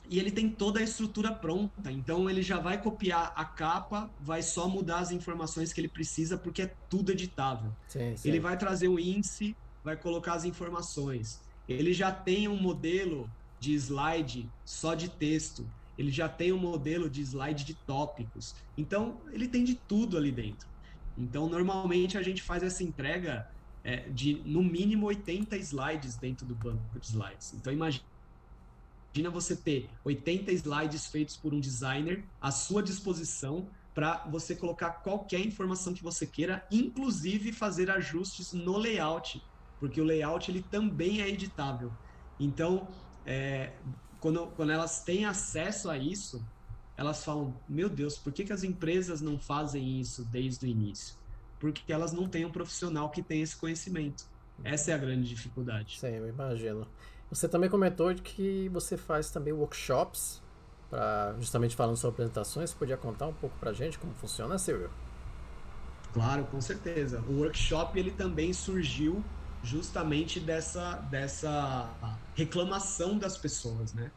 e 0.09 0.21
ele 0.21 0.31
tem 0.31 0.49
toda 0.49 0.79
a 0.79 0.83
estrutura 0.85 1.33
pronta. 1.33 1.91
Então 1.91 2.31
ele 2.31 2.43
já 2.43 2.61
vai 2.61 2.81
copiar 2.81 3.33
a 3.35 3.45
capa, 3.45 4.09
vai 4.21 4.41
só 4.41 4.69
mudar 4.69 4.99
as 4.99 5.11
informações 5.11 5.73
que 5.73 5.81
ele 5.81 5.89
precisa, 5.89 6.39
porque 6.39 6.63
é 6.63 6.73
tudo 6.89 7.11
editável. 7.11 7.73
Sim, 7.89 8.17
sim. 8.17 8.29
Ele 8.29 8.39
vai 8.39 8.57
trazer 8.57 8.87
o 8.87 9.01
índice, 9.01 9.57
vai 9.83 9.97
colocar 9.97 10.35
as 10.35 10.45
informações. 10.45 11.41
Ele 11.69 11.93
já 11.93 12.13
tem 12.13 12.47
um 12.47 12.57
modelo 12.57 13.29
de 13.59 13.75
slide 13.75 14.49
só 14.65 14.95
de 14.95 15.09
texto. 15.09 15.69
Ele 15.99 16.13
já 16.13 16.29
tem 16.29 16.53
um 16.53 16.59
modelo 16.59 17.11
de 17.11 17.21
slide 17.21 17.65
de 17.65 17.75
tópicos. 17.75 18.55
Então 18.79 19.21
ele 19.33 19.49
tem 19.49 19.65
de 19.65 19.75
tudo 19.75 20.17
ali 20.17 20.31
dentro. 20.31 20.69
Então 21.19 21.49
normalmente 21.49 22.17
a 22.17 22.23
gente 22.23 22.45
faz 22.45 22.63
essa 22.63 22.85
entrega 22.85 23.51
é, 23.85 24.09
de 24.09 24.43
no 24.45 24.65
mínimo 24.65 25.07
80 25.07 25.57
slides 25.59 26.17
dentro 26.17 26.47
do 26.47 26.55
banco 26.55 26.99
de 26.99 27.07
slides. 27.07 27.53
Então 27.53 27.73
Imagina 27.73 28.03
você 29.31 29.55
ter 29.55 29.89
80 30.05 30.51
slides 30.53 31.07
feitos 31.07 31.37
por 31.37 31.55
um 31.55 31.61
designer 31.61 32.25
à 32.41 32.51
sua 32.51 32.83
disposição 32.83 33.71
para 33.95 34.27
você 34.29 34.57
colocar 34.57 34.91
qualquer 34.91 35.41
informação 35.41 35.95
que 35.95 36.03
você 36.03 36.27
queira, 36.27 36.67
inclusive 36.71 37.53
fazer 37.53 37.91
ajustes 37.91 38.53
no 38.53 38.77
layout, 38.77 39.41
porque 39.79 40.01
o 40.01 40.05
layout 40.05 40.51
ele 40.51 40.63
também 40.63 41.23
é 41.23 41.29
editável. 41.29 41.93
Então, 42.41 42.89
é, 43.25 43.79
quando, 44.19 44.49
quando 44.57 44.73
elas 44.73 45.05
têm 45.05 45.25
acesso 45.25 45.89
a 45.89 45.97
isso, 45.97 46.45
elas 46.97 47.25
falam: 47.25 47.63
Meu 47.69 47.89
Deus, 47.89 48.19
por 48.19 48.33
que, 48.33 48.45
que 48.45 48.53
as 48.53 48.65
empresas 48.65 49.21
não 49.21 49.39
fazem 49.39 50.01
isso 50.01 50.25
desde 50.25 50.67
o 50.67 50.69
início? 50.69 51.15
Porque 51.65 51.91
elas 51.91 52.13
não 52.13 52.29
têm 52.29 52.45
um 52.45 52.51
profissional 52.51 53.09
que 53.09 53.23
tem 53.23 53.41
esse 53.41 53.57
conhecimento. 53.57 54.27
Essa 54.63 54.91
é 54.91 54.95
a 54.95 54.99
grande 54.99 55.27
dificuldade. 55.27 55.99
Sim, 55.99 56.09
eu 56.09 56.29
imagino. 56.29 56.87
Você 57.31 57.49
também 57.49 57.71
comentou 57.71 58.13
de 58.13 58.21
que 58.21 58.69
você 58.69 58.99
faz 58.99 59.31
também 59.31 59.51
workshops, 59.55 60.43
para 60.91 61.35
justamente 61.39 61.75
falando 61.75 61.97
sobre 61.97 62.17
apresentações. 62.17 62.69
Você 62.69 62.77
podia 62.77 62.99
contar 62.99 63.29
um 63.29 63.33
pouco 63.33 63.57
para 63.59 63.71
a 63.71 63.73
gente 63.73 63.99
como 63.99 64.13
funciona, 64.13 64.59
Silvio? 64.59 64.93
Claro, 66.13 66.45
com 66.49 66.61
certeza. 66.61 67.23
O 67.23 67.39
workshop 67.39 67.99
ele 67.99 68.11
também 68.11 68.53
surgiu 68.53 69.25
justamente 69.63 70.39
dessa, 70.39 70.97
dessa 70.97 71.99
reclamação 72.35 73.19
das 73.19 73.39
pessoas, 73.39 73.95
né? 73.95 74.13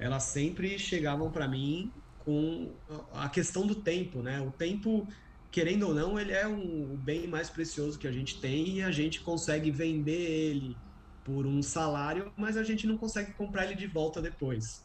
Elas 0.00 0.24
sempre 0.24 0.76
chegavam 0.80 1.30
para 1.30 1.46
mim 1.46 1.94
com 2.18 2.76
a 3.12 3.28
questão 3.28 3.64
do 3.68 3.76
tempo, 3.76 4.20
né? 4.20 4.40
O 4.40 4.50
tempo, 4.50 5.06
querendo 5.50 5.88
ou 5.88 5.94
não, 5.94 6.18
ele 6.18 6.32
é 6.32 6.46
um, 6.46 6.96
bem 6.96 7.26
mais 7.26 7.50
precioso 7.50 7.98
que 7.98 8.06
a 8.06 8.12
gente 8.12 8.40
tem 8.40 8.76
e 8.78 8.82
a 8.82 8.90
gente 8.90 9.22
consegue 9.22 9.70
vender 9.70 10.12
ele, 10.12 10.80
por 11.24 11.46
um 11.46 11.62
salário, 11.62 12.32
mas 12.36 12.56
a 12.56 12.62
gente 12.62 12.86
não 12.86 12.96
consegue 12.98 13.34
comprar 13.34 13.64
ele 13.66 13.74
de 13.74 13.86
volta 13.86 14.22
depois. 14.22 14.82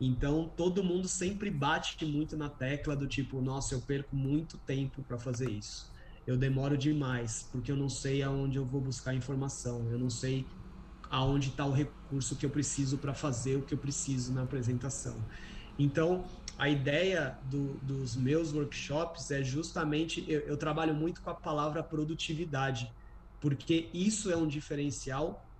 Então, 0.00 0.48
todo 0.56 0.82
mundo 0.82 1.08
sempre 1.08 1.50
bate 1.50 2.04
muito 2.04 2.36
na 2.36 2.50
tecla 2.50 2.96
do 2.96 3.06
tipo, 3.06 3.40
nossa, 3.40 3.74
eu 3.74 3.82
perco 3.86 4.16
muito 4.16 4.58
tempo 4.66 5.04
para 5.04 5.18
fazer 5.18 5.50
isso. 5.50 5.92
Eu 6.26 6.36
demoro 6.36 6.76
demais, 6.76 7.48
porque 7.52 7.70
eu 7.70 7.76
não 7.76 7.88
sei 7.88 8.22
aonde 8.22 8.58
eu 8.58 8.66
vou 8.66 8.80
buscar 8.82 9.14
informação, 9.14 9.90
eu 9.90 9.98
não 9.98 10.10
sei 10.10 10.46
aonde 11.10 11.50
está 11.50 11.64
o 11.66 11.72
recurso 11.72 12.36
que 12.36 12.44
eu 12.46 12.50
preciso 12.50 12.98
para 12.98 13.14
fazer 13.14 13.56
o 13.56 13.64
que 13.64 13.74
eu 13.74 13.78
preciso 13.78 14.34
na 14.34 14.42
apresentação. 14.42 15.24
Então, 15.78 16.24
a 16.58 16.68
ideia 16.68 17.38
do, 17.44 17.78
dos 17.80 18.16
meus 18.16 18.52
workshops 18.52 19.30
é 19.30 19.42
justamente, 19.42 20.24
eu, 20.30 20.40
eu 20.40 20.56
trabalho 20.56 20.94
muito 20.94 21.20
com 21.22 21.30
a 21.30 21.34
palavra 21.34 21.82
produtividade, 21.82 22.88
porque 23.40 23.90
isso 23.92 24.30
é 24.30 24.36
um 24.36 24.46
diferencial 24.46 25.50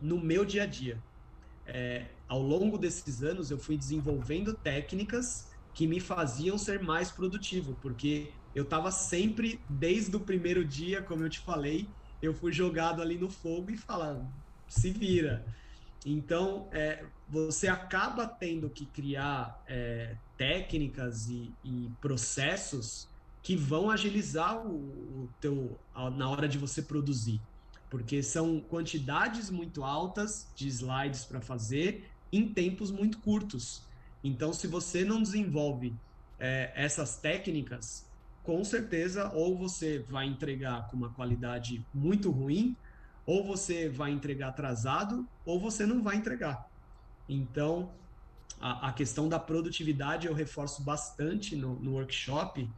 no 0.00 0.20
meu 0.20 0.44
dia 0.44 0.64
a 0.64 0.66
dia. 0.66 1.02
É, 1.66 2.18
ao 2.28 2.42
longo 2.42 2.76
desses 2.78 3.22
anos, 3.22 3.50
eu 3.50 3.58
fui 3.58 3.76
desenvolvendo 3.76 4.54
técnicas 4.54 5.48
que 5.72 5.86
me 5.86 5.98
faziam 6.00 6.58
ser 6.58 6.82
mais 6.82 7.10
produtivo, 7.10 7.76
porque 7.80 8.32
eu 8.54 8.64
estava 8.64 8.90
sempre, 8.90 9.64
desde 9.68 10.14
o 10.16 10.20
primeiro 10.24 10.64
dia, 10.64 11.02
como 11.02 11.24
eu 11.24 11.30
te 11.30 11.40
falei, 11.40 11.96
eu 12.22 12.34
fui 12.34 12.52
jogado 12.52 13.02
ali 13.02 13.18
no 13.18 13.30
fogo 13.30 13.70
e 13.70 13.76
falando, 13.76 14.32
se 14.68 14.92
vira. 14.92 15.44
Então, 16.04 16.68
é, 16.72 17.04
você 17.28 17.68
acaba 17.68 18.26
tendo 18.26 18.68
que 18.70 18.86
criar 18.86 19.62
é, 19.66 20.16
técnicas 20.36 21.28
e, 21.28 21.52
e, 21.64 21.90
processos 22.00 23.08
que 23.42 23.56
vão 23.56 23.90
agilizar 23.90 24.66
o, 24.66 24.74
o 24.74 25.28
teu 25.40 25.78
na 26.16 26.28
hora 26.28 26.48
de 26.48 26.58
você 26.58 26.82
produzir 26.82 27.40
porque 27.94 28.24
são 28.24 28.60
quantidades 28.60 29.50
muito 29.50 29.84
altas 29.84 30.48
de 30.56 30.66
slides 30.66 31.24
para 31.24 31.40
fazer 31.40 32.10
em 32.32 32.52
tempos 32.52 32.90
muito 32.90 33.20
curtos. 33.20 33.82
Então, 34.24 34.52
se 34.52 34.66
você 34.66 35.04
não 35.04 35.22
desenvolve 35.22 35.94
é, 36.36 36.72
essas 36.74 37.18
técnicas, 37.18 38.04
com 38.42 38.64
certeza, 38.64 39.30
ou 39.32 39.56
você 39.56 40.00
vai 40.00 40.26
entregar 40.26 40.88
com 40.88 40.96
uma 40.96 41.14
qualidade 41.14 41.86
muito 41.94 42.32
ruim, 42.32 42.76
ou 43.24 43.44
você 43.44 43.88
vai 43.88 44.10
entregar 44.10 44.48
atrasado, 44.48 45.24
ou 45.44 45.60
você 45.60 45.86
não 45.86 46.02
vai 46.02 46.16
entregar. 46.16 46.68
Então, 47.28 47.98
a, 48.60 48.88
a 48.88 48.92
questão 48.92 49.28
da 49.28 49.38
produtividade 49.38 50.26
eu 50.26 50.34
reforço 50.34 50.84
bastante 50.84 51.56
no, 51.56 51.80
no 51.80 51.92
workshop, 51.92 52.68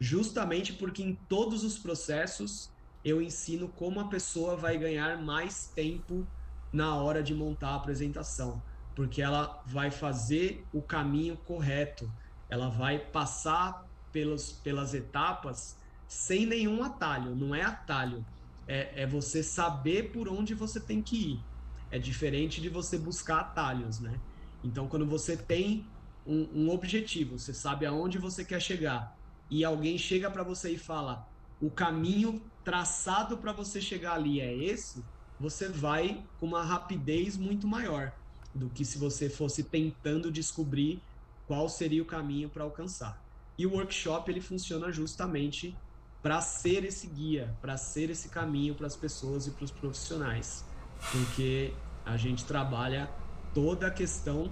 justamente 0.00 0.72
porque 0.74 1.02
em 1.02 1.16
todos 1.26 1.64
os 1.64 1.78
processos 1.78 2.72
eu 3.02 3.20
ensino 3.20 3.72
como 3.72 4.00
a 4.00 4.08
pessoa 4.08 4.56
vai 4.56 4.78
ganhar 4.78 5.22
mais 5.22 5.72
tempo 5.74 6.30
na 6.72 6.96
hora 6.96 7.22
de 7.22 7.34
montar 7.34 7.70
a 7.70 7.74
apresentação, 7.76 8.62
porque 8.94 9.22
ela 9.22 9.62
vai 9.66 9.90
fazer 9.90 10.66
o 10.72 10.82
caminho 10.82 11.36
correto, 11.36 12.10
ela 12.48 12.68
vai 12.68 13.10
passar 13.10 13.74
pelos, 14.10 14.52
pelas 14.52 14.94
etapas 14.94 15.76
sem 16.06 16.46
nenhum 16.46 16.82
atalho, 16.82 17.34
não 17.34 17.54
é 17.54 17.62
atalho, 17.62 18.26
é, 18.66 19.02
é 19.02 19.06
você 19.06 19.42
saber 19.42 20.12
por 20.12 20.28
onde 20.28 20.54
você 20.54 20.84
tem 20.84 21.02
que 21.02 21.16
ir. 21.16 21.53
É 21.94 21.98
diferente 22.00 22.60
de 22.60 22.68
você 22.68 22.98
buscar 22.98 23.38
atalhos, 23.38 24.00
né? 24.00 24.18
Então, 24.64 24.88
quando 24.88 25.06
você 25.06 25.36
tem 25.36 25.86
um, 26.26 26.48
um 26.52 26.70
objetivo, 26.70 27.38
você 27.38 27.54
sabe 27.54 27.86
aonde 27.86 28.18
você 28.18 28.44
quer 28.44 28.60
chegar, 28.60 29.16
e 29.48 29.64
alguém 29.64 29.96
chega 29.96 30.28
para 30.28 30.42
você 30.42 30.72
e 30.72 30.76
fala: 30.76 31.24
o 31.60 31.70
caminho 31.70 32.42
traçado 32.64 33.38
para 33.38 33.52
você 33.52 33.80
chegar 33.80 34.14
ali 34.14 34.40
é 34.40 34.52
esse, 34.52 35.04
você 35.38 35.68
vai 35.68 36.26
com 36.40 36.46
uma 36.46 36.64
rapidez 36.64 37.36
muito 37.36 37.68
maior 37.68 38.12
do 38.52 38.68
que 38.68 38.84
se 38.84 38.98
você 38.98 39.30
fosse 39.30 39.62
tentando 39.62 40.32
descobrir 40.32 41.00
qual 41.46 41.68
seria 41.68 42.02
o 42.02 42.06
caminho 42.06 42.48
para 42.48 42.64
alcançar. 42.64 43.24
E 43.56 43.68
o 43.68 43.74
workshop 43.74 44.28
ele 44.32 44.40
funciona 44.40 44.90
justamente 44.90 45.76
para 46.20 46.40
ser 46.40 46.84
esse 46.84 47.06
guia, 47.06 47.56
para 47.60 47.76
ser 47.76 48.10
esse 48.10 48.30
caminho 48.30 48.74
para 48.74 48.88
as 48.88 48.96
pessoas 48.96 49.46
e 49.46 49.52
para 49.52 49.64
os 49.64 49.70
profissionais, 49.70 50.64
porque 51.12 51.72
a 52.04 52.16
gente 52.16 52.44
trabalha 52.44 53.08
toda 53.52 53.86
a 53.86 53.90
questão 53.90 54.50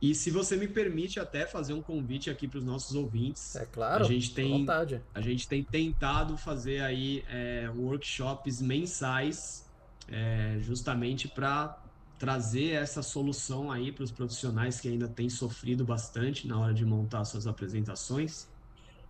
E 0.00 0.14
se 0.14 0.30
você 0.30 0.56
me 0.56 0.68
permite 0.68 1.18
até 1.18 1.46
fazer 1.46 1.72
um 1.72 1.80
convite 1.80 2.28
aqui 2.28 2.46
para 2.46 2.58
os 2.58 2.64
nossos 2.64 2.94
ouvintes. 2.94 3.56
É 3.56 3.64
claro, 3.64 4.04
a 4.04 4.08
gente 4.08 4.34
tem, 4.34 4.50
vontade. 4.50 5.00
A 5.14 5.20
gente 5.20 5.48
tem 5.48 5.62
tentado 5.62 6.36
fazer 6.36 6.80
aí 6.82 7.24
é, 7.28 7.70
workshops 7.74 8.60
mensais 8.60 9.64
é, 10.08 10.58
justamente 10.60 11.28
para 11.28 11.82
trazer 12.18 12.70
essa 12.70 13.02
solução 13.02 13.70
aí 13.70 13.92
para 13.92 14.04
os 14.04 14.10
profissionais 14.10 14.80
que 14.80 14.88
ainda 14.88 15.08
têm 15.08 15.28
sofrido 15.28 15.84
bastante 15.84 16.46
na 16.46 16.58
hora 16.58 16.74
de 16.74 16.84
montar 16.84 17.24
suas 17.24 17.46
apresentações. 17.46 18.48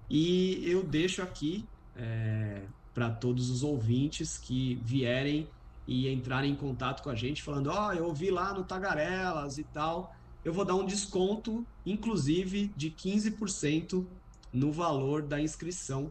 E 0.08 0.62
eu 0.68 0.82
deixo 0.84 1.22
aqui 1.22 1.64
é, 1.96 2.62
para 2.94 3.10
todos 3.10 3.50
os 3.50 3.62
ouvintes 3.62 4.38
que 4.38 4.76
vierem 4.82 5.48
e 5.86 6.08
entrarem 6.08 6.52
em 6.52 6.56
contato 6.56 7.02
com 7.02 7.10
a 7.10 7.14
gente 7.14 7.42
falando, 7.42 7.68
ó, 7.68 7.88
oh, 7.88 7.92
eu 7.92 8.06
ouvi 8.06 8.30
lá 8.30 8.52
no 8.52 8.64
Tagarelas 8.64 9.58
e 9.58 9.64
tal 9.64 10.14
eu 10.46 10.52
vou 10.52 10.64
dar 10.64 10.76
um 10.76 10.86
desconto, 10.86 11.66
inclusive 11.84 12.72
de 12.76 12.88
15% 12.88 14.06
no 14.52 14.70
valor 14.70 15.22
da 15.22 15.40
inscrição. 15.40 16.08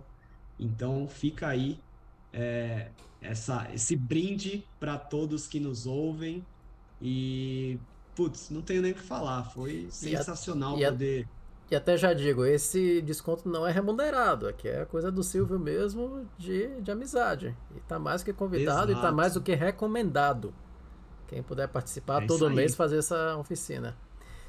Então 0.59 1.07
fica 1.07 1.47
aí 1.47 1.79
é, 2.33 2.89
essa, 3.21 3.65
esse 3.73 3.95
brinde 3.95 4.67
para 4.77 4.97
todos 4.97 5.47
que 5.47 5.57
nos 5.57 5.85
ouvem. 5.85 6.45
E, 7.01 7.79
putz, 8.13 8.49
não 8.49 8.61
tenho 8.61 8.81
nem 8.81 8.91
o 8.91 8.95
que 8.95 9.03
falar. 9.03 9.45
Foi 9.51 9.87
sensacional 9.89 10.77
e 10.77 10.83
a, 10.83 10.91
poder. 10.91 11.29
E, 11.69 11.75
até 11.75 11.97
já 11.97 12.13
digo, 12.13 12.45
esse 12.45 13.01
desconto 13.01 13.49
não 13.49 13.65
é 13.65 13.71
remunerado. 13.71 14.47
Aqui 14.47 14.67
é 14.67 14.85
coisa 14.85 15.11
do 15.11 15.23
Silvio 15.23 15.57
mesmo 15.57 16.27
de, 16.37 16.79
de 16.81 16.91
amizade. 16.91 17.55
E 17.75 17.79
tá 17.81 17.97
mais 17.97 18.21
que 18.21 18.31
convidado 18.31 18.91
Exato. 18.91 18.99
e 18.99 19.01
tá 19.01 19.11
mais 19.11 19.33
do 19.33 19.41
que 19.41 19.55
recomendado. 19.55 20.53
Quem 21.27 21.41
puder 21.41 21.67
participar 21.67 22.23
é 22.23 22.27
todo 22.27 22.51
mês 22.51 22.75
fazer 22.75 22.99
essa 22.99 23.35
oficina. 23.37 23.97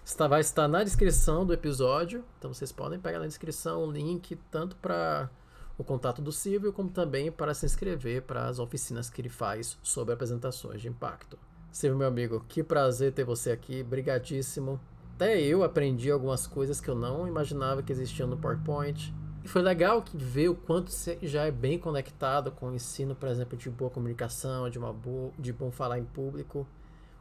Está, 0.04 0.28
vai 0.28 0.40
estar 0.40 0.68
na 0.68 0.84
descrição 0.84 1.44
do 1.44 1.52
episódio, 1.52 2.24
então 2.38 2.52
vocês 2.52 2.70
podem 2.70 2.98
pegar 2.98 3.18
na 3.18 3.26
descrição 3.26 3.82
o 3.82 3.90
link 3.90 4.36
tanto 4.50 4.76
para 4.76 5.28
o 5.76 5.82
contato 5.82 6.22
do 6.22 6.30
Silvio, 6.30 6.72
como 6.72 6.90
também 6.90 7.32
para 7.32 7.52
se 7.54 7.66
inscrever 7.66 8.22
para 8.22 8.46
as 8.46 8.58
oficinas 8.58 9.10
que 9.10 9.20
ele 9.20 9.28
faz 9.28 9.78
sobre 9.82 10.14
apresentações 10.14 10.80
de 10.80 10.88
impacto. 10.88 11.38
Silvio, 11.72 11.98
meu 11.98 12.08
amigo, 12.08 12.44
que 12.48 12.62
prazer 12.62 13.12
ter 13.12 13.24
você 13.24 13.50
aqui, 13.50 13.82
brigadíssimo. 13.82 14.80
Até 15.16 15.40
eu 15.40 15.64
aprendi 15.64 16.10
algumas 16.10 16.46
coisas 16.46 16.80
que 16.80 16.88
eu 16.88 16.94
não 16.94 17.26
imaginava 17.26 17.82
que 17.82 17.90
existiam 17.90 18.28
no 18.28 18.36
PowerPoint. 18.36 19.12
E 19.42 19.48
foi 19.48 19.62
legal 19.62 20.02
que 20.02 20.16
ver 20.16 20.50
o 20.50 20.54
quanto 20.54 20.92
você 20.92 21.18
já 21.22 21.44
é 21.44 21.50
bem 21.50 21.78
conectado 21.78 22.52
com 22.52 22.68
o 22.68 22.74
ensino, 22.74 23.14
por 23.14 23.28
exemplo, 23.28 23.56
de 23.56 23.70
boa 23.70 23.90
comunicação, 23.90 24.68
de, 24.68 24.78
uma 24.78 24.92
boa, 24.92 25.32
de 25.38 25.52
bom 25.52 25.70
falar 25.70 25.98
em 25.98 26.04
público 26.04 26.66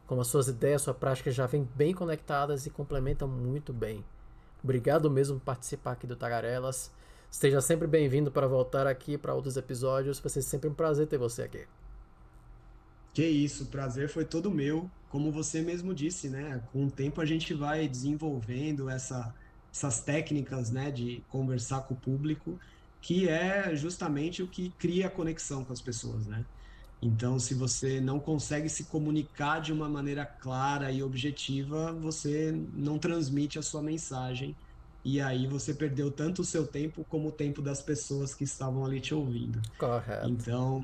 como 0.08 0.22
as 0.22 0.28
suas 0.28 0.48
ideias, 0.48 0.84
sua 0.84 0.94
prática 0.94 1.32
já 1.32 1.46
vêm 1.46 1.68
bem 1.76 1.94
conectadas 1.94 2.66
e 2.66 2.70
complementam 2.70 3.28
muito 3.28 3.74
bem. 3.74 4.04
Obrigado 4.64 5.10
mesmo 5.10 5.40
por 5.40 5.46
participar 5.46 5.94
aqui 5.94 6.06
do 6.06 6.16
Tagarelas. 6.16 6.92
Esteja 7.30 7.60
sempre 7.60 7.88
bem-vindo 7.88 8.32
para 8.32 8.48
voltar 8.48 8.88
aqui 8.88 9.18
para 9.18 9.34
outros 9.34 9.58
episódios. 9.58 10.20
Vai 10.20 10.30
ser 10.30 10.42
sempre 10.42 10.70
um 10.70 10.74
prazer 10.74 11.08
ter 11.08 11.18
você 11.18 11.44
aqui. 11.44 11.66
Que 13.14 13.26
isso, 13.26 13.64
o 13.64 13.68
prazer 13.68 14.10
foi 14.10 14.26
todo 14.26 14.52
meu. 14.52 14.90
Como 15.16 15.32
você 15.32 15.62
mesmo 15.62 15.94
disse, 15.96 16.30
né? 16.30 16.60
Com 16.72 16.86
o 16.88 16.92
tempo 16.92 17.22
a 17.22 17.26
gente 17.26 17.54
vai 17.54 17.88
desenvolvendo 17.88 18.90
essa, 18.90 19.34
essas 19.74 20.04
técnicas, 20.04 20.72
né, 20.72 20.92
de 20.92 21.24
conversar 21.28 21.84
com 21.84 21.94
o 21.96 22.00
público, 22.02 22.60
que 23.02 23.30
é 23.30 23.74
justamente 23.76 24.44
o 24.44 24.50
que 24.50 24.74
cria 24.76 25.08
a 25.08 25.12
conexão 25.12 25.64
com 25.66 25.72
as 25.74 25.82
pessoas, 25.82 26.28
né? 26.28 26.46
Então, 27.02 27.40
se 27.40 27.54
você 27.56 28.02
não 28.02 28.20
consegue 28.20 28.70
se 28.70 28.88
comunicar 28.88 29.60
de 29.62 29.72
uma 29.74 29.90
maneira 29.90 30.26
clara 30.26 30.92
e 30.92 31.04
objetiva, 31.04 31.94
você 32.00 32.52
não 32.74 33.00
transmite 33.00 33.60
a 33.60 33.64
sua 33.64 33.84
mensagem. 33.84 34.58
E 35.04 35.22
aí 35.22 35.48
você 35.48 35.74
perdeu 35.76 36.12
tanto 36.12 36.42
o 36.42 36.46
seu 36.46 36.68
tempo 36.68 37.06
como 37.06 37.30
o 37.30 37.32
tempo 37.32 37.62
das 37.62 37.82
pessoas 37.84 38.34
que 38.36 38.44
estavam 38.44 38.86
ali 38.86 39.00
te 39.02 39.14
ouvindo. 39.14 39.62
Correto. 39.78 40.44
Então, 40.44 40.82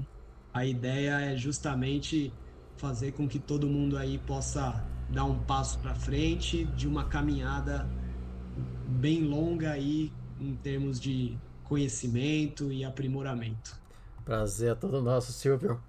a 0.54 0.66
ideia 0.66 1.20
é 1.22 1.38
justamente 1.38 2.38
fazer 2.82 3.12
com 3.12 3.28
que 3.28 3.38
todo 3.38 3.68
mundo 3.68 3.96
aí 3.96 4.18
possa 4.18 4.84
dar 5.08 5.26
um 5.26 5.38
passo 5.38 5.78
para 5.78 5.94
frente 5.94 6.66
de 6.66 6.88
uma 6.88 7.06
caminhada 7.06 7.88
bem 8.88 9.24
longa 9.24 9.72
aí 9.72 10.12
em 10.40 10.56
termos 10.56 11.00
de 11.00 11.38
conhecimento 11.64 12.72
e 12.72 12.84
aprimoramento. 12.84 13.80
Prazer 14.26 14.72
é 14.72 14.76
todo 14.76 15.00
nosso, 15.00 15.32
Silvio. 15.32 15.80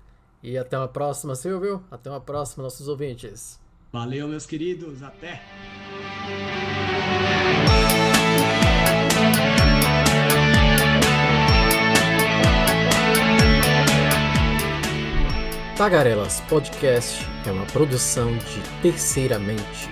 E 0.42 0.58
até 0.58 0.76
uma 0.76 0.88
próxima, 0.88 1.34
Silvio. 1.34 1.82
Até 1.90 2.10
uma 2.10 2.20
próxima, 2.20 2.62
nossos 2.62 2.86
ouvintes. 2.86 3.58
Valeu, 3.90 4.28
meus 4.28 4.44
queridos. 4.44 5.02
Até. 5.02 5.40
Tagarelas 15.82 16.40
Podcast 16.42 17.28
é 17.44 17.50
uma 17.50 17.66
produção 17.66 18.30
de 18.36 18.62
Terceiramente. 18.82 19.90